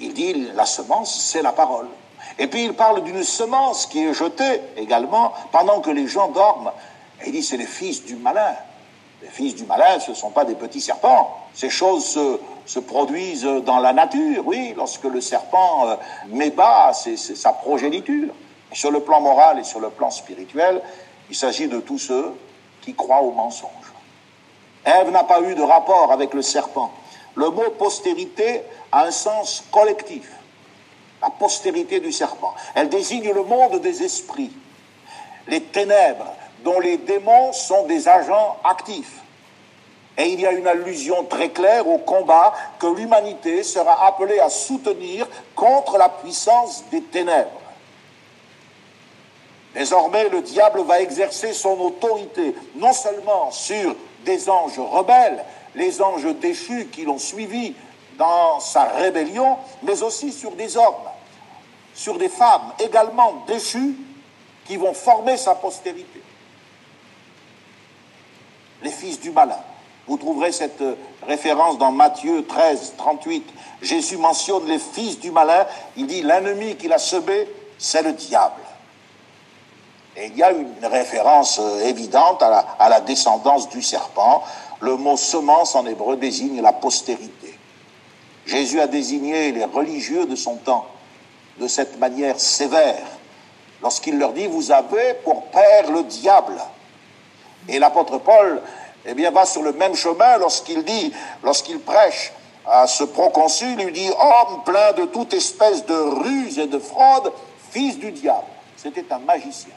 Il 0.00 0.12
dit 0.12 0.48
la 0.54 0.66
semence, 0.66 1.14
c'est 1.14 1.42
la 1.42 1.52
parole. 1.52 1.86
Et 2.38 2.46
puis 2.46 2.64
il 2.64 2.74
parle 2.74 3.02
d'une 3.04 3.22
semence 3.22 3.86
qui 3.86 4.04
est 4.04 4.14
jetée 4.14 4.60
également 4.76 5.32
pendant 5.52 5.80
que 5.80 5.90
les 5.90 6.06
gens 6.06 6.28
dorment. 6.28 6.72
Et 7.22 7.28
il 7.28 7.32
dit 7.32 7.42
c'est 7.42 7.56
les 7.56 7.66
fils 7.66 8.04
du 8.04 8.16
malin. 8.16 8.54
Les 9.22 9.28
fils 9.28 9.54
du 9.54 9.64
malin, 9.64 9.98
ce 10.00 10.10
ne 10.10 10.16
sont 10.16 10.30
pas 10.30 10.44
des 10.44 10.54
petits 10.54 10.80
serpents. 10.80 11.38
Ces 11.54 11.70
choses 11.70 12.04
se, 12.04 12.40
se, 12.66 12.80
produisent 12.80 13.44
dans 13.44 13.78
la 13.78 13.92
nature, 13.92 14.42
oui, 14.46 14.74
lorsque 14.76 15.04
le 15.04 15.20
serpent 15.20 15.88
euh, 15.88 15.96
met 16.28 16.50
bas 16.50 16.92
c'est 16.92 17.16
sa 17.16 17.52
progéniture. 17.52 18.32
Sur 18.72 18.90
le 18.90 19.00
plan 19.00 19.20
moral 19.20 19.60
et 19.60 19.64
sur 19.64 19.78
le 19.78 19.90
plan 19.90 20.10
spirituel, 20.10 20.82
il 21.30 21.36
s'agit 21.36 21.68
de 21.68 21.78
tous 21.78 21.98
ceux 21.98 22.34
qui 22.82 22.94
croient 22.94 23.22
au 23.22 23.30
mensonge. 23.30 23.70
Ève 24.84 25.10
n'a 25.10 25.24
pas 25.24 25.40
eu 25.40 25.54
de 25.54 25.62
rapport 25.62 26.12
avec 26.12 26.34
le 26.34 26.42
serpent. 26.42 26.90
Le 27.34 27.50
mot 27.50 27.70
postérité 27.78 28.62
a 28.92 29.06
un 29.06 29.10
sens 29.10 29.64
collectif. 29.72 30.30
La 31.24 31.30
postérité 31.30 32.00
du 32.00 32.12
serpent. 32.12 32.54
Elle 32.74 32.90
désigne 32.90 33.32
le 33.32 33.44
monde 33.44 33.80
des 33.80 34.02
esprits, 34.02 34.52
les 35.48 35.62
ténèbres, 35.62 36.34
dont 36.62 36.78
les 36.80 36.98
démons 36.98 37.50
sont 37.54 37.86
des 37.86 38.06
agents 38.08 38.58
actifs. 38.62 39.22
Et 40.18 40.26
il 40.26 40.40
y 40.42 40.46
a 40.46 40.52
une 40.52 40.66
allusion 40.66 41.24
très 41.24 41.48
claire 41.48 41.88
au 41.88 41.96
combat 41.96 42.52
que 42.78 42.88
l'humanité 42.88 43.62
sera 43.62 44.06
appelée 44.06 44.38
à 44.38 44.50
soutenir 44.50 45.26
contre 45.56 45.96
la 45.96 46.10
puissance 46.10 46.84
des 46.90 47.00
ténèbres. 47.00 47.62
Désormais, 49.74 50.28
le 50.28 50.42
diable 50.42 50.82
va 50.82 51.00
exercer 51.00 51.54
son 51.54 51.80
autorité 51.80 52.54
non 52.76 52.92
seulement 52.92 53.50
sur 53.50 53.96
des 54.26 54.50
anges 54.50 54.78
rebelles, 54.78 55.42
les 55.74 56.02
anges 56.02 56.34
déchus 56.34 56.88
qui 56.92 57.04
l'ont 57.04 57.18
suivi 57.18 57.74
dans 58.18 58.60
sa 58.60 58.84
rébellion, 58.84 59.56
mais 59.82 60.02
aussi 60.02 60.30
sur 60.30 60.52
des 60.52 60.76
hommes, 60.76 60.94
sur 61.94 62.18
des 62.18 62.28
femmes 62.28 62.72
également 62.78 63.44
déchues 63.46 63.96
qui 64.66 64.76
vont 64.76 64.94
former 64.94 65.36
sa 65.36 65.54
postérité. 65.54 66.22
Les 68.82 68.90
fils 68.90 69.20
du 69.20 69.30
malin. 69.30 69.58
Vous 70.06 70.18
trouverez 70.18 70.52
cette 70.52 70.82
référence 71.26 71.78
dans 71.78 71.92
Matthieu 71.92 72.44
13, 72.46 72.94
38. 72.98 73.48
Jésus 73.80 74.18
mentionne 74.18 74.66
les 74.66 74.78
fils 74.78 75.18
du 75.18 75.30
malin. 75.30 75.66
Il 75.96 76.06
dit 76.06 76.22
l'ennemi 76.22 76.76
qu'il 76.76 76.92
a 76.92 76.98
semé, 76.98 77.48
c'est 77.78 78.02
le 78.02 78.12
diable. 78.12 78.60
Et 80.16 80.26
il 80.26 80.36
y 80.36 80.42
a 80.42 80.52
une 80.52 80.84
référence 80.84 81.58
évidente 81.84 82.42
à 82.42 82.50
la, 82.50 82.58
à 82.78 82.88
la, 82.88 83.00
descendance 83.00 83.68
du 83.70 83.82
serpent. 83.82 84.44
Le 84.80 84.96
mot 84.96 85.16
semence 85.16 85.74
en 85.74 85.86
hébreu 85.86 86.16
désigne 86.16 86.60
la 86.60 86.72
postérité. 86.72 87.58
Jésus 88.46 88.80
a 88.80 88.86
désigné 88.86 89.52
les 89.52 89.64
religieux 89.64 90.26
de 90.26 90.36
son 90.36 90.56
temps 90.56 90.86
de 91.58 91.68
cette 91.68 91.98
manière 91.98 92.38
sévère 92.38 93.06
lorsqu'il 93.82 94.18
leur 94.18 94.32
dit 94.32 94.46
Vous 94.46 94.72
avez 94.72 95.14
pour 95.24 95.44
père 95.46 95.90
le 95.90 96.02
diable. 96.04 96.60
Et 97.68 97.78
l'apôtre 97.78 98.18
Paul 98.18 98.60
eh 99.06 99.14
bien, 99.14 99.30
va 99.30 99.46
sur 99.46 99.62
le 99.62 99.72
même 99.72 99.94
chemin 99.94 100.38
lorsqu'il 100.38 100.84
dit, 100.84 101.12
lorsqu'il 101.42 101.80
prêche 101.80 102.32
à 102.66 102.86
ce 102.86 103.04
proconsul, 103.04 103.76
il 103.80 103.92
dit 103.92 104.10
Homme 104.10 104.62
plein 104.64 104.92
de 104.92 105.04
toute 105.06 105.34
espèce 105.34 105.84
de 105.86 105.94
ruse 105.94 106.58
et 106.58 106.66
de 106.66 106.78
fraude, 106.78 107.32
fils 107.70 107.98
du 107.98 108.10
diable. 108.12 108.46
C'était 108.76 109.12
un 109.12 109.18
magicien 109.18 109.74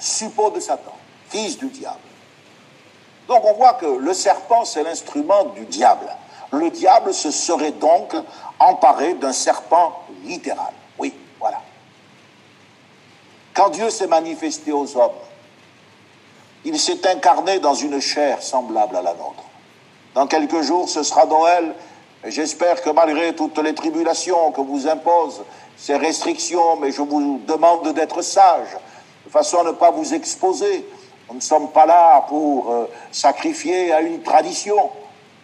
suppôt 0.00 0.50
de 0.50 0.60
Satan, 0.60 0.94
fils 1.28 1.58
du 1.58 1.66
diable. 1.66 1.96
Donc 3.26 3.44
on 3.44 3.54
voit 3.54 3.74
que 3.74 3.86
le 3.86 4.14
serpent, 4.14 4.64
c'est 4.64 4.82
l'instrument 4.82 5.44
du 5.56 5.64
diable. 5.66 6.06
Le 6.50 6.70
diable 6.70 7.12
se 7.12 7.30
serait 7.30 7.72
donc 7.72 8.14
emparé 8.58 9.14
d'un 9.14 9.32
serpent 9.32 10.02
littéral. 10.24 10.72
Quand 13.58 13.70
Dieu 13.70 13.90
s'est 13.90 14.06
manifesté 14.06 14.70
aux 14.70 14.96
hommes, 14.96 15.18
il 16.64 16.78
s'est 16.78 17.04
incarné 17.08 17.58
dans 17.58 17.74
une 17.74 18.00
chair 18.00 18.40
semblable 18.40 18.94
à 18.94 19.02
la 19.02 19.14
nôtre. 19.14 19.42
Dans 20.14 20.28
quelques 20.28 20.62
jours, 20.62 20.88
ce 20.88 21.02
sera 21.02 21.26
Noël, 21.26 21.74
et 22.24 22.30
j'espère 22.30 22.80
que 22.80 22.90
malgré 22.90 23.34
toutes 23.34 23.58
les 23.58 23.74
tribulations 23.74 24.52
que 24.52 24.60
vous 24.60 24.86
imposent 24.86 25.42
ces 25.76 25.96
restrictions, 25.96 26.76
mais 26.76 26.92
je 26.92 27.02
vous 27.02 27.40
demande 27.48 27.92
d'être 27.94 28.22
sage, 28.22 28.76
de 29.26 29.30
façon 29.32 29.58
à 29.58 29.64
ne 29.64 29.72
pas 29.72 29.90
vous 29.90 30.14
exposer. 30.14 30.88
Nous 31.28 31.34
ne 31.34 31.40
sommes 31.40 31.72
pas 31.72 31.86
là 31.86 32.24
pour 32.28 32.70
euh, 32.70 32.88
sacrifier 33.10 33.92
à 33.92 34.02
une 34.02 34.22
tradition. 34.22 34.88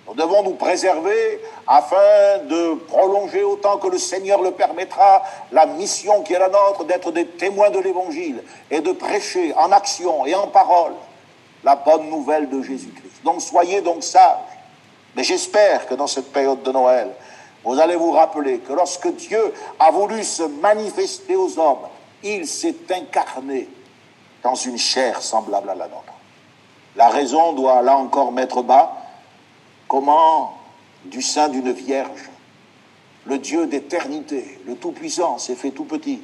Nous 0.07 0.15
devons 0.15 0.43
nous 0.43 0.55
préserver 0.55 1.41
afin 1.67 2.39
de 2.45 2.75
prolonger 2.75 3.43
autant 3.43 3.79
que 3.79 3.89
le 3.89 3.99
Seigneur 3.99 4.43
le 4.43 4.51
permettra 4.51 5.23
la 5.51 5.65
mission 5.67 6.23
qui 6.23 6.35
est 6.35 6.39
la 6.39 6.49
nôtre 6.49 6.85
d'être 6.85 7.11
des 7.11 7.27
témoins 7.27 7.71
de 7.71 7.79
l'Évangile 7.79 8.43
et 8.71 8.81
de 8.81 8.93
prêcher 8.93 9.55
en 9.57 9.73
action 9.73 10.27
et 10.27 10.35
en 10.35 10.49
parole 10.49 10.93
la 11.63 11.77
bonne 11.77 12.11
nouvelle 12.11 12.51
de 12.51 12.63
Jésus-Christ. 12.63 13.25
Donc 13.25 13.41
soyez 13.41 13.81
donc 13.81 14.03
sages. 14.03 14.37
Mais 15.17 15.25
j'espère 15.25 15.87
que 15.87 15.95
dans 15.95 16.07
cette 16.07 16.33
période 16.33 16.63
de 16.63 16.73
Noël, 16.73 17.11
vous 17.65 17.81
allez 17.81 17.97
vous 17.97 18.13
rappeler 18.13 18.59
que 18.59 18.75
lorsque 18.75 19.09
Dieu 19.15 19.55
a 19.79 19.91
voulu 19.91 20.23
se 20.23 20.43
manifester 20.43 21.35
aux 21.35 21.59
hommes, 21.59 21.89
il 22.23 22.47
s'est 22.47 22.77
incarné 22.91 23.69
dans 24.43 24.55
une 24.55 24.77
chair 24.77 25.23
semblable 25.23 25.71
à 25.71 25.75
la 25.75 25.87
nôtre. 25.87 26.13
La 26.97 27.09
raison 27.09 27.55
doit 27.55 27.81
là 27.81 27.97
encore 27.97 28.33
mettre 28.33 28.63
bas 28.63 29.04
comment 29.89 30.57
du 31.05 31.23
sein 31.23 31.49
d'une 31.49 31.73
vierge, 31.73 32.31
le 33.27 33.39
Dieu 33.39 33.67
d'éternité, 33.67 34.61
le 34.67 34.77
Tout-Puissant, 34.77 35.39
s'est 35.39 35.55
fait 35.55 35.71
tout 35.71 35.85
petit. 35.85 36.21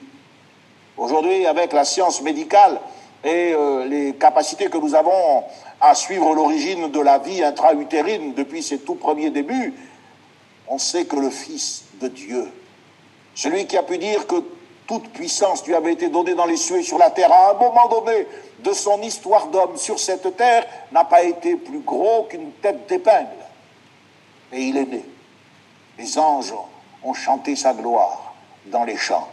Aujourd'hui, 0.97 1.47
avec 1.47 1.73
la 1.73 1.85
science 1.85 2.23
médicale 2.23 2.81
et 3.25 3.53
euh, 3.53 3.87
les 3.87 4.15
capacités 4.15 4.67
que 4.67 4.79
nous 4.79 4.95
avons 4.95 5.45
à 5.81 5.95
suivre 5.95 6.35
l'origine 6.35 6.91
de 6.91 7.01
la 7.01 7.19
vie 7.19 7.43
intra-utérine 7.43 8.35
depuis 8.35 8.63
ses 8.63 8.81
tout 8.81 8.97
premiers 8.97 9.31
débuts, 9.31 9.75
on 10.69 10.79
sait 10.79 11.07
que 11.07 11.17
le 11.17 11.31
Fils 11.31 11.85
de 12.01 12.09
Dieu, 12.09 12.49
celui 13.35 13.67
qui 13.67 13.77
a 13.77 13.83
pu 13.83 13.99
dire 13.99 14.27
que 14.27 14.37
toute 14.87 15.09
puissance 15.11 15.67
lui 15.67 15.75
avait 15.75 15.93
été 15.93 16.09
donnée 16.09 16.35
dans 16.35 16.47
les 16.47 16.57
cieux 16.57 16.79
et 16.79 16.83
sur 16.83 16.99
la 16.99 17.11
terre, 17.11 17.33
à 17.33 17.53
un 17.53 17.55
moment 17.55 17.89
donné 17.89 18.27
de 18.59 18.73
son 18.73 19.01
histoire 19.03 19.47
d'homme 19.47 19.77
sur 19.77 19.99
cette 19.99 20.37
terre, 20.37 20.67
n'a 20.93 21.05
pas 21.05 21.23
été 21.23 21.57
plus 21.57 21.81
gros 21.81 22.25
qu'une 22.25 22.51
tête 22.61 22.89
d'épingle. 22.89 23.40
Et 24.53 24.63
il 24.63 24.77
est 24.77 24.87
né. 24.87 25.05
Les 25.99 26.19
anges 26.19 26.55
ont 27.03 27.15
chanté 27.15 27.57
sa 27.57 27.73
gloire 27.73 28.35
dans 28.67 28.85
les 28.85 28.97
champs. 28.97 29.29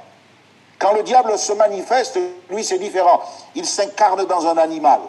Quand 0.79 0.93
le 0.93 1.03
diable 1.03 1.37
se 1.37 1.53
manifeste, 1.53 2.19
lui 2.49 2.63
c'est 2.63 2.77
différent. 2.77 3.21
Il 3.55 3.65
s'incarne 3.65 4.25
dans 4.25 4.45
un 4.47 4.57
animal. 4.57 4.99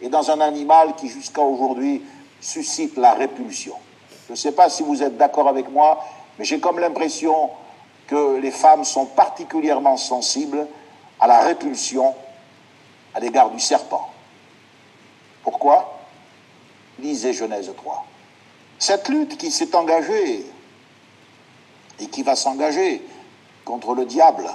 Et 0.00 0.08
dans 0.08 0.30
un 0.30 0.40
animal 0.40 0.94
qui 0.96 1.08
jusqu'à 1.08 1.40
aujourd'hui 1.40 2.02
suscite 2.40 2.96
la 2.96 3.14
répulsion. 3.14 3.74
Je 4.26 4.32
ne 4.32 4.36
sais 4.36 4.52
pas 4.52 4.68
si 4.68 4.82
vous 4.82 5.02
êtes 5.02 5.16
d'accord 5.16 5.48
avec 5.48 5.70
moi, 5.70 6.04
mais 6.38 6.44
j'ai 6.44 6.60
comme 6.60 6.78
l'impression 6.78 7.50
que 8.06 8.36
les 8.36 8.50
femmes 8.50 8.84
sont 8.84 9.06
particulièrement 9.06 9.96
sensibles 9.96 10.66
à 11.20 11.26
la 11.26 11.40
répulsion 11.40 12.14
à 13.14 13.20
l'égard 13.20 13.50
du 13.50 13.60
serpent. 13.60 14.10
Pourquoi? 15.42 15.98
Lisez 16.98 17.32
Genèse 17.32 17.72
3. 17.76 18.04
Cette 18.78 19.08
lutte 19.08 19.38
qui 19.38 19.50
s'est 19.50 19.74
engagée 19.74 20.44
et 22.00 22.06
qui 22.06 22.22
va 22.22 22.36
s'engager 22.36 23.02
contre 23.64 23.94
le 23.94 24.04
diable 24.04 24.48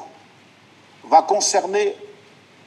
va 1.05 1.21
concerner 1.21 1.95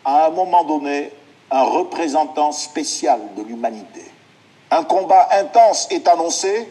à 0.05 0.27
un 0.27 0.31
moment 0.31 0.65
donné 0.65 1.13
un 1.51 1.63
représentant 1.63 2.53
spécial 2.53 3.21
de 3.37 3.43
l'humanité. 3.43 4.05
Un 4.71 4.85
combat 4.85 5.29
intense 5.33 5.87
est 5.91 6.09
annoncé 6.09 6.69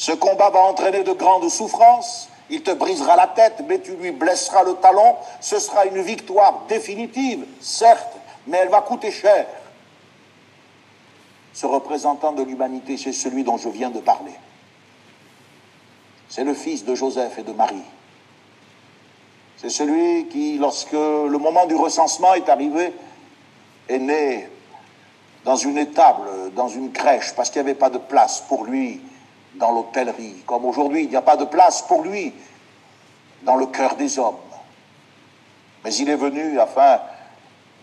ce 0.00 0.12
combat 0.12 0.48
va 0.48 0.60
entraîner 0.60 1.02
de 1.02 1.12
grandes 1.12 1.50
souffrances. 1.50 2.30
Il 2.48 2.62
te 2.62 2.70
brisera 2.70 3.16
la 3.16 3.26
tête, 3.26 3.62
mais 3.68 3.80
tu 3.80 3.96
lui 3.96 4.12
blesseras 4.12 4.62
le 4.62 4.72
talon. 4.76 5.16
Ce 5.42 5.58
sera 5.58 5.84
une 5.84 6.00
victoire 6.00 6.62
définitive, 6.70 7.44
certes, 7.60 8.16
mais 8.46 8.56
elle 8.62 8.70
va 8.70 8.80
coûter 8.80 9.10
cher. 9.10 9.44
Ce 11.52 11.66
représentant 11.66 12.32
de 12.32 12.42
l'humanité, 12.42 12.96
c'est 12.96 13.12
celui 13.12 13.44
dont 13.44 13.56
je 13.56 13.68
viens 13.68 13.90
de 13.90 14.00
parler. 14.00 14.32
C'est 16.28 16.44
le 16.44 16.54
fils 16.54 16.84
de 16.84 16.94
Joseph 16.94 17.38
et 17.38 17.42
de 17.42 17.52
Marie. 17.52 17.82
C'est 19.56 19.68
celui 19.68 20.26
qui, 20.28 20.58
lorsque 20.58 20.92
le 20.92 21.36
moment 21.38 21.66
du 21.66 21.74
recensement 21.74 22.34
est 22.34 22.48
arrivé, 22.48 22.92
est 23.88 23.98
né 23.98 24.48
dans 25.44 25.56
une 25.56 25.76
étable, 25.76 26.52
dans 26.54 26.68
une 26.68 26.92
crèche, 26.92 27.34
parce 27.34 27.50
qu'il 27.50 27.62
n'y 27.62 27.68
avait 27.68 27.78
pas 27.78 27.90
de 27.90 27.98
place 27.98 28.42
pour 28.48 28.64
lui 28.64 29.00
dans 29.56 29.72
l'hôtellerie, 29.72 30.42
comme 30.46 30.64
aujourd'hui, 30.64 31.04
il 31.04 31.10
n'y 31.10 31.16
a 31.16 31.22
pas 31.22 31.36
de 31.36 31.44
place 31.44 31.82
pour 31.82 32.02
lui 32.02 32.32
dans 33.42 33.56
le 33.56 33.66
cœur 33.66 33.96
des 33.96 34.18
hommes. 34.18 34.36
Mais 35.84 35.94
il 35.94 36.08
est 36.08 36.16
venu 36.16 36.60
afin 36.60 37.00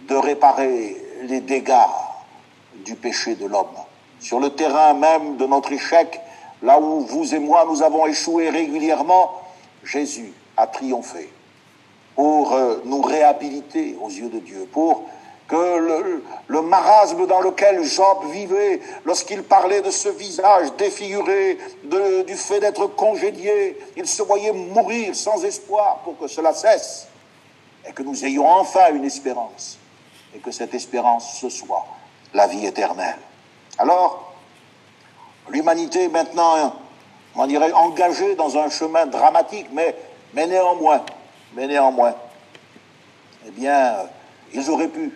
de 0.08 0.16
réparer 0.16 0.98
les 1.24 1.42
dégâts 1.42 1.74
du 2.86 2.96
péché 2.96 3.36
de 3.36 3.46
l'homme. 3.46 3.68
Sur 4.20 4.40
le 4.40 4.50
terrain 4.50 4.94
même 4.94 5.38
de 5.38 5.46
notre 5.46 5.72
échec, 5.72 6.20
là 6.62 6.80
où 6.80 7.02
vous 7.02 7.36
et 7.36 7.40
moi 7.40 7.66
nous 7.70 7.84
avons 7.84 8.06
échoué 8.08 8.50
régulièrement, 8.50 9.32
Jésus 9.84 10.34
a 10.56 10.68
triomphé 10.68 11.30
pour 12.16 12.54
euh, 12.54 12.82
nous 12.86 13.02
réhabiliter 13.02 13.96
aux 14.02 14.10
yeux 14.10 14.30
de 14.30 14.40
Dieu, 14.40 14.68
pour 14.72 15.04
que 15.48 16.22
le, 16.48 16.62
marasme 16.62 17.26
dans 17.28 17.42
lequel 17.42 17.84
Job 17.84 18.18
vivait, 18.32 18.82
lorsqu'il 19.06 19.44
parlait 19.44 19.82
de 19.82 19.92
ce 19.92 20.10
visage 20.10 20.76
défiguré, 20.78 21.58
du 22.26 22.36
fait 22.36 22.60
d'être 22.60 22.88
congédié, 22.88 23.78
il 23.96 24.08
se 24.08 24.24
voyait 24.24 24.52
mourir 24.52 25.16
sans 25.16 25.46
espoir 25.46 26.00
pour 26.04 26.18
que 26.18 26.28
cela 26.28 26.54
cesse, 26.54 27.08
et 27.88 27.94
que 27.94 28.04
nous 28.04 28.26
ayons 28.26 28.48
enfin 28.48 28.94
une 28.94 29.06
espérance, 29.06 29.78
et 30.36 30.40
que 30.40 30.52
cette 30.52 30.74
espérance 30.74 31.40
ce 31.40 31.50
soit 31.50 31.86
la 32.38 32.46
vie 32.46 32.66
éternelle. 32.68 33.18
Alors, 33.80 34.34
l'humanité 35.50 36.08
maintenant, 36.08 36.78
on 37.36 37.48
dirait, 37.48 37.72
engagée 37.72 38.36
dans 38.36 38.58
un 38.58 38.70
chemin 38.70 39.08
dramatique, 39.08 39.68
mais, 39.74 39.96
mais 40.34 40.46
néanmoins, 40.46 41.04
mais 41.54 41.68
néanmoins, 41.68 42.14
eh 43.48 43.52
bien, 43.52 43.96
ils 44.54 44.70
auraient 44.70 44.88
pu 44.88 45.12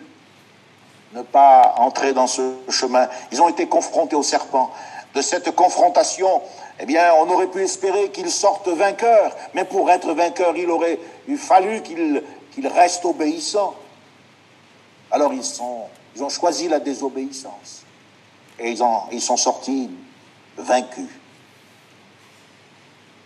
ne 1.14 1.22
pas 1.22 1.74
entrer 1.78 2.12
dans 2.12 2.26
ce 2.26 2.54
chemin. 2.68 3.08
Ils 3.30 3.40
ont 3.40 3.48
été 3.48 3.68
confrontés 3.68 4.16
au 4.16 4.22
serpent. 4.24 4.72
De 5.14 5.22
cette 5.22 5.54
confrontation, 5.54 6.42
eh 6.80 6.86
bien, 6.86 7.12
on 7.14 7.30
aurait 7.30 7.46
pu 7.46 7.62
espérer 7.62 8.10
qu'ils 8.10 8.32
sortent 8.32 8.68
vainqueurs, 8.68 9.36
mais 9.54 9.64
pour 9.64 9.90
être 9.90 10.12
vainqueurs, 10.12 10.56
il 10.56 10.70
aurait 10.70 10.98
fallu 11.36 11.82
qu'ils 11.82 12.22
restent 12.66 13.04
obéissants. 13.04 13.74
Alors 15.10 15.34
ils, 15.34 15.44
sont, 15.44 15.82
ils 16.14 16.22
ont 16.22 16.28
choisi 16.28 16.68
la 16.68 16.80
désobéissance 16.80 17.82
et 18.58 18.70
ils, 18.70 18.82
ont, 18.82 19.02
ils 19.10 19.20
sont 19.20 19.36
sortis 19.36 19.90
vaincus 20.56 21.08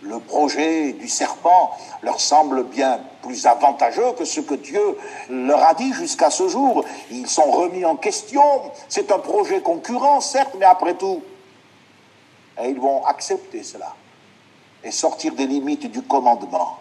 le 0.03 0.21
projet 0.21 0.93
du 0.93 1.09
serpent 1.09 1.77
leur 2.03 2.21
semble 2.21 2.65
bien 2.65 3.01
plus 3.23 3.47
avantageux 3.47 4.13
que 4.19 4.25
ce 4.25 4.41
que 4.41 4.55
Dieu 4.55 4.99
leur 5.29 5.63
a 5.65 5.75
dit 5.75 5.93
jusqu'à 5.93 6.31
ce 6.31 6.49
jour. 6.49 6.85
Ils 7.11 7.27
sont 7.27 7.51
remis 7.51 7.85
en 7.85 7.97
question. 7.97 8.43
C'est 8.89 9.11
un 9.11 9.19
projet 9.19 9.61
concurrent, 9.61 10.21
certes, 10.21 10.55
mais 10.59 10.67
après 10.67 10.95
tout. 10.95 11.23
Et 12.63 12.69
ils 12.69 12.81
vont 12.81 13.05
accepter 13.05 13.63
cela 13.63 13.95
et 14.85 14.91
sortir 14.91 15.35
des 15.35 15.47
limites 15.47 15.91
du 15.91 16.03
commandement. 16.03 16.79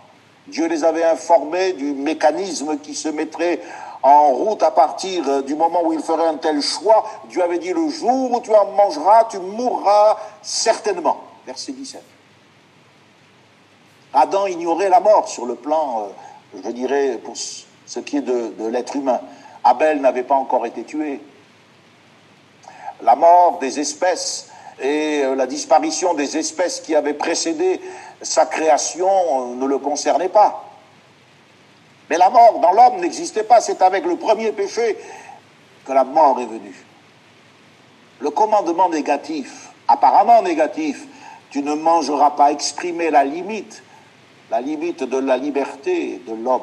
Dieu 0.48 0.68
les 0.68 0.84
avait 0.84 1.04
informés 1.04 1.74
du 1.74 1.94
mécanisme 1.94 2.78
qui 2.80 2.94
se 2.94 3.10
mettrait 3.10 3.62
en 4.06 4.30
route 4.34 4.62
à 4.62 4.70
partir 4.70 5.42
du 5.42 5.56
moment 5.56 5.82
où 5.84 5.92
ils 5.92 6.02
feraient 6.02 6.28
un 6.28 6.38
tel 6.38 6.62
choix. 6.62 7.04
Dieu 7.28 7.42
avait 7.42 7.58
dit 7.58 7.74
le 7.74 7.90
jour 7.90 8.32
où 8.32 8.40
tu 8.40 8.54
en 8.54 8.66
mangeras, 8.72 9.26
tu 9.26 9.40
mourras 9.40 10.18
certainement. 10.44 11.18
Verset 11.48 11.72
17. 11.72 12.04
Adam 14.14 14.46
ignorait 14.46 14.90
la 14.90 15.00
mort 15.00 15.28
sur 15.28 15.48
le 15.48 15.56
plan, 15.56 16.04
euh, 16.56 16.62
je 16.64 16.70
dirais, 16.70 17.20
pour 17.24 17.36
ce 17.36 18.00
qui 18.00 18.18
est 18.18 18.22
de, 18.22 18.68
l'être 18.68 18.96
humain. 18.96 19.20
Abel 19.64 20.00
n'avait 20.02 20.24
pas 20.24 20.36
encore 20.36 20.68
été 20.68 20.84
tué. 20.84 21.20
La 23.02 23.16
mort 23.16 23.58
des 23.60 23.80
espèces 23.80 24.52
et 24.80 25.24
euh, 25.24 25.34
la 25.36 25.48
disparition 25.48 26.14
des 26.14 26.38
espèces 26.38 26.80
qui 26.80 26.94
avaient 26.94 27.16
précédé 27.16 27.82
sa 28.22 28.46
création 28.46 29.08
euh, 29.10 29.56
ne 29.56 29.66
le 29.66 29.80
concernaient 29.80 30.30
pas. 30.30 30.65
Mais 32.10 32.18
la 32.18 32.30
mort 32.30 32.60
dans 32.60 32.72
l'homme 32.72 33.02
n'existait 33.02 33.44
pas, 33.44 33.62
c'est 33.62 33.82
avec 33.82 34.06
le 34.06 34.16
premier 34.16 34.52
péché 34.52 34.98
que 35.86 35.92
la 35.92 36.04
mort 36.04 36.40
est 36.40 36.46
venue. 36.46 36.86
Le 38.20 38.30
commandement 38.30 38.90
négatif, 38.90 39.70
apparemment 39.88 40.42
négatif, 40.42 41.06
tu 41.50 41.62
ne 41.62 41.74
mangeras 41.74 42.32
pas, 42.32 42.52
exprimait 42.52 43.12
la 43.12 43.24
limite 43.24 43.84
la 44.52 44.62
limite 44.62 45.04
de 45.04 45.18
la 45.18 45.38
liberté 45.38 46.22
de 46.28 46.34
l'homme 46.34 46.62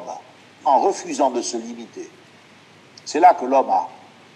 en 0.65 0.79
refusant 0.79 1.29
de 1.31 1.41
se 1.41 1.57
limiter. 1.57 2.09
C'est 3.05 3.19
là 3.19 3.33
que 3.33 3.45
l'homme 3.45 3.69
a 3.69 3.89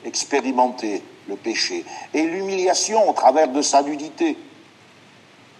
expérimenté 0.05 1.01
le 1.27 1.35
péché 1.35 1.85
et 2.13 2.23
l'humiliation 2.23 3.09
au 3.09 3.13
travers 3.13 3.47
de 3.47 3.61
sa 3.61 3.81
nudité. 3.81 4.37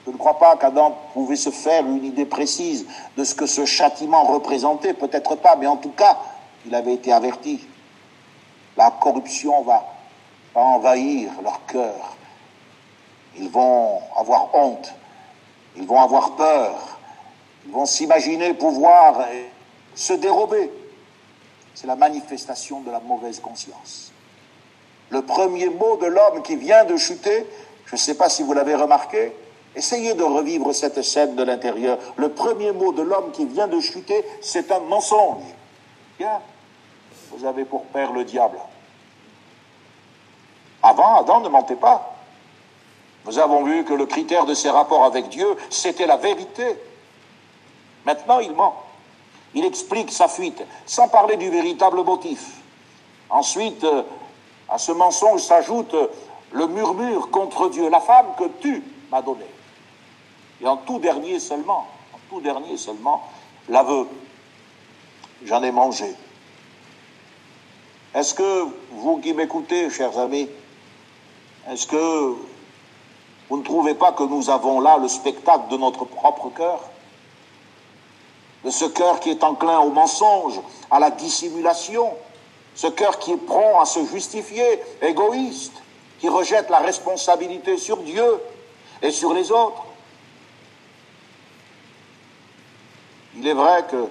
Je 0.08 0.14
ne 0.14 0.18
crois 0.18 0.40
pas 0.40 0.56
qu'Adam 0.56 0.98
pouvait 1.14 1.36
se 1.36 1.50
faire 1.50 1.86
une 1.86 2.06
idée 2.06 2.26
précise 2.26 2.86
de 3.18 3.26
ce 3.26 3.36
que 3.36 3.46
ce 3.46 3.66
châtiment 3.66 4.24
représentait, 4.24 4.94
peut-être 4.94 5.36
pas, 5.36 5.58
mais 5.58 5.68
en 5.68 5.76
tout 5.76 5.92
cas, 5.92 6.18
il 6.66 6.74
avait 6.74 6.94
été 6.94 7.12
averti. 7.12 7.68
La 8.78 8.90
corruption 8.90 9.64
va, 9.64 9.86
va 10.56 10.62
envahir 10.62 11.32
leur 11.44 11.66
cœur. 11.66 12.16
Ils 13.38 13.50
vont 13.50 14.00
avoir 14.16 14.56
honte, 14.56 14.94
ils 15.76 15.86
vont 15.86 16.02
avoir 16.02 16.38
peur, 16.38 17.00
ils 17.66 17.74
vont 17.74 17.86
s'imaginer 17.86 18.54
pouvoir 18.54 19.26
se 19.94 20.14
dérober. 20.14 20.72
C'est 21.74 21.88
la 21.88 21.98
manifestation 21.98 22.80
de 22.80 22.92
la 22.92 23.02
mauvaise 23.02 23.42
conscience. 23.42 24.14
Le 25.10 25.22
premier 25.22 25.68
mot 25.68 25.98
de 25.98 26.06
l'homme 26.06 26.44
qui 26.44 26.56
vient 26.56 26.86
de 26.86 26.96
chuter, 26.96 27.46
je 27.88 27.96
ne 27.96 28.00
sais 28.00 28.16
pas 28.16 28.30
si 28.30 28.42
vous 28.42 28.54
l'avez 28.54 28.76
remarqué, 28.76 29.34
essayez 29.78 30.16
de 30.16 30.24
revivre 30.24 30.74
cette 30.74 31.02
scène 31.04 31.36
de 31.36 31.44
l'intérieur. 31.44 31.98
Le 32.18 32.30
premier 32.30 32.72
mot 32.72 32.92
de 32.92 33.04
l'homme 33.04 33.32
qui 33.32 33.46
vient 33.46 33.68
de 33.68 33.80
chuter, 33.80 34.26
c'est 34.42 34.72
un 34.72 34.80
mensonge. 34.80 35.44
Bien, 36.18 36.42
vous 37.32 37.46
avez 37.46 37.64
pour 37.64 37.86
père 37.86 38.12
le 38.12 38.24
diable. 38.24 38.58
Avant, 40.82 41.22
Adam 41.22 41.42
ne 41.42 41.50
mentait 41.50 41.76
pas. 41.76 42.16
Nous 43.26 43.38
avons 43.40 43.64
vu 43.64 43.84
que 43.84 43.94
le 43.94 44.06
critère 44.06 44.46
de 44.46 44.54
ses 44.54 44.70
rapports 44.70 45.04
avec 45.04 45.30
Dieu, 45.30 45.48
c'était 45.70 46.08
la 46.08 46.18
vérité. 46.18 46.78
Maintenant, 48.06 48.40
il 48.40 48.54
ment. 48.54 48.84
Il 49.54 49.66
explique 49.66 50.12
sa 50.12 50.28
fuite, 50.28 50.64
sans 50.86 51.08
parler 51.08 51.38
du 51.38 51.50
véritable 51.50 52.04
motif. 52.04 52.62
Ensuite, 53.30 53.84
euh, 53.84 54.04
à 54.70 54.78
ce 54.78 54.92
mensonge 54.92 55.42
s'ajoute 55.42 55.96
le 56.52 56.68
murmure 56.68 57.30
contre 57.30 57.70
Dieu, 57.70 57.90
la 57.90 58.00
femme 58.00 58.28
que 58.38 58.46
tu 58.62 58.84
m'as 59.12 59.22
donnée. 59.22 59.46
Et 60.62 60.68
en 60.68 60.78
tout 60.78 61.00
dernier 61.00 61.40
seulement, 61.40 61.88
en 62.14 62.18
tout 62.30 62.42
dernier 62.42 62.78
seulement, 62.78 63.24
l'aveu. 63.70 64.08
J'en 65.46 65.62
ai 65.62 65.72
mangé. 65.72 66.16
Est-ce 68.16 68.34
que 68.34 68.66
vous 68.92 69.18
qui 69.18 69.34
m'écoutez, 69.34 69.90
chers 69.90 70.18
amis, 70.18 70.50
est-ce 71.70 71.86
que 71.86 72.36
vous 73.50 73.58
ne 73.58 73.64
trouvez 73.64 73.94
pas 73.94 74.14
que 74.14 74.24
nous 74.24 74.50
avons 74.50 74.80
là 74.80 74.98
le 74.98 75.08
spectacle 75.08 75.70
de 75.70 75.78
notre 75.78 76.06
propre 76.06 76.50
cœur? 76.50 76.82
De 78.64 78.72
ce 78.72 78.86
cœur 78.86 79.20
qui 79.20 79.30
est 79.30 79.44
enclin 79.44 79.80
au 79.80 79.92
mensonge, 79.92 80.60
à 80.90 81.00
la 81.00 81.12
dissimulation, 81.12 82.12
ce 82.74 82.88
cœur 82.88 83.20
qui 83.20 83.34
est 83.34 83.38
prompt 83.38 83.80
à 83.80 83.86
se 83.86 84.04
justifier, 84.06 84.82
égoïste, 85.02 85.74
qui 86.20 86.30
rejette 86.30 86.70
la 86.70 86.80
responsabilité 86.80 87.78
sur 87.78 87.98
Dieu 87.98 88.42
et 89.02 89.12
sur 89.12 89.34
les 89.34 89.52
autres. 89.52 89.84
Il 93.38 93.48
est 93.48 93.54
vrai 93.54 93.86
que 93.90 94.08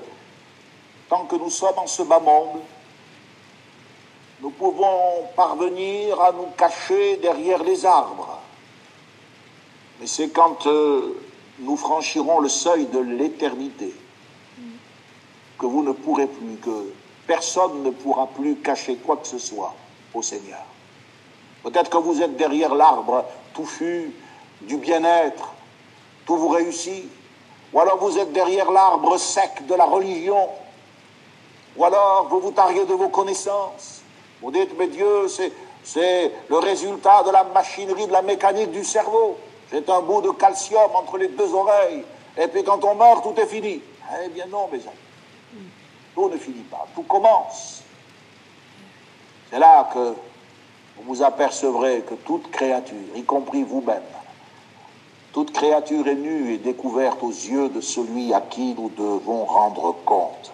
tant 1.08 1.24
que 1.24 1.36
nous 1.36 1.50
sommes 1.50 1.78
en 1.78 1.86
ce 1.86 2.02
bas 2.02 2.20
monde, 2.20 2.60
nous 4.40 4.50
pouvons 4.50 5.24
parvenir 5.34 6.20
à 6.20 6.32
nous 6.32 6.48
cacher 6.56 7.16
derrière 7.16 7.62
les 7.64 7.84
arbres. 7.84 8.38
Mais 10.00 10.06
c'est 10.06 10.28
quand 10.28 10.66
euh, 10.66 11.20
nous 11.60 11.76
franchirons 11.76 12.40
le 12.40 12.48
seuil 12.48 12.86
de 12.86 12.98
l'éternité 12.98 13.94
que 15.58 15.66
vous 15.66 15.82
ne 15.82 15.92
pourrez 15.92 16.26
plus, 16.26 16.56
que 16.56 16.92
personne 17.26 17.82
ne 17.82 17.90
pourra 17.90 18.26
plus 18.26 18.56
cacher 18.56 18.96
quoi 18.96 19.16
que 19.16 19.26
ce 19.26 19.38
soit 19.38 19.74
au 20.12 20.22
Seigneur. 20.22 20.64
Peut-être 21.62 21.90
que 21.90 21.96
vous 21.96 22.20
êtes 22.22 22.36
derrière 22.36 22.74
l'arbre 22.74 23.24
touffu 23.54 24.12
du 24.60 24.76
bien-être, 24.76 25.54
tout 26.26 26.36
vous 26.36 26.48
réussit, 26.48 27.08
ou 27.76 27.80
alors 27.80 27.98
vous 27.98 28.16
êtes 28.16 28.32
derrière 28.32 28.70
l'arbre 28.70 29.18
sec 29.18 29.66
de 29.66 29.74
la 29.74 29.84
religion, 29.84 30.48
ou 31.76 31.84
alors 31.84 32.26
vous 32.30 32.40
vous 32.40 32.50
tariez 32.50 32.86
de 32.86 32.94
vos 32.94 33.10
connaissances, 33.10 34.00
vous 34.40 34.50
dites, 34.50 34.70
mais 34.78 34.86
Dieu, 34.86 35.28
c'est 35.28 36.32
le 36.48 36.56
résultat 36.56 37.22
de 37.24 37.30
la 37.30 37.44
machinerie, 37.44 38.06
de 38.06 38.12
la 38.12 38.22
mécanique 38.22 38.70
du 38.70 38.82
cerveau. 38.82 39.36
C'est 39.70 39.90
un 39.90 40.00
bout 40.00 40.22
de 40.22 40.30
calcium 40.30 40.90
entre 40.94 41.18
les 41.18 41.28
deux 41.28 41.52
oreilles. 41.52 42.02
Et 42.38 42.48
puis 42.48 42.64
quand 42.64 42.82
on 42.82 42.94
meurt, 42.94 43.22
tout 43.22 43.38
est 43.38 43.46
fini. 43.46 43.82
Eh 44.24 44.28
bien 44.30 44.46
non, 44.46 44.70
mes 44.72 44.78
amis. 44.78 45.68
Tout 46.14 46.30
ne 46.30 46.38
finit 46.38 46.64
pas. 46.70 46.86
Tout 46.94 47.02
commence. 47.02 47.82
C'est 49.50 49.58
là 49.58 49.86
que 49.92 50.14
vous 50.96 51.14
vous 51.14 51.22
apercevrez 51.22 52.00
que 52.08 52.14
toute 52.14 52.50
créature, 52.50 52.96
y 53.14 53.22
compris 53.22 53.64
vous-même, 53.64 54.00
toute 55.36 55.52
créature 55.52 56.08
est 56.08 56.14
nue 56.14 56.54
et 56.54 56.56
découverte 56.56 57.22
aux 57.22 57.28
yeux 57.28 57.68
de 57.68 57.82
celui 57.82 58.32
à 58.32 58.40
qui 58.40 58.74
nous 58.74 58.88
devons 58.96 59.44
rendre 59.44 59.94
compte. 60.06 60.50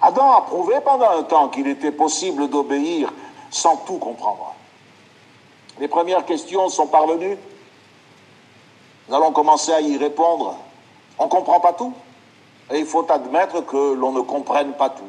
Adam 0.00 0.32
a 0.32 0.40
prouvé 0.40 0.76
pendant 0.82 1.10
un 1.10 1.22
temps 1.24 1.50
qu'il 1.50 1.66
était 1.66 1.92
possible 1.92 2.48
d'obéir 2.48 3.12
sans 3.50 3.76
tout 3.76 3.98
comprendre. 3.98 4.54
Les 5.78 5.88
premières 5.88 6.24
questions 6.24 6.70
sont 6.70 6.86
parvenues. 6.86 7.36
Nous 9.10 9.14
allons 9.14 9.32
commencer 9.32 9.72
à 9.72 9.82
y 9.82 9.98
répondre. 9.98 10.56
On 11.18 11.24
ne 11.24 11.28
comprend 11.28 11.60
pas 11.60 11.74
tout. 11.74 11.92
Et 12.72 12.78
il 12.78 12.86
faut 12.86 13.04
admettre 13.12 13.60
que 13.66 13.92
l'on 13.92 14.12
ne 14.12 14.22
comprenne 14.22 14.72
pas 14.72 14.88
tout. 14.88 15.04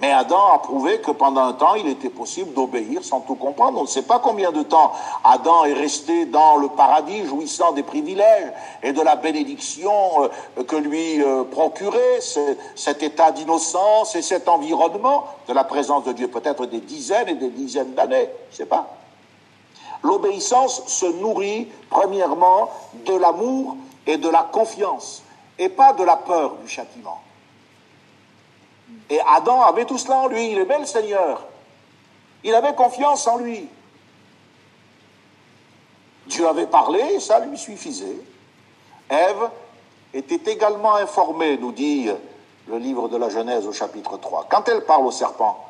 Mais 0.00 0.10
Adam 0.10 0.52
a 0.52 0.58
prouvé 0.58 1.00
que 1.00 1.12
pendant 1.12 1.42
un 1.42 1.52
temps, 1.52 1.76
il 1.76 1.86
était 1.86 2.08
possible 2.08 2.52
d'obéir 2.52 3.04
sans 3.04 3.20
tout 3.20 3.36
comprendre. 3.36 3.78
On 3.78 3.82
ne 3.82 3.88
sait 3.88 4.02
pas 4.02 4.18
combien 4.18 4.50
de 4.50 4.62
temps 4.62 4.92
Adam 5.22 5.64
est 5.66 5.72
resté 5.72 6.26
dans 6.26 6.56
le 6.56 6.68
paradis, 6.68 7.24
jouissant 7.24 7.72
des 7.72 7.84
privilèges 7.84 8.52
et 8.82 8.92
de 8.92 9.00
la 9.00 9.14
bénédiction 9.14 9.92
euh, 10.24 10.64
que 10.64 10.74
lui 10.74 11.22
euh, 11.22 11.44
procurait 11.44 12.20
cet 12.74 13.02
état 13.04 13.30
d'innocence 13.30 14.16
et 14.16 14.22
cet 14.22 14.48
environnement 14.48 15.26
de 15.46 15.52
la 15.52 15.62
présence 15.62 16.04
de 16.04 16.12
Dieu, 16.12 16.28
peut-être 16.28 16.66
des 16.66 16.80
dizaines 16.80 17.28
et 17.28 17.34
des 17.34 17.50
dizaines 17.50 17.94
d'années, 17.94 18.28
je 18.50 18.54
ne 18.54 18.56
sais 18.56 18.66
pas. 18.66 18.96
L'obéissance 20.02 20.82
se 20.88 21.06
nourrit 21.06 21.68
premièrement 21.88 22.68
de 23.06 23.14
l'amour 23.14 23.76
et 24.06 24.16
de 24.16 24.28
la 24.28 24.42
confiance, 24.42 25.22
et 25.58 25.68
pas 25.68 25.92
de 25.92 26.02
la 26.02 26.16
peur 26.16 26.56
du 26.62 26.68
châtiment. 26.68 27.20
Et 29.10 29.20
Adam 29.20 29.62
avait 29.62 29.84
tout 29.84 29.98
cela 29.98 30.16
en 30.18 30.28
lui, 30.28 30.52
il 30.52 30.58
aimait 30.58 30.78
le 30.78 30.86
Seigneur. 30.86 31.42
Il 32.42 32.54
avait 32.54 32.74
confiance 32.74 33.26
en 33.26 33.38
lui. 33.38 33.68
Dieu 36.26 36.46
avait 36.48 36.66
parlé, 36.66 37.20
ça 37.20 37.40
lui 37.40 37.58
suffisait. 37.58 38.16
Ève 39.10 39.50
était 40.14 40.50
également 40.50 40.94
informée, 40.94 41.58
nous 41.58 41.72
dit 41.72 42.10
le 42.66 42.78
livre 42.78 43.08
de 43.08 43.16
la 43.16 43.28
Genèse 43.28 43.66
au 43.66 43.72
chapitre 43.72 44.16
3. 44.16 44.46
Quand 44.50 44.68
elle 44.68 44.84
parle 44.84 45.06
au 45.06 45.10
serpent, 45.10 45.62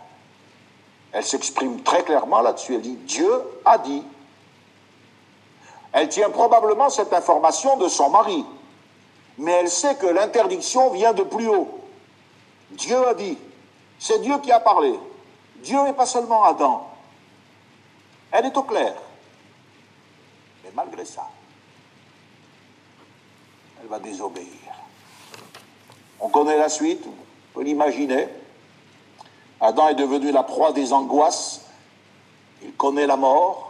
elle 1.12 1.24
s'exprime 1.24 1.80
très 1.82 2.02
clairement 2.02 2.40
là-dessus. 2.40 2.74
Elle 2.74 2.82
dit 2.82 2.96
Dieu 2.96 3.32
a 3.64 3.78
dit. 3.78 4.02
Elle 5.92 6.08
tient 6.08 6.30
probablement 6.30 6.90
cette 6.90 7.12
information 7.12 7.76
de 7.76 7.88
son 7.88 8.10
mari, 8.10 8.44
mais 9.38 9.52
elle 9.52 9.70
sait 9.70 9.94
que 9.94 10.06
l'interdiction 10.06 10.90
vient 10.90 11.12
de 11.12 11.22
plus 11.22 11.48
haut. 11.48 11.83
Dieu 12.74 13.06
a 13.06 13.14
dit. 13.14 13.38
C'est 13.98 14.20
Dieu 14.20 14.38
qui 14.40 14.52
a 14.52 14.60
parlé. 14.60 14.94
Dieu 15.56 15.80
n'est 15.82 15.92
pas 15.92 16.06
seulement 16.06 16.44
Adam. 16.44 16.88
Elle 18.30 18.46
est 18.46 18.56
au 18.56 18.62
clair. 18.62 18.94
Mais 20.62 20.70
malgré 20.74 21.04
ça, 21.04 21.28
elle 23.80 23.88
va 23.88 23.98
désobéir. 23.98 24.48
On 26.20 26.28
connaît 26.28 26.58
la 26.58 26.68
suite, 26.68 27.04
on 27.06 27.58
peut 27.58 27.64
l'imaginer. 27.64 28.28
Adam 29.60 29.88
est 29.88 29.94
devenu 29.94 30.32
la 30.32 30.42
proie 30.42 30.72
des 30.72 30.92
angoisses. 30.92 31.62
Il 32.62 32.72
connaît 32.74 33.06
la 33.06 33.16
mort. 33.16 33.63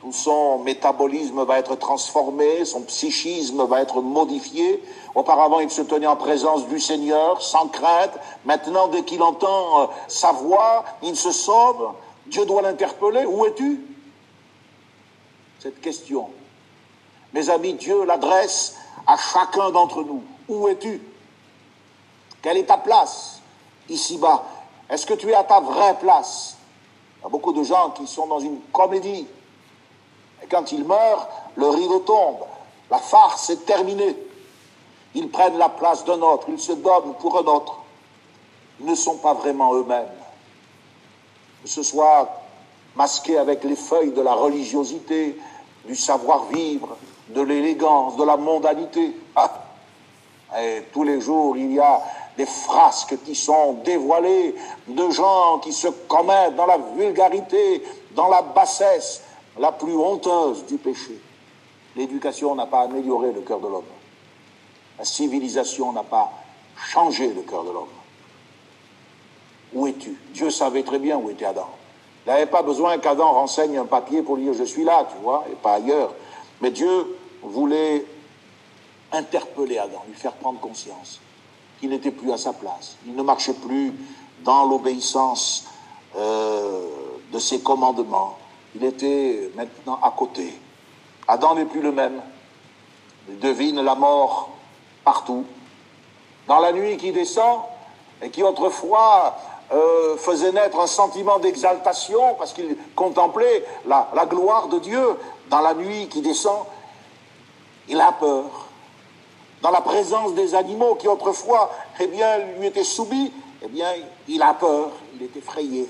Tout 0.00 0.12
son 0.12 0.60
métabolisme 0.60 1.44
va 1.44 1.58
être 1.58 1.76
transformé, 1.76 2.64
son 2.64 2.82
psychisme 2.82 3.64
va 3.64 3.82
être 3.82 4.00
modifié. 4.00 4.82
Auparavant, 5.14 5.60
il 5.60 5.70
se 5.70 5.82
tenait 5.82 6.06
en 6.06 6.16
présence 6.16 6.66
du 6.68 6.80
Seigneur, 6.80 7.42
sans 7.42 7.68
crainte. 7.68 8.18
Maintenant, 8.46 8.88
dès 8.88 9.04
qu'il 9.04 9.22
entend 9.22 9.82
euh, 9.82 9.86
sa 10.08 10.32
voix, 10.32 10.86
il 11.02 11.16
se 11.16 11.32
sauve. 11.32 11.92
Dieu 12.26 12.46
doit 12.46 12.62
l'interpeller. 12.62 13.26
Où 13.26 13.44
es-tu? 13.44 13.84
Cette 15.58 15.82
question, 15.82 16.30
mes 17.34 17.50
amis, 17.50 17.74
Dieu 17.74 18.06
l'adresse 18.06 18.76
à 19.06 19.18
chacun 19.18 19.70
d'entre 19.70 20.02
nous. 20.02 20.22
Où 20.48 20.66
es-tu? 20.68 21.02
Quelle 22.40 22.56
est 22.56 22.64
ta 22.64 22.78
place 22.78 23.42
ici-bas? 23.90 24.44
Est-ce 24.88 25.04
que 25.04 25.12
tu 25.12 25.28
es 25.28 25.34
à 25.34 25.44
ta 25.44 25.60
vraie 25.60 25.98
place? 25.98 26.56
Il 27.18 27.24
y 27.24 27.26
a 27.26 27.28
beaucoup 27.28 27.52
de 27.52 27.62
gens 27.62 27.90
qui 27.90 28.06
sont 28.06 28.26
dans 28.26 28.40
une 28.40 28.60
comédie 28.72 29.26
quand 30.50 30.72
ils 30.72 30.84
meurent, 30.84 31.28
le 31.56 31.68
rideau 31.68 32.00
tombe. 32.00 32.40
La 32.90 32.98
farce 32.98 33.50
est 33.50 33.64
terminée. 33.64 34.16
Ils 35.14 35.28
prennent 35.30 35.58
la 35.58 35.68
place 35.68 36.04
d'un 36.04 36.20
autre, 36.22 36.46
ils 36.48 36.60
se 36.60 36.72
donnent 36.72 37.14
pour 37.18 37.38
un 37.38 37.44
autre. 37.44 37.78
Ils 38.80 38.86
ne 38.86 38.94
sont 38.94 39.16
pas 39.16 39.34
vraiment 39.34 39.74
eux-mêmes. 39.74 40.08
Que 41.62 41.68
ce 41.68 41.82
soit 41.82 42.28
masqué 42.96 43.38
avec 43.38 43.64
les 43.64 43.76
feuilles 43.76 44.12
de 44.12 44.22
la 44.22 44.34
religiosité, 44.34 45.38
du 45.86 45.96
savoir-vivre, 45.96 46.96
de 47.28 47.40
l'élégance, 47.42 48.16
de 48.16 48.24
la 48.24 48.36
mondanité. 48.36 49.16
Ah 49.36 49.50
Et 50.60 50.82
tous 50.92 51.04
les 51.04 51.20
jours, 51.20 51.56
il 51.56 51.72
y 51.72 51.80
a 51.80 52.02
des 52.36 52.46
frasques 52.46 53.16
qui 53.24 53.34
sont 53.34 53.74
dévoilées, 53.84 54.54
de 54.88 55.10
gens 55.10 55.58
qui 55.58 55.72
se 55.72 55.88
commettent 55.88 56.56
dans 56.56 56.66
la 56.66 56.78
vulgarité, 56.96 57.82
dans 58.12 58.28
la 58.28 58.42
bassesse, 58.42 59.22
la 59.58 59.72
plus 59.72 59.96
honteuse 59.96 60.64
du 60.66 60.76
péché. 60.78 61.20
L'éducation 61.96 62.54
n'a 62.54 62.66
pas 62.66 62.82
amélioré 62.82 63.32
le 63.32 63.40
cœur 63.40 63.60
de 63.60 63.66
l'homme. 63.66 63.84
La 64.98 65.04
civilisation 65.04 65.92
n'a 65.92 66.02
pas 66.02 66.30
changé 66.76 67.32
le 67.32 67.42
cœur 67.42 67.64
de 67.64 67.70
l'homme. 67.70 67.88
Où 69.72 69.86
es-tu? 69.86 70.16
Dieu 70.32 70.50
savait 70.50 70.82
très 70.82 70.98
bien 70.98 71.16
où 71.16 71.30
était 71.30 71.44
Adam. 71.44 71.68
Il 72.26 72.32
n'avait 72.32 72.46
pas 72.46 72.62
besoin 72.62 72.98
qu'Adam 72.98 73.32
renseigne 73.32 73.78
un 73.78 73.86
papier 73.86 74.22
pour 74.22 74.36
dire 74.36 74.52
je 74.52 74.64
suis 74.64 74.84
là, 74.84 75.06
tu 75.10 75.22
vois, 75.22 75.44
et 75.50 75.54
pas 75.54 75.74
ailleurs. 75.74 76.14
Mais 76.60 76.70
Dieu 76.70 77.18
voulait 77.42 78.04
interpeller 79.12 79.78
Adam, 79.78 80.02
lui 80.06 80.14
faire 80.14 80.34
prendre 80.34 80.60
conscience 80.60 81.20
qu'il 81.80 81.90
n'était 81.90 82.10
plus 82.10 82.30
à 82.30 82.36
sa 82.36 82.52
place. 82.52 82.96
Il 83.06 83.14
ne 83.14 83.22
marchait 83.22 83.54
plus 83.54 83.92
dans 84.44 84.66
l'obéissance 84.66 85.66
euh, 86.16 86.86
de 87.32 87.38
ses 87.38 87.60
commandements. 87.60 88.36
Il 88.74 88.84
était 88.84 89.50
maintenant 89.54 89.98
à 90.02 90.12
côté. 90.16 90.54
Adam 91.26 91.54
n'est 91.54 91.64
plus 91.64 91.80
le 91.80 91.92
même. 91.92 92.20
Il 93.28 93.38
devine 93.38 93.80
la 93.82 93.94
mort 93.94 94.50
partout. 95.04 95.44
Dans 96.46 96.58
la 96.58 96.72
nuit 96.72 96.96
qui 96.96 97.12
descend, 97.12 97.60
et 98.22 98.30
qui 98.30 98.42
autrefois 98.42 99.36
euh, 99.72 100.16
faisait 100.16 100.52
naître 100.52 100.78
un 100.78 100.86
sentiment 100.86 101.38
d'exaltation 101.38 102.34
parce 102.38 102.52
qu'il 102.52 102.76
contemplait 102.94 103.64
la, 103.86 104.26
gloire 104.26 104.68
de 104.68 104.78
Dieu 104.78 105.02
dans 105.48 105.60
la 105.60 105.74
nuit 105.74 106.08
qui 106.08 106.20
descend, 106.20 106.64
il 107.88 108.00
a 108.00 108.12
peur 108.12 108.44
dans 109.62 109.70
la 109.70 109.80
présence 109.80 110.34
des 110.34 110.54
animaux 110.54 110.94
qui 110.94 111.06
autrefois, 111.06 111.70
eh 112.00 112.06
bien, 112.06 112.38
lui 112.58 112.66
étaient 112.66 112.84
soumis, 112.84 113.30
eh 113.62 113.68
bien, 113.68 113.88
il 114.26 114.40
a 114.40 114.54
peur, 114.54 114.90
il 115.14 115.22
est 115.22 115.36
effrayé. 115.36 115.86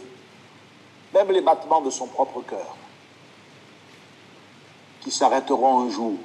Même 1.14 1.32
les 1.32 1.40
battements 1.40 1.80
de 1.80 1.90
son 1.90 2.06
propre 2.06 2.42
cœur, 2.42 2.76
qui 5.00 5.10
s'arrêteront 5.10 5.80
un 5.80 5.90
jour, 5.90 6.18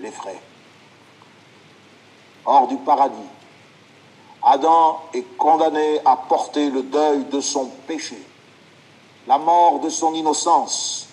l'effraient. 0.00 0.40
Hors 2.44 2.66
du 2.66 2.76
paradis, 2.76 3.16
Adam 4.42 5.00
est 5.14 5.36
condamné 5.36 6.00
à 6.04 6.16
porter 6.16 6.70
le 6.70 6.82
deuil 6.82 7.24
de 7.24 7.40
son 7.40 7.66
péché, 7.86 8.18
la 9.26 9.38
mort 9.38 9.80
de 9.80 9.88
son 9.88 10.14
innocence. 10.14 11.08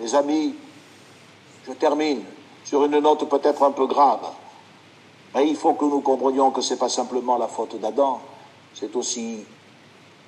Mes 0.00 0.14
amis, 0.14 0.54
je 1.66 1.72
termine 1.72 2.22
sur 2.64 2.84
une 2.84 2.98
note 2.98 3.28
peut-être 3.28 3.62
un 3.62 3.70
peu 3.70 3.86
grave. 3.86 4.26
Mais 5.34 5.48
il 5.48 5.56
faut 5.56 5.74
que 5.74 5.84
nous 5.84 6.00
comprenions 6.00 6.50
que 6.50 6.60
ce 6.60 6.74
n'est 6.74 6.78
pas 6.78 6.88
simplement 6.88 7.36
la 7.38 7.48
faute 7.48 7.78
d'Adam, 7.80 8.20
c'est 8.74 8.94
aussi 8.96 9.44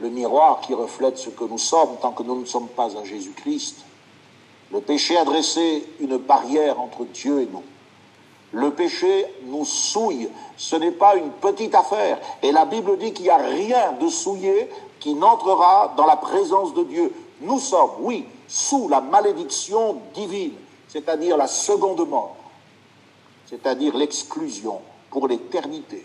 le 0.01 0.09
miroir 0.09 0.61
qui 0.61 0.75
reflète 0.75 1.19
ce 1.19 1.31
que 1.31 1.45
nous 1.45 1.59
sommes 1.59 1.97
tant 2.01 2.13
que 2.13 2.23
nous 2.23 2.41
ne 2.41 2.47
sommes 2.47 2.69
pas 2.69 2.97
en 2.97 3.05
Jésus-Christ. 3.05 3.85
Le 4.73 4.81
péché 4.81 5.17
a 5.17 5.25
dressé 5.25 5.85
une 6.01 6.17
barrière 6.17 6.81
entre 6.81 7.05
Dieu 7.05 7.43
et 7.43 7.49
nous. 7.53 7.63
Le 8.53 8.71
péché 8.71 9.27
nous 9.45 9.65
souille, 9.65 10.29
ce 10.57 10.77
n'est 10.77 10.91
pas 10.91 11.17
une 11.17 11.31
petite 11.31 11.75
affaire. 11.75 12.19
Et 12.43 12.51
la 12.51 12.65
Bible 12.65 12.99
dit 12.99 13.13
qu'il 13.13 13.25
n'y 13.25 13.31
a 13.31 13.37
rien 13.37 13.93
de 13.93 14.09
souillé 14.09 14.69
qui 14.99 15.15
n'entrera 15.15 15.95
dans 15.97 16.07
la 16.07 16.17
présence 16.17 16.75
de 16.75 16.85
Dieu. 16.85 17.13
Nous 17.41 17.59
sommes, 17.59 17.91
oui, 18.01 18.27
sous 18.49 18.89
la 18.89 19.01
malédiction 19.01 19.99
divine 20.15 20.55
c'est-à-dire 20.91 21.37
la 21.37 21.47
seconde 21.47 22.07
mort, 22.09 22.35
c'est-à-dire 23.47 23.97
l'exclusion 23.97 24.81
pour 25.11 25.29
l'éternité, 25.29 26.05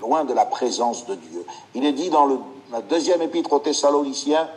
loin 0.00 0.24
de 0.24 0.34
la 0.34 0.44
présence 0.44 1.06
de 1.06 1.14
Dieu. 1.14 1.46
Il 1.74 1.86
est 1.86 1.94
dit 1.94 2.10
dans 2.10 2.26
le, 2.26 2.38
la 2.72 2.80
deuxième 2.80 3.20
épître 3.20 3.52
aux 3.52 3.58
Thessaloniciens, 3.58 4.48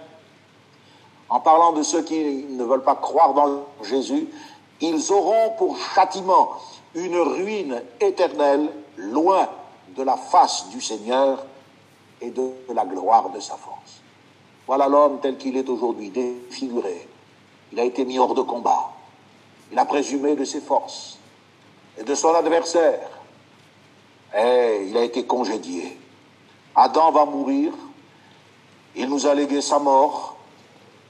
en 1.27 1.39
parlant 1.41 1.73
de 1.73 1.83
ceux 1.83 2.01
qui 2.01 2.23
ne 2.49 2.63
veulent 2.63 2.83
pas 2.83 2.95
croire 2.95 3.33
dans 3.33 3.65
Jésus, 3.83 4.29
ils 4.79 5.11
auront 5.11 5.51
pour 5.57 5.77
châtiment 5.77 6.51
une 6.93 7.17
ruine 7.17 7.81
éternelle 7.99 8.69
loin 8.95 9.49
de 9.97 10.03
la 10.03 10.15
face 10.15 10.69
du 10.69 10.79
Seigneur 10.79 11.45
et 12.21 12.29
de 12.29 12.51
la 12.73 12.85
gloire 12.85 13.31
de 13.31 13.39
sa 13.41 13.55
force. 13.55 14.01
Voilà 14.65 14.87
l'homme 14.87 15.19
tel 15.21 15.37
qu'il 15.37 15.57
est 15.57 15.67
aujourd'hui, 15.67 16.09
défiguré. 16.09 17.07
Il 17.73 17.79
a 17.79 17.83
été 17.83 18.05
mis 18.05 18.17
hors 18.17 18.33
de 18.33 18.41
combat. 18.41 18.91
Il 19.71 19.77
a 19.77 19.85
présumé 19.85 20.35
de 20.35 20.45
ses 20.45 20.61
forces 20.61 21.19
et 21.97 22.03
de 22.03 22.15
son 22.15 22.33
adversaire. 22.33 23.09
Et 24.37 24.87
il 24.89 24.95
a 24.95 25.03
été 25.03 25.25
congédié. 25.25 25.97
Adam 26.75 27.11
va 27.11 27.25
mourir. 27.25 27.73
Il 28.95 29.09
nous 29.09 29.27
a 29.27 29.33
légué 29.33 29.61
sa 29.61 29.79
mort. 29.79 30.35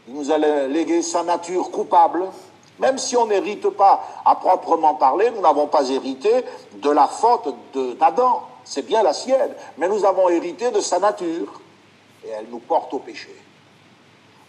Il 0.07 0.13
nous 0.13 0.31
a 0.31 0.38
légué 0.38 1.01
sa 1.01 1.23
nature 1.23 1.71
coupable. 1.71 2.25
Même 2.79 2.97
si 2.97 3.15
on 3.15 3.27
n'hérite 3.27 3.69
pas 3.69 4.03
à 4.25 4.36
proprement 4.36 4.95
parler, 4.95 5.31
nous 5.31 5.41
n'avons 5.41 5.67
pas 5.67 5.89
hérité 5.89 6.31
de 6.73 6.89
la 6.89 7.07
faute 7.07 7.55
d'Adam. 7.99 8.43
C'est 8.63 8.86
bien 8.86 9.03
la 9.03 9.13
sienne. 9.13 9.53
Mais 9.77 9.88
nous 9.88 10.03
avons 10.05 10.29
hérité 10.29 10.71
de 10.71 10.81
sa 10.81 10.99
nature. 10.99 11.61
Et 12.25 12.29
elle 12.29 12.47
nous 12.49 12.59
porte 12.59 12.93
au 12.93 12.99
péché. 12.99 13.33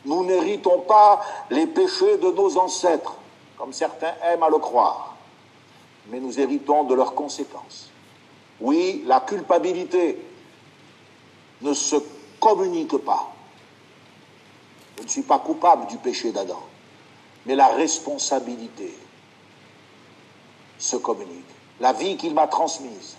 Nous 0.04 0.24
n'héritons 0.24 0.80
pas 0.80 1.20
les 1.50 1.66
péchés 1.66 2.16
de 2.18 2.30
nos 2.30 2.56
ancêtres 2.58 3.16
comme 3.56 3.72
certains 3.72 4.14
aiment 4.24 4.42
à 4.42 4.48
le 4.48 4.58
croire, 4.58 5.16
mais 6.08 6.20
nous 6.20 6.38
héritons 6.38 6.84
de 6.84 6.94
leurs 6.94 7.14
conséquences. 7.14 7.90
Oui, 8.60 9.02
la 9.06 9.20
culpabilité 9.20 10.18
ne 11.62 11.72
se 11.74 11.96
communique 12.40 12.96
pas. 12.98 13.32
Je 14.98 15.02
ne 15.02 15.08
suis 15.08 15.22
pas 15.22 15.38
coupable 15.38 15.86
du 15.86 15.98
péché 15.98 16.32
d'Adam, 16.32 16.62
mais 17.44 17.54
la 17.54 17.68
responsabilité 17.68 18.94
se 20.78 20.96
communique. 20.96 21.44
La 21.80 21.92
vie 21.92 22.16
qu'il 22.16 22.34
m'a 22.34 22.46
transmise. 22.46 23.16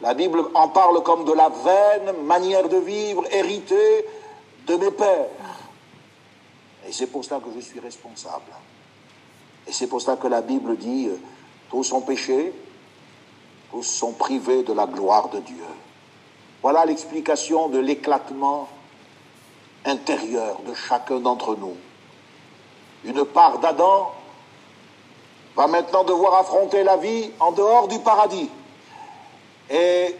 La 0.00 0.12
Bible 0.12 0.44
en 0.54 0.68
parle 0.68 1.02
comme 1.02 1.24
de 1.24 1.32
la 1.32 1.48
vaine 1.48 2.24
manière 2.24 2.68
de 2.68 2.76
vivre 2.76 3.24
héritée 3.32 4.04
de 4.66 4.76
mes 4.76 4.90
pères. 4.90 5.28
Et 6.86 6.92
c'est 6.92 7.06
pour 7.06 7.24
cela 7.24 7.40
que 7.40 7.48
je 7.54 7.60
suis 7.60 7.80
responsable. 7.80 8.52
Et 9.66 9.72
c'est 9.72 9.86
pour 9.86 10.02
ça 10.02 10.16
que 10.16 10.26
la 10.26 10.42
Bible 10.42 10.76
dit, 10.76 11.08
euh, 11.08 11.16
tous 11.70 11.84
sont 11.84 12.02
péchés, 12.02 12.52
tous 13.70 13.82
sont 13.82 14.12
privés 14.12 14.62
de 14.62 14.72
la 14.72 14.86
gloire 14.86 15.30
de 15.30 15.40
Dieu. 15.40 15.64
Voilà 16.64 16.86
l'explication 16.86 17.68
de 17.68 17.78
l'éclatement 17.78 18.70
intérieur 19.84 20.60
de 20.66 20.72
chacun 20.72 21.20
d'entre 21.20 21.56
nous. 21.56 21.76
Une 23.04 23.22
part 23.26 23.58
d'Adam 23.58 24.10
va 25.56 25.66
maintenant 25.66 26.04
devoir 26.04 26.36
affronter 26.36 26.82
la 26.82 26.96
vie 26.96 27.30
en 27.38 27.52
dehors 27.52 27.86
du 27.86 27.98
paradis. 27.98 28.48
Et 29.68 30.16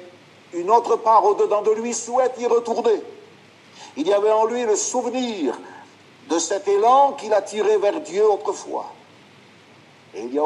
une 0.53 0.69
autre 0.69 0.97
part 0.97 1.25
au-dedans 1.25 1.63
de 1.63 1.71
lui 1.71 1.95
souhaite 1.95 2.35
y 2.39 2.45
retourner. 2.45 3.01
Il 3.97 4.07
y 4.07 4.13
avait 4.13 4.31
en 4.31 4.45
lui 4.45 4.65
le 4.65 4.77
souvenir 4.77 5.59
de 6.29 6.39
cet 6.39 6.69
élan 6.69 7.13
qu'il 7.13 7.33
a 7.33 7.41
tiré 7.41 7.79
vers 7.79 8.03
Dieu 8.03 8.31
autrefois. 8.31 8.93
Et 10.13 10.25
il 10.25 10.35
y 10.35 10.39
a 10.39 10.45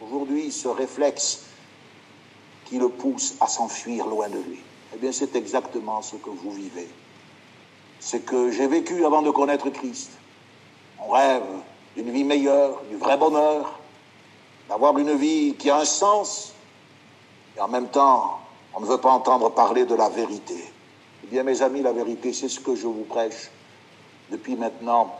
aujourd'hui 0.00 0.50
ce 0.50 0.66
réflexe 0.66 1.44
qui 2.64 2.80
le 2.80 2.88
pousse 2.88 3.36
à 3.40 3.46
s'enfuir 3.46 4.08
loin 4.08 4.28
de 4.28 4.38
lui. 4.38 4.58
Eh 4.94 4.98
bien, 4.98 5.12
c'est 5.12 5.34
exactement 5.36 6.02
ce 6.02 6.16
que 6.16 6.30
vous 6.30 6.52
vivez. 6.52 6.88
Ce 8.00 8.16
que 8.16 8.50
j'ai 8.50 8.66
vécu 8.66 9.04
avant 9.04 9.22
de 9.22 9.30
connaître 9.30 9.70
Christ. 9.70 10.10
On 10.98 11.10
rêve 11.10 11.42
d'une 11.96 12.10
vie 12.10 12.24
meilleure, 12.24 12.82
du 12.90 12.96
vrai 12.96 13.16
bonheur, 13.16 13.78
d'avoir 14.68 14.96
une 14.98 15.14
vie 15.16 15.54
qui 15.58 15.70
a 15.70 15.78
un 15.78 15.84
sens, 15.84 16.52
et 17.56 17.60
en 17.60 17.68
même 17.68 17.88
temps, 17.88 18.38
on 18.74 18.80
ne 18.80 18.86
veut 18.86 18.98
pas 18.98 19.10
entendre 19.10 19.50
parler 19.50 19.84
de 19.84 19.94
la 19.94 20.08
vérité. 20.08 20.56
Eh 21.24 21.26
bien, 21.26 21.42
mes 21.42 21.62
amis, 21.62 21.82
la 21.82 21.92
vérité, 21.92 22.32
c'est 22.32 22.48
ce 22.48 22.60
que 22.60 22.74
je 22.74 22.86
vous 22.86 23.04
prêche 23.04 23.50
depuis 24.30 24.56
maintenant 24.56 25.14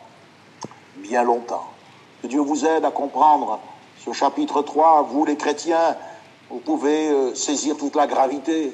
bien 0.96 1.22
longtemps. 1.22 1.68
Que 2.22 2.26
Dieu 2.26 2.40
vous 2.40 2.64
aide 2.64 2.84
à 2.84 2.90
comprendre 2.90 3.60
ce 4.04 4.12
chapitre 4.12 4.62
3. 4.62 5.02
Vous, 5.02 5.24
les 5.24 5.36
chrétiens, 5.36 5.96
vous 6.50 6.58
pouvez 6.58 7.08
euh, 7.10 7.34
saisir 7.34 7.76
toute 7.76 7.96
la 7.96 8.06
gravité. 8.06 8.72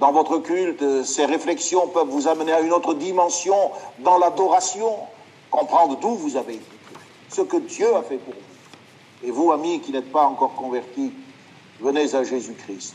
Dans 0.00 0.12
votre 0.12 0.38
culte, 0.38 1.04
ces 1.04 1.26
réflexions 1.26 1.86
peuvent 1.88 2.08
vous 2.08 2.26
amener 2.26 2.52
à 2.52 2.60
une 2.60 2.72
autre 2.72 2.94
dimension 2.94 3.70
dans 3.98 4.16
l'adoration. 4.16 4.96
Comprendre 5.50 5.98
d'où 5.98 6.14
vous 6.14 6.36
avez 6.36 6.54
été, 6.54 6.64
ce 7.28 7.42
que 7.42 7.58
Dieu 7.58 7.94
a 7.94 8.02
fait 8.02 8.16
pour 8.16 8.32
vous. 8.32 9.28
Et 9.28 9.30
vous, 9.30 9.52
amis 9.52 9.80
qui 9.80 9.92
n'êtes 9.92 10.10
pas 10.10 10.24
encore 10.24 10.54
convertis, 10.54 11.12
venez 11.80 12.14
à 12.14 12.24
Jésus-Christ. 12.24 12.94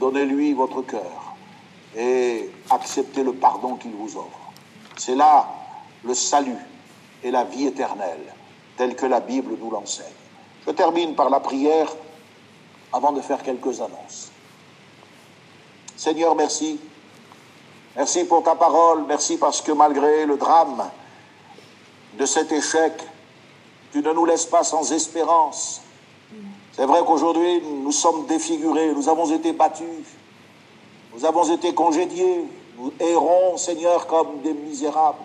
Donnez-lui 0.00 0.54
votre 0.54 0.82
cœur 0.82 1.36
et 1.96 2.50
acceptez 2.68 3.22
le 3.22 3.34
pardon 3.34 3.76
qu'il 3.76 3.92
vous 3.92 4.16
offre. 4.16 4.52
C'est 4.96 5.14
là 5.14 5.46
le 6.02 6.14
salut 6.14 6.58
et 7.22 7.30
la 7.30 7.44
vie 7.44 7.66
éternelle 7.66 8.34
tel 8.76 8.96
que 8.96 9.06
la 9.06 9.20
Bible 9.20 9.56
nous 9.60 9.70
l'enseigne. 9.70 10.06
Je 10.66 10.72
termine 10.72 11.14
par 11.14 11.30
la 11.30 11.38
prière 11.38 11.94
avant 12.92 13.12
de 13.12 13.20
faire 13.20 13.42
quelques 13.44 13.80
annonces. 13.80 14.32
Seigneur, 15.96 16.34
merci. 16.34 16.78
Merci 17.96 18.24
pour 18.24 18.42
ta 18.42 18.54
parole. 18.54 19.04
Merci 19.06 19.36
parce 19.36 19.60
que 19.60 19.72
malgré 19.72 20.26
le 20.26 20.36
drame 20.36 20.90
de 22.18 22.26
cet 22.26 22.52
échec 22.52 22.92
Tu 23.92 24.02
ne 24.02 24.12
nous 24.12 24.24
laisses 24.24 24.46
pas 24.46 24.64
sans 24.64 24.92
espérance. 24.92 25.80
C'est 26.72 26.84
vrai 26.84 26.98
qu'aujourd'hui, 27.06 27.62
nous 27.62 27.92
sommes 27.92 28.26
défigurés, 28.26 28.92
nous 28.92 29.08
avons 29.08 29.30
été 29.30 29.52
battus, 29.52 29.86
nous 31.14 31.24
avons 31.24 31.48
été 31.54 31.72
congédiés, 31.72 32.44
nous 32.76 32.92
errons, 32.98 33.56
Seigneur, 33.56 34.08
comme 34.08 34.40
des 34.42 34.52
misérables. 34.52 35.18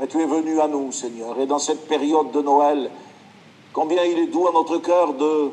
Mais 0.00 0.06
tu 0.06 0.18
es 0.18 0.24
venu 0.24 0.58
à 0.62 0.68
nous, 0.68 0.90
Seigneur, 0.92 1.38
et 1.38 1.44
dans 1.44 1.58
cette 1.58 1.86
période 1.86 2.30
de 2.30 2.40
Noël, 2.40 2.90
combien 3.74 4.02
il 4.04 4.18
est 4.18 4.28
doux 4.28 4.48
à 4.48 4.52
notre 4.52 4.78
cœur 4.78 5.12
de 5.12 5.50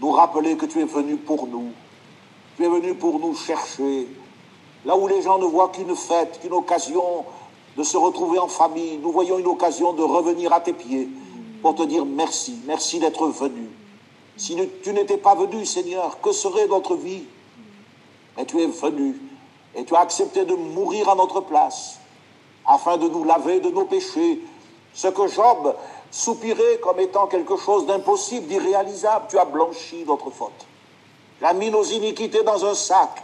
nous 0.00 0.10
rappeler 0.10 0.56
que 0.56 0.64
tu 0.64 0.80
es 0.80 0.84
venu 0.84 1.16
pour 1.16 1.46
nous. 1.46 1.70
Tu 2.56 2.64
es 2.64 2.68
venu 2.68 2.94
pour 2.94 3.18
nous 3.18 3.34
chercher. 3.34 4.08
Là 4.84 4.96
où 4.96 5.06
les 5.06 5.22
gens 5.22 5.38
ne 5.38 5.46
voient 5.46 5.70
qu'une 5.70 5.94
fête, 5.96 6.40
qu'une 6.40 6.52
occasion 6.52 7.24
de 7.76 7.82
se 7.82 7.96
retrouver 7.96 8.38
en 8.38 8.48
famille, 8.48 8.98
nous 8.98 9.12
voyons 9.12 9.38
une 9.38 9.46
occasion 9.46 9.92
de 9.92 10.02
revenir 10.02 10.52
à 10.52 10.60
tes 10.60 10.72
pieds 10.72 11.08
pour 11.62 11.74
te 11.74 11.82
dire 11.84 12.04
merci, 12.04 12.58
merci 12.66 12.98
d'être 12.98 13.26
venu. 13.28 13.70
Si 14.36 14.56
tu 14.82 14.92
n'étais 14.92 15.16
pas 15.16 15.34
venu, 15.34 15.64
Seigneur, 15.64 16.20
que 16.20 16.32
serait 16.32 16.66
notre 16.66 16.96
vie? 16.96 17.24
Mais 18.36 18.44
tu 18.44 18.60
es 18.60 18.66
venu 18.66 19.16
et 19.74 19.84
tu 19.84 19.94
as 19.94 20.00
accepté 20.00 20.44
de 20.44 20.54
mourir 20.54 21.08
à 21.08 21.14
notre 21.14 21.40
place 21.40 21.98
afin 22.66 22.96
de 22.96 23.08
nous 23.08 23.24
laver 23.24 23.60
de 23.60 23.70
nos 23.70 23.84
péchés. 23.84 24.40
Ce 24.94 25.08
que 25.08 25.26
Job 25.28 25.74
soupirait 26.10 26.78
comme 26.82 27.00
étant 27.00 27.26
quelque 27.26 27.56
chose 27.56 27.86
d'impossible, 27.86 28.46
d'irréalisable, 28.46 29.26
tu 29.30 29.38
as 29.38 29.44
blanchi 29.44 30.04
notre 30.06 30.30
faute. 30.30 30.66
Tu 31.42 31.48
as 31.48 31.54
mis 31.54 31.72
nos 31.72 31.82
iniquités 31.82 32.44
dans 32.44 32.64
un 32.64 32.72
sac 32.72 33.20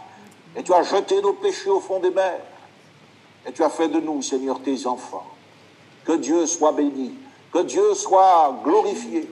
et 0.53 0.61
tu 0.61 0.73
as 0.73 0.83
jeté 0.83 1.21
nos 1.21 1.31
péchés 1.31 1.69
au 1.69 1.79
fond 1.79 2.01
des 2.01 2.09
mers. 2.09 2.41
Et 3.47 3.53
tu 3.53 3.63
as 3.63 3.69
fait 3.69 3.87
de 3.87 4.01
nous, 4.01 4.21
Seigneur, 4.21 4.59
tes 4.59 4.85
enfants. 4.87 5.23
Que 6.03 6.11
Dieu 6.17 6.45
soit 6.45 6.73
béni, 6.73 7.13
que 7.53 7.59
Dieu 7.59 7.93
soit 7.93 8.59
glorifié 8.65 9.25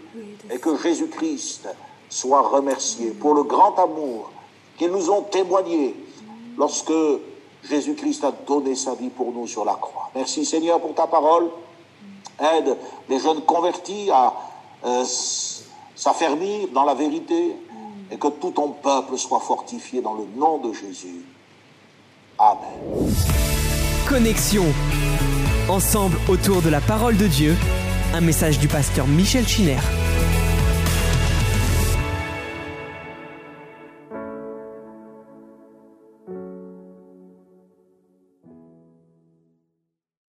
et 0.50 0.58
que 0.58 0.78
Jésus-Christ 0.78 1.68
soit 2.08 2.44
remercié 2.44 3.12
pour 3.12 3.34
le 3.34 3.44
grand 3.44 3.78
amour 3.78 4.32
qu'ils 4.78 4.92
nous 4.92 5.10
ont 5.10 5.24
témoigné 5.24 5.94
lorsque 6.58 6.94
Jésus-Christ 7.66 8.24
a 8.24 8.32
donné 8.32 8.74
sa 8.76 8.94
vie 8.94 9.10
pour 9.10 9.34
nous 9.34 9.48
sur 9.48 9.66
la 9.66 9.74
croix. 9.74 10.12
Merci 10.16 10.46
Seigneur 10.46 10.80
pour 10.80 10.96
ta 10.96 11.08
parole. 11.08 11.50
Aide 12.40 12.78
les 13.10 13.20
jeunes 13.20 13.42
convertis 13.42 14.10
à 14.12 14.34
euh, 14.86 15.04
s'affermir 15.94 16.70
dans 16.70 16.86
la 16.86 16.94
vérité 16.94 17.54
et 18.12 18.18
que 18.18 18.28
tout 18.28 18.52
ton 18.52 18.70
peuple 18.70 19.18
soit 19.18 19.40
fortifié 19.40 20.02
dans 20.02 20.14
le 20.14 20.26
nom 20.38 20.58
de 20.60 20.74
Jésus. 20.74 21.24
Amen. 22.40 23.14
Connexion. 24.08 24.66
Ensemble 25.70 26.18
autour 26.30 26.62
de 26.62 26.70
la 26.70 26.80
parole 26.80 27.18
de 27.18 27.28
Dieu. 27.28 27.56
Un 28.14 28.22
message 28.22 28.60
du 28.60 28.68
pasteur 28.68 29.06
Michel 29.08 29.46
Chiner. 29.48 29.80